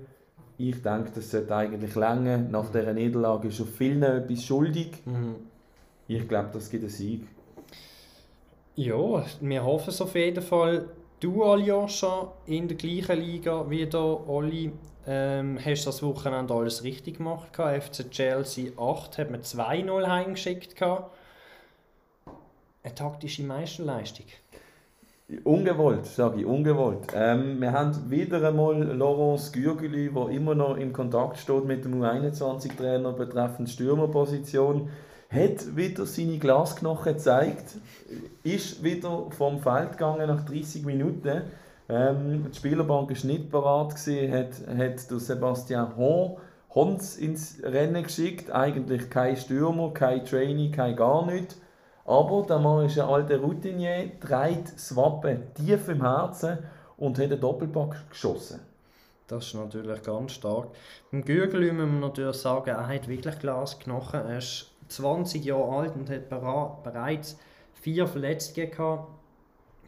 Ich 0.58 0.82
denke, 0.82 1.10
das 1.14 1.30
sollte 1.30 1.54
eigentlich 1.54 1.94
länger. 1.94 2.38
Nach 2.38 2.68
mhm. 2.68 2.72
dieser 2.72 2.92
Niederlage 2.92 3.48
ist 3.48 3.60
er 3.60 3.66
vielen 3.66 4.02
etwas 4.02 4.44
schuldig. 4.44 4.92
Mhm. 5.04 5.36
Ich 6.08 6.26
glaube, 6.28 6.48
das 6.52 6.68
gibt 6.68 6.82
einen 6.82 6.90
Sieg. 6.90 7.26
Ja, 8.74 9.24
wir 9.40 9.64
hoffen 9.64 9.90
es 9.90 10.00
auf 10.00 10.14
jeden 10.14 10.42
Fall. 10.42 10.86
Du, 11.20 11.44
Aljoscha, 11.44 12.32
in 12.46 12.66
der 12.66 12.78
gleichen 12.78 13.20
Liga 13.20 13.68
wie 13.68 13.84
der 13.84 14.26
Olli, 14.26 14.72
ähm, 15.06 15.58
hast 15.62 15.86
das 15.86 16.02
Wochenende 16.02 16.54
alles 16.54 16.82
richtig 16.82 17.18
gemacht. 17.18 17.56
FC 17.56 18.10
Chelsea 18.10 18.72
8 18.78 19.18
hat 19.18 19.30
man 19.30 19.42
2-0 19.42 20.06
heimgeschickt. 20.06 20.80
Eine 20.80 21.04
taktische 22.94 23.42
Meisterleistung. 23.42 24.24
Ungewollt, 25.44 26.06
sage 26.06 26.40
ich, 26.40 26.46
ungewollt. 26.46 27.08
Ähm, 27.14 27.60
wir 27.60 27.72
haben 27.72 28.10
wieder 28.10 28.42
einmal 28.48 28.82
Laurence 28.82 29.52
Gürgeli, 29.52 30.10
der 30.10 30.30
immer 30.30 30.54
noch 30.54 30.78
in 30.78 30.94
Kontakt 30.94 31.36
steht 31.36 31.66
mit 31.66 31.84
dem 31.84 32.02
U21-Trainer 32.02 33.12
betreffend 33.12 33.68
Stürmerposition 33.68 34.88
hat 35.30 35.76
wieder 35.76 36.06
seine 36.06 36.38
Glasknochen 36.38 37.14
gezeigt, 37.14 37.76
ist 38.42 38.82
wieder 38.82 39.26
vom 39.30 39.60
Feld 39.60 39.92
gegangen 39.92 40.26
nach 40.26 40.44
30 40.44 40.84
Minuten. 40.84 41.42
Ähm, 41.88 42.46
die 42.50 42.56
Spielerbank 42.56 43.10
war 43.10 43.26
nicht 43.26 43.50
bereit, 43.50 43.94
gewesen, 43.94 44.32
hat, 44.32 44.78
hat 44.78 45.10
der 45.10 45.18
Sebastian 45.18 45.96
Hon 45.96 46.36
Hons 46.74 47.16
ins 47.16 47.60
Rennen 47.64 48.04
geschickt. 48.04 48.50
Eigentlich 48.50 49.10
kein 49.10 49.36
Stürmer, 49.36 49.92
kein 49.92 50.24
Trainee, 50.24 50.70
kein 50.70 50.94
gar 50.94 51.26
nichts. 51.26 51.60
Aber 52.04 52.44
der 52.48 52.58
Mann 52.58 52.86
ist 52.86 52.98
ein 52.98 53.06
alter 53.06 53.38
Routinier, 53.38 54.18
trägt 54.20 54.74
das 54.74 54.94
Wappen 54.96 55.52
tief 55.54 55.88
im 55.88 56.00
Herzen 56.00 56.58
und 56.96 57.18
hat 57.18 57.30
einen 57.30 57.40
Doppelpack 57.40 58.10
geschossen. 58.10 58.60
Das 59.26 59.46
ist 59.46 59.54
natürlich 59.54 60.02
ganz 60.02 60.32
stark. 60.32 60.68
Beim 61.12 61.24
Gürgel 61.24 61.72
müssen 61.72 62.00
wir 62.00 62.08
natürlich 62.08 62.36
sagen, 62.36 62.70
er 62.70 62.88
hat 62.88 63.06
wirklich 63.06 63.38
Glasknochen. 63.38 64.26
Er 64.26 64.38
ist 64.38 64.69
20 64.90 65.44
Jahre 65.44 65.70
alt 65.70 65.96
und 65.96 66.10
hat 66.10 66.28
bereits 66.28 67.38
vier 67.74 68.06
Verletzungen 68.06 68.70
gehabt. 68.70 69.08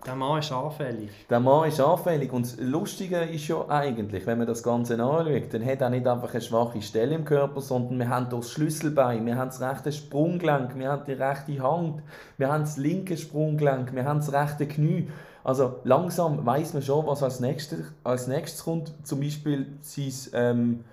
Der 0.05 0.16
Mann 0.16 0.40
ist 0.40 0.50
anfällig. 0.50 1.11
Der 1.30 1.38
Mann 1.38 1.68
ist 1.68 1.80
anfällig 1.80 2.32
und 2.32 2.44
das 2.44 2.57
Lustige 2.59 3.18
ist 3.18 3.46
ja 3.46 3.68
eigentlich, 3.68 4.26
wenn 4.26 4.38
man 4.38 4.48
das 4.48 4.64
Ganze 4.64 4.94
anschaut, 4.94 5.55
dann 5.55 5.64
hat 5.64 5.80
er 5.80 5.90
nicht 5.90 6.09
einfach 6.09 6.32
eine 6.32 6.40
schwache 6.40 6.82
Stelle 6.82 7.14
im 7.14 7.24
Körper, 7.24 7.61
sondern 7.61 8.00
wir 8.00 8.09
haben 8.09 8.28
das 8.28 8.50
Schlüsselbein, 8.50 9.24
wir 9.26 9.36
haben 9.36 9.50
das 9.50 9.61
rechte 9.61 9.92
Sprunggelenk, 9.92 10.76
wir 10.76 10.90
haben 10.90 11.05
die 11.05 11.12
rechte 11.12 11.62
Hand, 11.62 12.03
wir 12.36 12.53
haben 12.53 12.62
das 12.62 12.78
linke 12.78 13.16
Sprunggelenk, 13.16 13.94
wir 13.94 14.05
haben 14.05 14.18
das 14.18 14.32
rechte 14.32 14.66
Knie. 14.66 15.09
Also 15.44 15.76
langsam 15.84 16.44
weiß 16.44 16.74
man 16.74 16.82
schon, 16.82 17.07
was 17.07 17.22
als 17.22 17.38
nächstes, 17.38 17.92
als 18.03 18.26
nächstes 18.26 18.64
kommt. 18.64 18.92
Zum 19.05 19.20
Beispiel 19.20 19.66
sein 19.80 20.12
ähm, 20.32 20.84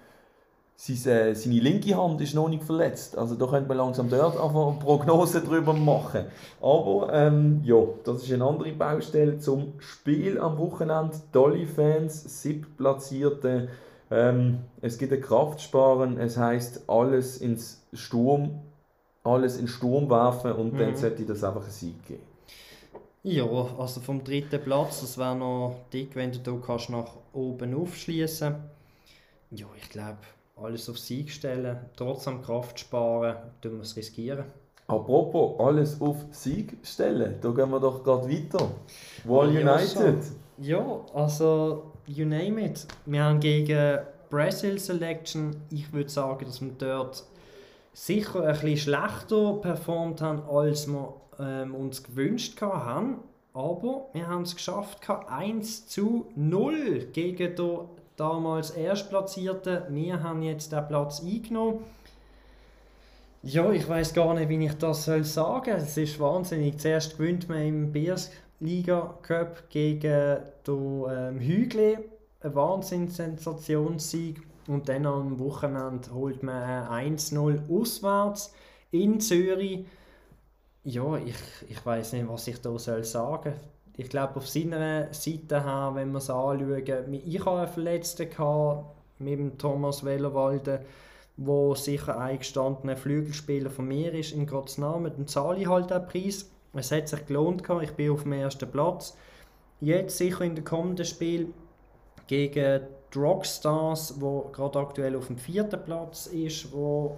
seine, 0.82 1.36
seine 1.36 1.60
linke 1.60 1.96
Hand 1.96 2.22
ist 2.22 2.34
noch 2.36 2.48
nicht 2.48 2.64
verletzt. 2.64 3.18
Also 3.18 3.36
da 3.36 3.48
könnte 3.48 3.68
man 3.68 3.78
langsam 3.78 4.10
dort 4.10 4.40
einfach 4.40 4.68
eine 4.68 4.80
Prognose 4.80 5.42
drüber 5.42 5.74
machen. 5.74 6.26
Aber 6.62 7.10
ähm, 7.12 7.62
ja, 7.64 7.84
das 8.04 8.24
ist 8.24 8.32
eine 8.32 8.46
andere 8.46 8.72
Baustelle 8.72 9.40
zum 9.40 9.74
Spiel 9.80 10.40
am 10.40 10.58
Wochenende. 10.58 11.18
Dolly 11.32 11.66
Fans, 11.66 12.42
siebtplatzierte. 12.42 13.68
Ähm, 14.10 14.60
es 14.82 14.98
gibt 14.98 15.12
ein 15.12 15.22
Kraftsparen, 15.22 16.18
es 16.18 16.38
heißt 16.38 16.90
alles 16.90 17.38
ins 17.38 17.86
Sturm 17.94 18.62
alles 19.24 19.58
in 19.58 19.68
Sturm 19.68 20.10
werfen 20.10 20.54
und 20.54 20.74
mhm. 20.74 20.78
dann 20.78 20.96
sollte 20.96 21.26
das 21.26 21.44
einfach 21.44 21.64
ein 21.64 21.72
Sieg 21.72 22.06
geben. 22.06 22.24
Ja, 23.22 23.46
also 23.46 24.00
vom 24.00 24.24
dritten 24.24 24.62
Platz, 24.62 25.02
das 25.02 25.18
wäre 25.18 25.36
noch 25.36 25.76
dick, 25.92 26.16
wenn 26.16 26.32
du 26.32 26.40
da 26.40 26.54
kannst 26.66 26.90
nach 26.90 27.12
oben 27.34 27.76
aufschließen. 27.76 28.56
Ja, 29.52 29.66
ich 29.78 29.90
glaube, 29.90 30.20
alles 30.62 30.89
auf 30.89 30.99
Sieg 30.99 31.32
stellen, 31.32 31.78
trotzdem 31.95 32.41
Kraft 32.41 32.80
sparen, 32.80 33.36
tun 33.62 33.74
wir 33.74 33.82
es 33.82 33.95
riskieren. 33.95 34.45
Apropos, 34.88 35.60
alles 35.60 36.01
auf 36.01 36.26
Sieg 36.32 36.78
stellen, 36.84 37.36
da 37.41 37.49
gehen 37.51 37.70
wir 37.70 37.80
doch 37.80 38.03
gerade 38.03 38.28
weiter. 38.28 38.72
Wall 39.26 39.49
United. 39.49 40.18
Ja, 40.57 41.05
also, 41.14 41.93
you 42.07 42.26
name 42.26 42.66
it. 42.66 42.88
Wir 43.05 43.24
haben 43.24 43.39
gegen 43.39 43.99
Brazil 44.30 44.80
Selection, 44.80 45.55
ich 45.70 45.93
würde 45.93 46.10
sagen, 46.10 46.45
dass 46.45 46.62
wir 46.62 46.72
dort 46.78 47.24
sicher 47.93 48.43
ein 48.43 48.53
bisschen 48.53 48.78
schlechter 48.78 49.53
performt 49.62 50.22
haben, 50.22 50.41
als 50.49 50.88
wir 50.88 51.14
ähm, 51.39 51.76
uns 51.76 52.03
gewünscht 52.03 52.60
haben. 52.62 53.20
Aber 53.53 54.10
wir 54.14 54.28
haben 54.28 54.43
es 54.43 54.55
geschafft, 54.55 54.99
1 55.10 55.88
zu 55.88 56.28
0 56.36 57.10
gegen 57.12 57.55
den 57.55 57.80
damals 58.20 58.72
Erstplatzierten. 58.72 59.84
Wir 59.89 60.22
haben 60.22 60.41
jetzt 60.41 60.72
den 60.72 60.88
Platz 60.88 61.22
eingenommen. 61.22 61.80
Ja, 63.41 63.72
ich 63.72 63.88
weiß 63.88 64.13
gar 64.13 64.34
nicht, 64.34 64.49
wie 64.49 64.65
ich 64.65 64.74
das 64.74 65.05
soll 65.05 65.24
sagen 65.24 65.76
Es 65.78 65.95
ist 65.95 66.20
wahnsinnig. 66.20 66.78
Zuerst 66.78 67.17
gewinnt 67.17 67.47
man 67.47 67.61
im 67.61 67.91
Biers 67.91 68.32
Liga 68.59 69.17
Cup 69.22 69.70
gegen 69.70 70.38
den 70.67 71.05
ähm, 71.09 71.39
Hügle. 71.39 72.03
Ein 72.41 72.55
Wahnsinns-Sensationssieg. 72.55 74.41
Und 74.67 74.89
dann 74.89 75.05
am 75.05 75.39
Wochenende 75.39 76.13
holt 76.13 76.43
man 76.43 77.15
1-0 77.15 77.70
auswärts 77.70 78.53
in 78.91 79.22
Zürich. 79.22 79.86
Ja, 80.84 81.15
ich, 81.15 81.36
ich 81.70 81.86
weiß 81.86 82.13
nicht, 82.13 82.28
was 82.28 82.47
ich 82.47 82.61
da 82.61 82.78
soll 82.78 83.03
sagen 83.03 83.53
Ich 84.00 84.08
glaube, 84.08 84.38
auf 84.38 84.47
seiner 84.47 85.14
Seite 85.14 85.62
her, 85.62 85.91
wenn 85.93 86.14
wir 86.14 86.20
es 86.20 86.30
anschauen, 86.30 87.12
ich 87.12 87.45
hatte 87.45 87.58
einen 87.58 87.68
Verletzten 87.68 88.30
mit 89.18 89.38
dem 89.38 89.58
Thomas 89.58 90.06
Wellerwalde, 90.06 90.86
wo 91.36 91.76
sicher 91.76 92.18
eingestandener 92.18 92.95
Flügelspieler 92.95 93.70
von 93.70 93.89
mir 93.89 94.14
ist, 94.14 94.32
in 94.32 94.47
Gottes 94.47 94.78
Namen, 94.78 95.12
dann 95.14 95.28
zahle 95.28 95.60
ich 95.60 95.68
halt 95.68 95.89
den 95.89 96.08
Preis. 96.08 96.50
Es 96.72 96.93
hat 96.93 97.10
sich 97.10 97.26
gelohnt, 97.26 97.64
ich 97.82 97.91
bin 97.91 98.12
auf 98.12 98.24
dem 98.24 98.32
ersten 98.32 98.72
Platz. 98.72 99.18
Jetzt 99.82 100.18
sicher 100.18 100.45
in 100.45 100.56
den 100.56 100.64
kommenden 100.64 101.06
Spiel 101.06 101.54
gegen 102.28 102.84
die 103.14 103.20
Rockstars, 103.20 104.22
wo 104.22 104.50
gerade 104.54 104.80
aktuell 104.80 105.18
auf 105.18 105.28
dem 105.28 105.38
vierten 105.38 105.84
Platz 105.84 106.28
ist, 106.28 106.72
wo 106.72 107.18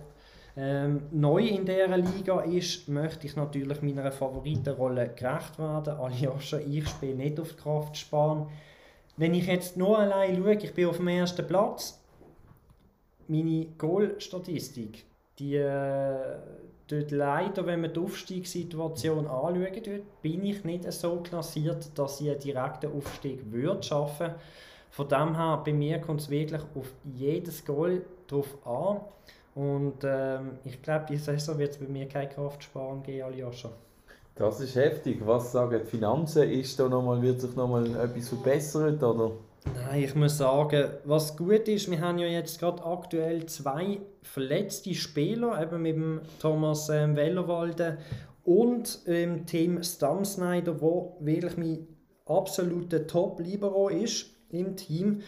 ähm, 0.58 1.04
neu 1.12 1.46
in 1.46 1.66
dieser 1.66 1.98
Liga 1.98 2.42
ist, 2.42 2.88
möchte 2.90 3.28
ich 3.28 3.36
natürlich 3.36 3.82
meiner 3.82 4.12
Favoritenrolle 4.12 5.10
gerecht 5.16 5.58
werden. 5.58 5.94
Aljoscha, 5.94 6.58
ich 6.60 6.88
spiele 6.88 7.16
nicht 7.16 7.40
auf 7.40 7.56
Kraft 7.56 7.98
sparen. 7.98 8.48
Wenn 9.18 9.34
ich 9.34 9.48
jetzt 9.48 9.78
nur 9.78 9.98
allein 9.98 10.36
schaue, 10.38 10.56
ich 10.56 10.74
bin 10.74 10.88
auf 10.88 10.98
dem 10.98 11.08
ersten 11.08 11.48
Platz, 11.48 12.02
meine 13.28 13.68
Goal-Statistik, 13.78 15.06
die 15.40 15.56
äh, 15.56 16.38
dort 16.88 17.12
leider, 17.12 17.66
wenn 17.66 17.82
man 17.82 17.94
die 17.94 18.00
Aufstiegssituation 18.00 19.28
anschaut, 19.28 19.88
dort 19.88 20.22
bin 20.22 20.46
ich 20.46 20.64
nicht 20.66 20.92
so 20.92 21.18
klassiert, 21.18 21.98
dass 21.98 22.20
ich 22.20 22.30
einen 22.30 22.40
direkten 22.40 22.92
Aufstieg 22.92 23.40
würde 23.52 23.84
schaffen 23.84 24.28
würde. 24.28 24.40
Von 24.92 25.08
dem 25.08 25.36
her, 25.38 25.62
bei 25.64 25.72
mir 25.72 26.00
kommt 26.00 26.20
es 26.20 26.30
wirklich 26.30 26.62
auf 26.76 26.92
jedes 27.16 27.64
Goal 27.64 28.02
drauf 28.28 28.58
an. 28.68 29.00
Und 29.56 30.04
ähm, 30.04 30.60
ich 30.64 30.82
glaube, 30.82 31.06
diese 31.10 31.26
Saison 31.26 31.58
wird 31.58 31.72
es 31.72 31.78
bei 31.78 31.88
mir 31.88 32.08
keine 32.08 32.30
Kraft 32.30 32.64
sparen 32.64 33.04
gehen, 33.04 33.24
Aljoscha. 33.24 33.70
Das 34.36 34.60
ist 34.62 34.76
heftig. 34.76 35.22
Was 35.26 35.52
sagen 35.52 35.82
die 35.84 35.90
Finanzen? 35.90 36.50
Ist 36.50 36.80
da 36.80 36.88
noch 36.88 37.04
mal, 37.04 37.22
wird 37.22 37.42
sich 37.42 37.56
noch 37.56 37.68
mal 37.68 37.86
etwas 37.86 38.30
verbessert? 38.30 39.04
Oder? 39.04 39.32
Nein, 39.76 40.04
ich 40.04 40.16
muss 40.16 40.38
sagen, 40.38 40.90
was 41.04 41.38
gut 41.38 41.68
ist, 41.68 41.92
wir 41.92 42.00
haben 42.02 42.18
ja 42.18 42.28
jetzt 42.28 42.60
gerade 42.60 42.84
aktuell 42.84 43.46
zwei 43.46 44.00
verletzte 44.24 44.96
Spieler, 44.96 45.62
eben 45.62 45.82
mit 45.82 45.96
dem 45.96 46.22
Thomas 46.40 46.90
ähm, 46.90 47.16
Wellerwalde 47.16 47.98
und 48.44 49.00
ähm, 49.06 49.46
Tim 49.46 49.84
Stamsnyder, 49.84 50.82
wo 50.82 51.18
wirklich 51.20 51.58
mein 51.58 51.88
absoluter 52.26 53.06
Top-Libero 53.06 53.90
ist 53.90 54.28
im 54.50 54.76
Team. 54.76 55.22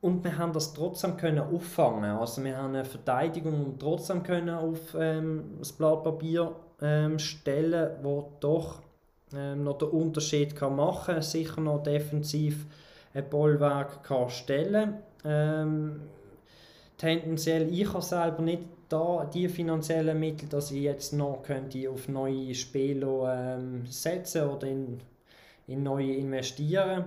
Und 0.00 0.24
wir 0.24 0.38
haben 0.38 0.52
das 0.52 0.72
trotzdem 0.72 1.16
können 1.16 1.40
auffangen. 1.40 2.10
Also 2.16 2.42
wir 2.42 2.56
haben 2.56 2.74
eine 2.74 2.84
Verteidigung 2.84 3.76
trotzdem 3.78 4.22
können 4.22 4.50
auf 4.50 4.94
ähm, 4.98 5.56
das 5.58 5.72
Blatt 5.72 6.04
Papier 6.04 6.56
ähm, 6.80 7.18
stellen, 7.18 7.90
wo 8.02 8.32
doch 8.40 8.80
ähm, 9.34 9.64
noch 9.64 9.78
den 9.78 9.88
Unterschied 9.88 10.56
kann 10.56 10.76
machen 10.76 11.14
kann. 11.14 11.22
Sicher 11.22 11.60
noch 11.60 11.82
defensiv 11.82 12.66
ein 13.12 13.28
Bollwerk 13.28 14.02
kann 14.04 14.30
stellen 14.30 14.94
ähm, 15.24 16.00
Tendenziell, 16.96 17.72
ich 17.72 17.90
habe 17.94 18.02
selber 18.02 18.42
nicht 18.42 18.62
da 18.90 19.24
die 19.24 19.48
finanziellen 19.48 20.20
Mittel, 20.20 20.48
dass 20.50 20.70
ich 20.70 20.82
jetzt 20.82 21.14
noch 21.14 21.42
könnte 21.42 21.88
auf 21.88 22.08
neue 22.08 22.54
Spieler 22.54 23.56
ähm, 23.58 23.86
setzen 23.86 24.48
oder 24.48 24.66
in, 24.66 25.00
in 25.66 25.82
neue 25.82 26.14
investieren 26.14 27.04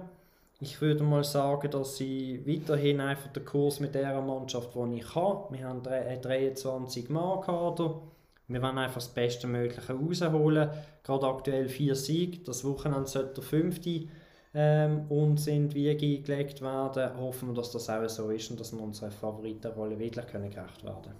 ich 0.63 0.81
würde 0.81 1.03
mal 1.03 1.23
sagen, 1.23 1.69
dass 1.69 1.97
sie 1.97 2.41
weiterhin 2.47 3.01
einfach 3.01 3.31
den 3.31 3.43
Kurs 3.43 3.79
mit 3.79 3.93
der 3.93 4.19
Mannschaft, 4.21 4.73
die 4.73 4.97
ich 4.97 5.15
habe. 5.15 5.53
Wir 5.53 5.67
haben 5.67 5.85
einen 5.85 6.21
23 6.21 7.09
Mann 7.09 7.41
Kader. 7.41 8.01
Wir 8.47 8.61
wollen 8.61 8.77
einfach 8.77 8.95
das 8.95 9.09
Beste 9.09 9.47
Mögliche 9.47 9.93
rausholen. 9.93 10.69
Gerade 11.03 11.27
aktuell 11.27 11.67
vier 11.67 11.95
Siege. 11.95 12.39
Das 12.45 12.63
Wochenende 12.63 13.07
sollte 13.07 13.35
der 13.35 13.43
fünfte 13.43 14.07
ähm, 14.53 15.05
uns 15.09 15.47
in 15.47 15.67
die 15.67 15.75
Wiege 15.75 16.21
gelegt 16.21 16.61
werden. 16.61 17.17
Hoffen 17.17 17.49
wir, 17.49 17.55
dass 17.55 17.71
das 17.71 17.89
auch 17.89 18.07
so 18.07 18.29
ist 18.29 18.49
und 18.49 18.59
dass 18.59 18.71
wir 18.71 18.81
unserer 18.81 19.11
Favoritenrolle 19.11 19.99
wirklich 19.99 20.27
können 20.27 20.49
gerecht 20.49 20.83
werden 20.83 21.13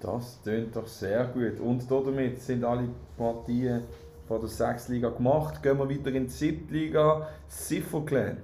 Das 0.00 0.40
klingt 0.42 0.76
doch 0.76 0.86
sehr 0.86 1.24
gut. 1.26 1.58
Und 1.60 1.90
damit 1.90 2.40
sind 2.40 2.62
alle 2.62 2.88
Partien 3.16 3.82
von 4.28 4.40
der 4.40 4.48
6. 4.48 4.88
Liga 4.88 5.10
gemacht. 5.10 5.62
Gehen 5.62 5.78
wir 5.78 5.88
weiter 5.88 6.12
in 6.12 6.24
die 6.24 6.30
7. 6.30 6.68
Liga. 6.70 7.28
Sifferclan. 7.48 8.38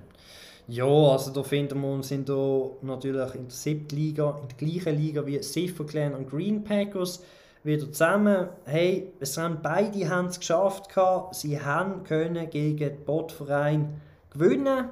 Ja, 0.73 0.85
also 0.85 1.33
da 1.33 1.43
finden 1.43 1.81
wir 1.81 1.89
uns 1.89 2.13
in 2.13 2.25
der, 2.25 2.71
natürlich 2.83 3.35
in 3.35 3.49
der 3.49 3.51
siebten 3.51 3.97
Liga, 3.97 4.39
in 4.41 4.47
der 4.47 4.57
gleichen 4.57 5.01
Liga 5.01 5.27
wie 5.27 5.41
Clan 5.85 6.15
und 6.15 6.31
Green 6.31 6.63
Packers 6.63 7.25
wieder 7.65 7.91
zusammen. 7.91 8.51
Hey, 8.67 9.13
es 9.19 9.37
haben 9.37 9.59
beide 9.65 10.09
haben 10.09 10.29
es 10.29 10.39
geschafft, 10.39 10.91
sie 11.33 11.61
haben 11.61 12.05
können 12.05 12.49
gegen 12.51 12.77
den 12.77 13.05
Botverein 13.05 14.01
gewinnen. 14.33 14.91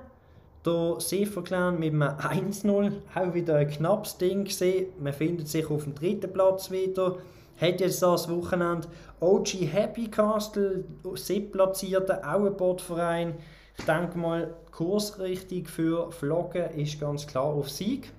Der 0.66 0.96
Clan 1.44 1.78
mit 1.78 1.92
einem 1.92 2.02
1-0, 2.50 2.92
auch 3.14 3.34
wieder 3.34 3.54
ein 3.54 3.68
knappes 3.68 4.18
Ding 4.18 4.46
gesehen. 4.46 4.88
Man 4.98 5.12
findet 5.12 5.46
sich 5.46 5.70
auf 5.70 5.84
dem 5.84 5.94
dritten 5.94 6.32
Platz 6.32 6.72
wieder. 6.72 7.18
Hat 7.56 7.80
jetzt 7.80 8.02
das 8.02 8.28
Wochenende 8.28 8.88
OG 9.20 9.54
Happy 9.72 10.08
Castle, 10.08 10.82
sieb 11.14 11.52
platzierte, 11.52 12.26
auch 12.28 12.44
ein 12.44 12.56
Botverein. 12.56 13.34
Ich 13.78 13.84
denke 13.84 14.18
mal, 14.18 14.54
Kursrichtung 14.72 15.66
für 15.66 16.12
Vloggen 16.12 16.70
ist 16.76 17.00
ganz 17.00 17.26
klar 17.26 17.44
auf 17.44 17.70
Sieg. 17.70 18.12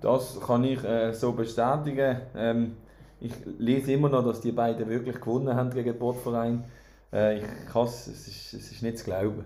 Das 0.00 0.40
kann 0.40 0.64
ich 0.64 0.82
äh, 0.84 1.12
so 1.12 1.32
bestätigen. 1.32 2.20
Ähm, 2.34 2.76
ich 3.20 3.32
lese 3.58 3.92
immer 3.92 4.08
noch, 4.08 4.24
dass 4.24 4.40
die 4.40 4.52
beiden 4.52 4.88
wirklich 4.88 5.20
gewonnen 5.20 5.54
haben 5.54 5.70
gegen 5.70 5.92
den 5.92 5.98
Bordverein. 5.98 6.64
Äh, 7.12 7.38
ich 7.38 7.44
kann 7.72 7.86
es, 7.86 8.08
ist, 8.08 8.52
es 8.52 8.72
ist 8.72 8.82
nicht 8.82 8.98
zu 8.98 9.04
glauben. 9.04 9.44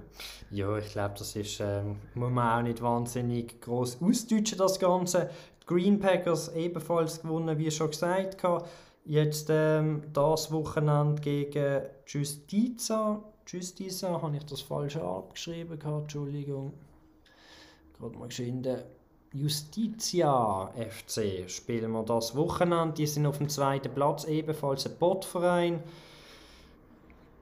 Ja, 0.50 0.78
ich 0.78 0.90
glaube, 0.92 1.14
das 1.18 1.36
ist, 1.36 1.60
ähm, 1.60 1.96
muss 2.14 2.30
man 2.30 2.58
auch 2.58 2.62
nicht 2.62 2.80
wahnsinnig 2.80 3.60
groß 3.60 3.98
ausdeutschen, 4.00 4.56
das 4.56 4.78
Ganze. 4.78 5.28
Die 5.62 5.66
Green 5.66 5.98
Packers 6.00 6.54
ebenfalls 6.54 7.20
gewonnen, 7.20 7.58
wie 7.58 7.70
schon 7.70 7.90
gesagt. 7.90 8.42
Jetzt 9.04 9.48
ähm, 9.50 10.02
das 10.12 10.50
Wochenende 10.50 11.20
gegen 11.20 11.82
Justiza 12.06 13.22
Justice, 13.46 14.08
habe 14.08 14.36
ich 14.36 14.44
das 14.44 14.60
falsch 14.60 14.96
abgeschrieben 14.96 15.78
gehabt, 15.78 16.02
Entschuldigung. 16.02 16.72
Gerade 17.98 18.18
mal 18.18 18.28
geschwind. 18.28 18.68
Justitia 19.32 20.72
FC 20.74 21.48
spielen 21.48 21.92
wir 21.92 22.02
das 22.02 22.34
Wochenende. 22.34 22.94
Die 22.94 23.06
sind 23.06 23.26
auf 23.26 23.38
dem 23.38 23.48
zweiten 23.48 23.92
Platz, 23.92 24.24
ebenfalls 24.24 24.86
ein 24.86 24.96
Botverein. 24.98 25.82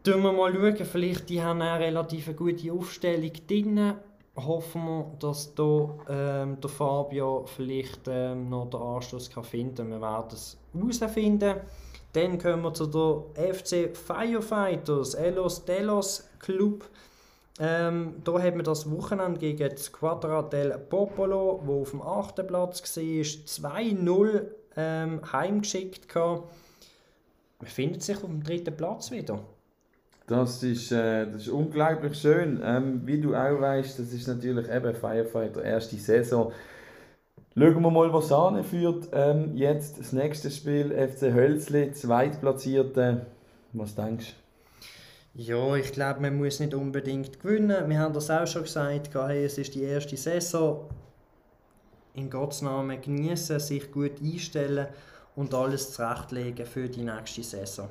Schauen 0.07 0.23
wir 0.23 0.33
mal 0.33 0.53
schauen, 0.53 0.85
vielleicht 0.85 1.31
die 1.31 1.43
haben 1.43 1.63
eine 1.63 1.83
relativ 1.83 2.37
gute 2.37 2.73
Aufstellung 2.73 3.33
drin. 3.47 3.95
Hoffen 4.37 4.85
wir, 4.85 5.07
dass 5.21 5.55
da, 5.55 5.89
ähm, 6.09 6.61
der 6.61 6.69
Fabio 6.69 7.45
vielleicht 7.47 8.03
ähm, 8.09 8.51
noch 8.51 8.69
den 8.69 8.81
Anschluss 8.81 9.31
kann 9.31 9.45
finden 9.45 9.77
kann. 9.77 9.91
Wir 9.91 10.01
werden 10.01 10.29
es 10.33 10.59
herausfinden. 10.75 11.61
Dann 12.15 12.39
kommen 12.39 12.63
wir 12.63 12.73
zu 12.73 12.87
der 12.87 13.55
FC 13.55 13.97
Firefighters, 13.97 15.15
Elos 15.15 15.65
Delos 15.65 16.29
Club. 16.39 16.89
Ähm, 17.59 18.15
da 18.23 18.33
haben 18.41 18.57
wir 18.57 18.63
das 18.63 18.89
Wochenende 18.91 19.39
gegen 19.39 19.69
die 19.69 19.77
Squadra 19.77 20.43
del 20.43 20.79
Popolo, 20.79 21.61
wo 21.65 21.83
auf 21.83 21.91
dem 21.91 22.03
8. 22.03 22.47
Platz 22.47 22.97
war, 22.97 23.03
2-0 23.03 24.43
ähm, 24.77 25.21
heimgeschickt. 25.33 26.15
Man 26.15 26.43
findet 27.65 28.03
sich 28.03 28.17
auf 28.17 28.23
dem 28.23 28.45
dritten 28.45 28.77
Platz 28.77 29.11
wieder. 29.11 29.41
Das 30.29 30.63
ist, 30.63 30.93
äh, 30.93 31.27
das 31.27 31.43
ist 31.43 31.49
unglaublich 31.49 32.17
schön. 32.17 32.61
Ähm, 32.65 33.03
wie 33.05 33.21
du 33.21 33.35
auch 33.35 33.61
weißt, 33.61 33.99
das 33.99 34.13
ist 34.13 34.29
natürlich 34.29 34.69
eben 34.71 34.95
Firefighter 34.95 35.63
erste 35.63 35.97
Saison. 35.97 36.53
Schauen 37.57 37.83
wir 37.83 37.91
mal, 37.91 38.13
was 38.13 38.29
Sahne 38.29 38.65
führt. 38.65 39.11
Ähm, 39.13 39.57
jetzt 39.57 40.01
das 40.01 40.13
nächste 40.13 40.51
Spiel, 40.51 40.91
FC 40.91 41.33
Hölzli, 41.33 41.93
Zweitplatzierte. 41.93 43.27
Was 43.73 43.95
denkst 43.95 44.35
du? 45.35 45.43
Ja, 45.43 45.77
ich 45.77 45.93
glaube, 45.93 46.21
man 46.21 46.37
muss 46.37 46.59
nicht 46.59 46.75
unbedingt 46.75 47.41
gewinnen. 47.41 47.89
Wir 47.89 48.01
haben 48.01 48.13
das 48.13 48.29
auch 48.29 48.47
schon 48.47 48.63
gesagt, 48.63 49.15
hey, 49.15 49.45
es 49.45 49.57
ist 49.59 49.75
die 49.75 49.85
erste 49.85 50.17
Saison. 50.17 50.89
In 52.15 52.29
Gottes 52.29 52.63
Namen 52.63 53.01
genießen, 53.01 53.61
sich 53.61 53.91
gut 53.93 54.21
einstellen 54.21 54.89
und 55.37 55.55
alles 55.55 55.93
zurechtlegen 55.93 56.67
für 56.67 56.89
die 56.89 57.03
nächste 57.03 57.45
Saison. 57.45 57.89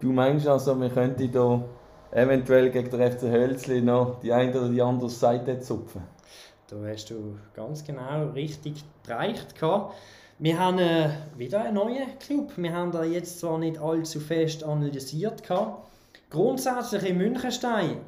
Du 0.00 0.12
meinst 0.12 0.46
also, 0.46 0.78
wir 0.78 0.90
könnten 0.90 1.30
hier 1.30 1.64
eventuell 2.10 2.70
gegen 2.70 2.90
den 2.90 3.12
FC 3.12 3.22
Hölzli 3.22 3.80
noch 3.80 4.20
die 4.20 4.32
eine 4.32 4.50
oder 4.58 4.68
die 4.68 4.82
andere 4.82 5.10
Seite 5.10 5.58
zupfen? 5.60 6.02
Da 6.70 6.76
hast 6.86 7.08
du 7.08 7.38
ganz 7.54 7.82
genau 7.82 8.26
richtig 8.34 8.84
gereicht. 9.02 9.54
Wir 10.38 10.58
haben 10.58 10.78
äh, 10.78 11.08
wieder 11.38 11.62
einen 11.62 11.76
neuen 11.76 12.18
Club. 12.18 12.52
Wir 12.58 12.74
haben 12.74 12.92
da 12.92 13.04
jetzt 13.04 13.40
zwar 13.40 13.56
nicht 13.56 13.78
allzu 13.78 14.20
fest 14.20 14.62
analysiert. 14.64 15.42
Grundsätzlich 16.28 17.06
in 17.06 17.16
Münchenstein, 17.16 18.02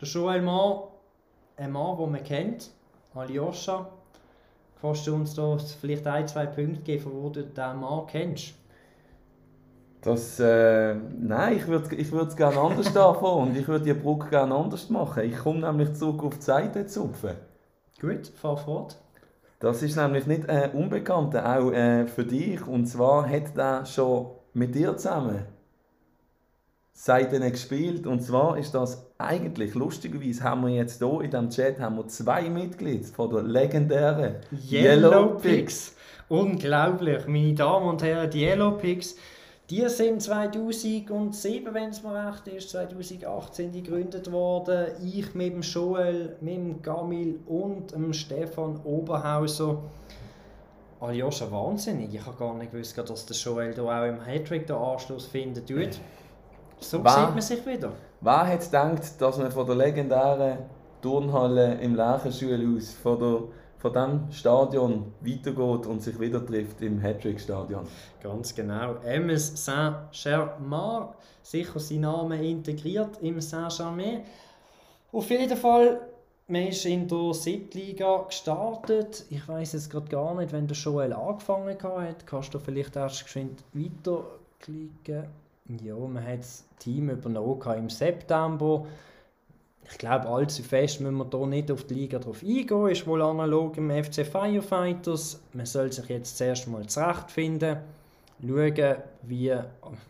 der 0.00 0.08
Joel 0.08 0.40
Mann, 0.40 0.84
ein 1.58 1.70
Mann, 1.72 1.98
den 1.98 2.10
man 2.12 2.24
kennt, 2.24 2.70
Aljoscha. 3.14 3.86
Kannst 4.80 5.06
du 5.06 5.14
uns 5.14 5.34
da 5.34 5.58
vielleicht 5.58 6.06
ein, 6.06 6.26
zwei 6.26 6.46
Punkte 6.46 6.80
geben, 6.80 7.10
wo 7.12 7.28
du 7.28 7.42
diesen 7.42 7.80
Mann 7.80 8.06
kennst? 8.06 8.54
Das, 10.00 10.40
äh, 10.40 10.94
nein, 10.94 11.58
ich 11.58 11.66
würde 11.66 11.94
ich 11.94 12.10
es 12.10 12.36
gerne 12.36 12.60
anders 12.60 12.90
davon 12.94 13.48
und 13.48 13.56
ich 13.58 13.68
würde 13.68 13.84
die 13.84 13.92
Brücke 13.92 14.30
gerne 14.30 14.54
anders 14.54 14.88
machen. 14.88 15.24
Ich 15.24 15.36
komme 15.36 15.60
nämlich 15.60 15.92
zurück 15.92 16.24
auf 16.24 16.38
die 16.38 16.44
Seite 16.44 16.86
zupfen. 16.86 17.36
Gut, 18.00 18.26
fahr 18.26 18.58
fort. 18.58 18.96
Das 19.58 19.82
ist 19.82 19.96
nämlich 19.96 20.26
nicht 20.26 20.48
ein 20.50 20.70
äh, 20.70 20.76
Unbekannter, 20.76 21.58
auch 21.58 21.72
äh, 21.72 22.06
für 22.06 22.24
dich. 22.24 22.66
Und 22.66 22.86
zwar 22.86 23.28
hat 23.28 23.56
er 23.56 23.86
schon 23.86 24.32
mit 24.52 24.74
dir 24.74 24.96
zusammen 24.96 25.44
Seiten 26.92 27.50
gespielt. 27.50 28.06
Und 28.06 28.20
zwar 28.20 28.58
ist 28.58 28.74
das 28.74 29.06
eigentlich, 29.16 29.74
lustigerweise 29.74 30.42
haben 30.42 30.66
wir 30.66 30.74
jetzt 30.74 30.98
hier 30.98 31.20
in 31.22 31.30
diesem 31.30 31.50
Chat 31.50 31.80
haben 31.80 31.96
wir 31.96 32.06
zwei 32.08 32.48
Mitglieder 32.50 33.06
von 33.06 33.30
der 33.30 33.42
legendären 33.42 34.36
Yellow, 34.70 35.10
Yellow 35.10 35.26
Pigs. 35.36 35.94
Unglaublich, 36.28 37.26
meine 37.26 37.54
Damen 37.54 37.88
und 37.88 38.02
Herren, 38.02 38.30
die 38.30 38.42
Yellow 38.42 38.72
Pigs 38.72 39.16
die 39.68 39.88
sind 39.88 40.22
2007, 40.22 41.74
wenn 41.74 41.90
es 41.90 42.02
mir 42.02 42.28
recht 42.28 42.46
ist, 42.48 42.70
2018 42.70 43.72
gegründet 43.72 44.30
worden. 44.30 44.92
Ich 45.04 45.34
mit 45.34 45.54
dem 45.54 45.62
Joel, 45.62 46.36
mit 46.40 46.54
dem 46.54 46.82
Gamil 46.82 47.40
und 47.46 47.92
dem 47.92 48.12
Stefan 48.12 48.80
Oberhauser. 48.84 49.78
Aljoscha, 51.00 51.50
wahnsinnig. 51.50 52.14
Ich 52.14 52.24
habe 52.24 52.36
gar 52.38 52.54
nicht 52.54 52.70
gewusst, 52.70 52.96
dass 52.96 53.26
der 53.26 53.36
Joel 53.36 53.74
da 53.74 53.82
auch 53.82 54.06
im 54.06 54.24
Hattrick 54.24 54.68
den 54.68 54.76
Anschluss 54.76 55.26
finden 55.26 55.66
tut. 55.66 56.00
So 56.78 57.02
wer, 57.02 57.10
sieht 57.10 57.30
man 57.30 57.40
sich 57.40 57.66
wieder. 57.66 57.92
Wer 58.20 58.46
hat 58.46 58.60
gedacht, 58.60 59.20
dass 59.20 59.38
man 59.38 59.50
von 59.50 59.66
der 59.66 59.74
legendären 59.74 60.58
Turnhalle 61.02 61.74
im 61.80 61.96
Lerchenschule 61.96 62.76
aus, 62.76 62.92
von 62.92 63.18
der 63.18 63.42
von 63.90 63.92
diesem 63.92 64.32
Stadion 64.32 65.12
weitergeht 65.20 65.86
und 65.86 66.02
sich 66.02 66.18
wieder 66.18 66.44
trifft 66.44 66.80
im 66.82 67.00
Hattrick-Stadion. 67.00 67.86
Ganz 68.22 68.54
genau. 68.54 68.96
MS 69.04 69.64
Saint-Germain, 69.64 71.08
sicher 71.42 71.78
sein 71.78 72.00
Name 72.00 72.44
integriert 72.44 73.18
im 73.22 73.40
Saint-Germain. 73.40 74.22
Auf 75.12 75.30
jeden 75.30 75.56
Fall, 75.56 76.00
man 76.48 76.66
ist 76.66 76.84
in 76.84 77.06
der 77.06 77.34
Siebtliga 77.34 78.24
gestartet. 78.26 79.24
Ich 79.30 79.46
weiß 79.46 79.74
jetzt 79.74 79.90
gerade 79.90 80.08
gar 80.08 80.34
nicht, 80.34 80.52
wenn 80.52 80.66
der 80.66 80.76
Joel 80.76 81.12
angefangen 81.12 81.76
hat. 81.80 82.26
Kannst 82.26 82.54
du 82.54 82.58
vielleicht 82.58 82.96
erst 82.96 83.24
geschwind 83.24 83.62
weiterklicken? 83.72 85.26
Ja, 85.82 85.96
man 85.96 86.24
hat 86.24 86.40
das 86.40 86.64
Team 86.78 87.10
übernommen 87.10 87.60
im 87.78 87.90
September 87.90 88.86
ich 89.90 89.98
glaube, 89.98 90.28
allzu 90.28 90.62
fest 90.62 91.00
müssen 91.00 91.16
wir 91.16 91.26
hier 91.30 91.46
nicht 91.46 91.70
auf 91.70 91.84
die 91.84 91.94
Liga 91.94 92.18
drauf 92.18 92.42
eingehen. 92.42 92.88
Ist 92.88 93.06
wohl 93.06 93.22
analog 93.22 93.76
im 93.76 93.90
FC 93.90 94.26
Firefighters. 94.26 95.40
Man 95.52 95.66
soll 95.66 95.92
sich 95.92 96.08
jetzt 96.08 96.36
zuerst 96.36 96.66
mal 96.68 96.86
zurechtfinden, 96.86 97.78
schauen, 98.40 98.96
wie, 99.22 99.54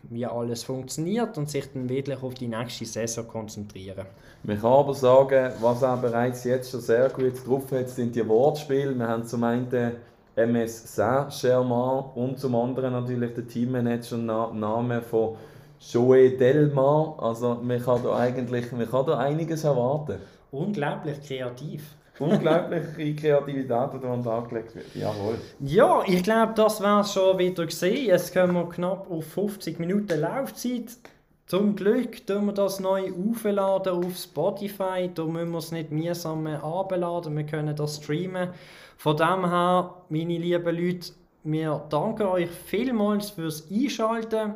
wie 0.03 0.25
alles 0.25 0.63
funktioniert 0.63 1.37
und 1.37 1.49
sich 1.49 1.71
dann 1.71 1.87
wirklich 1.89 2.21
auf 2.21 2.33
die 2.33 2.47
nächste 2.47 2.85
Saison 2.85 3.27
konzentrieren. 3.27 4.05
Man 4.43 4.59
kann 4.59 4.71
aber 4.71 4.93
sagen, 4.93 5.53
was 5.61 5.81
er 5.81 5.97
bereits 5.97 6.43
jetzt 6.43 6.71
schon 6.71 6.81
sehr 6.81 7.09
gut 7.09 7.33
drauf 7.45 7.71
hat, 7.71 7.89
sind 7.89 8.15
die 8.15 8.27
Wortspiele. 8.27 8.97
Wir 8.97 9.07
haben 9.07 9.25
zum 9.25 9.43
einen 9.43 9.93
MS 10.35 10.95
Saint-Germain 10.95 12.05
und 12.15 12.39
zum 12.39 12.55
anderen 12.55 12.93
natürlich 12.93 13.33
den 13.33 13.47
Teammanager-Namen 13.47 15.01
von 15.01 15.35
Joe 15.79 16.29
Delmar. 16.31 17.15
Also 17.19 17.59
man 17.61 17.81
kann 17.81 18.03
da 18.03 18.15
eigentlich 18.17 18.71
man 18.71 18.89
kann 18.89 19.05
da 19.05 19.17
einiges 19.17 19.63
erwarten. 19.63 20.17
Unglaublich 20.51 21.21
kreativ. 21.21 21.83
Unglaubliche 22.19 23.15
Kreativität, 23.15 23.69
die 23.69 24.07
an 24.07 24.13
den 24.13 24.23
Tag 24.23 24.49
gelegt 24.49 24.75
wird. 24.75 24.95
Jawohl. 24.95 25.35
Ja, 25.59 26.01
ich 26.07 26.23
glaube, 26.23 26.53
das 26.55 26.81
war 26.81 27.01
es 27.01 27.13
schon 27.13 27.37
wieder 27.37 27.65
gesehen. 27.65 28.07
Jetzt 28.07 28.33
kommen 28.33 28.53
wir 28.55 28.67
knapp 28.69 29.09
auf 29.11 29.25
50 29.25 29.79
Minuten 29.79 30.19
Laufzeit. 30.19 30.97
Zum 31.45 31.75
Glück 31.75 32.25
tun 32.25 32.47
wir 32.47 32.53
das 32.53 32.79
neu 32.79 33.11
aufladen 33.13 34.03
auf 34.03 34.17
Spotify. 34.17 35.09
Da 35.13 35.23
müssen 35.25 35.51
wir 35.51 35.59
es 35.59 35.71
nicht 35.71 35.91
mühsam 35.91 36.47
abladen. 36.47 37.37
Wir 37.37 37.45
können 37.45 37.75
das 37.75 37.97
streamen. 37.97 38.49
Von 38.97 39.15
dem 39.15 39.49
her, 39.49 39.93
meine 40.09 40.37
lieben 40.37 40.75
Leute, 40.75 41.11
wir 41.43 41.85
danken 41.89 42.27
euch 42.27 42.49
vielmals 42.49 43.29
fürs 43.29 43.69
Einschalten. 43.71 44.55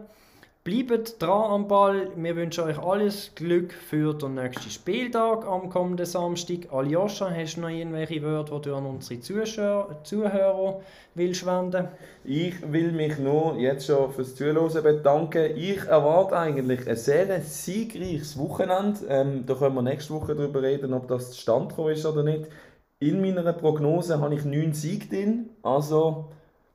Bleibt 0.63 1.19
dran 1.19 1.51
am 1.51 1.67
Ball. 1.67 2.11
Wir 2.15 2.35
wünschen 2.35 2.65
euch 2.65 2.77
alles 2.77 3.31
Glück 3.33 3.73
für 3.73 4.13
den 4.13 4.35
nächsten 4.35 4.69
Spieltag 4.69 5.43
am 5.47 5.71
kommenden 5.71 6.05
Samstag. 6.05 6.71
Aljoscha, 6.71 7.31
hast 7.31 7.57
du 7.57 7.61
noch 7.61 7.69
irgendwelche 7.69 8.21
Wörter, 8.21 8.59
die 8.59 8.69
du 8.69 8.75
an 8.75 8.85
unsere 8.85 9.19
Zuschauer, 9.19 10.03
Zuhörer 10.03 10.81
willst 11.15 11.47
wenden? 11.47 11.87
Ich 12.23 12.53
will 12.71 12.91
mich 12.91 13.17
nur 13.17 13.55
jetzt 13.57 13.87
schon 13.87 14.11
fürs 14.11 14.35
Zuhören 14.35 14.83
bedanken. 14.83 15.57
Ich 15.57 15.83
erwarte 15.85 16.37
eigentlich 16.37 16.87
ein 16.87 16.95
sehr 16.95 17.41
siegreiches 17.41 18.37
Wochenende. 18.37 18.99
Ähm, 19.09 19.43
da 19.47 19.55
können 19.55 19.73
wir 19.73 19.81
nächste 19.81 20.13
Woche 20.13 20.35
darüber 20.35 20.61
reden, 20.61 20.93
ob 20.93 21.07
das 21.07 21.31
zustande 21.31 21.91
ist 21.91 22.05
oder 22.05 22.21
nicht. 22.21 22.45
In 22.99 23.19
meiner 23.19 23.51
Prognose 23.53 24.19
habe 24.21 24.35
ich 24.35 24.45
neun 24.45 24.73
Siege 24.73 25.07
drin. 25.07 25.49
Also 25.63 26.29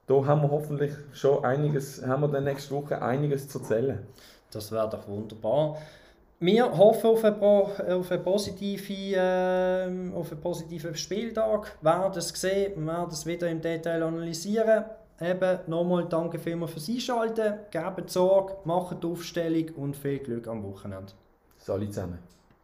da 0.06 0.24
haben 0.24 0.42
wir 0.42 0.50
hoffentlich 0.50 0.92
schon 1.12 1.44
einiges, 1.44 2.04
haben 2.06 2.22
wir 2.22 2.28
dann 2.28 2.44
nächste 2.44 2.74
Woche 2.74 3.02
einiges 3.02 3.48
zu 3.48 3.58
erzählen. 3.58 4.06
Das 4.50 4.70
wäre 4.70 4.88
doch 4.88 5.08
wunderbar. 5.08 5.76
Wir 6.38 6.76
hoffen 6.76 7.10
auf 7.10 7.24
einen, 7.24 7.42
auf 7.42 8.12
einen, 8.12 8.22
positiven, 8.22 9.14
äh, 9.14 10.12
auf 10.14 10.30
einen 10.30 10.40
positiven 10.40 10.94
Spieltag. 10.94 11.76
Wir 11.80 11.92
werden 11.92 12.18
es 12.18 12.28
sehen, 12.28 12.74
wir 12.76 12.92
werden 12.92 13.10
es 13.10 13.24
wieder 13.24 13.48
im 13.48 13.60
Detail 13.60 14.02
analysieren. 14.02 14.84
Eben, 15.18 15.60
nochmal 15.66 16.06
danke 16.08 16.38
vielmals 16.38 16.72
fürs 16.72 16.90
Einschalten. 16.90 17.54
Gebt 17.70 18.10
Sorge, 18.10 18.56
macht 18.64 19.02
die 19.02 19.06
Aufstellung 19.06 19.70
und 19.76 19.96
viel 19.96 20.18
Glück 20.18 20.46
am 20.46 20.62
Wochenende. 20.62 21.12
Salut 21.56 21.94
zusammen. 21.94 22.35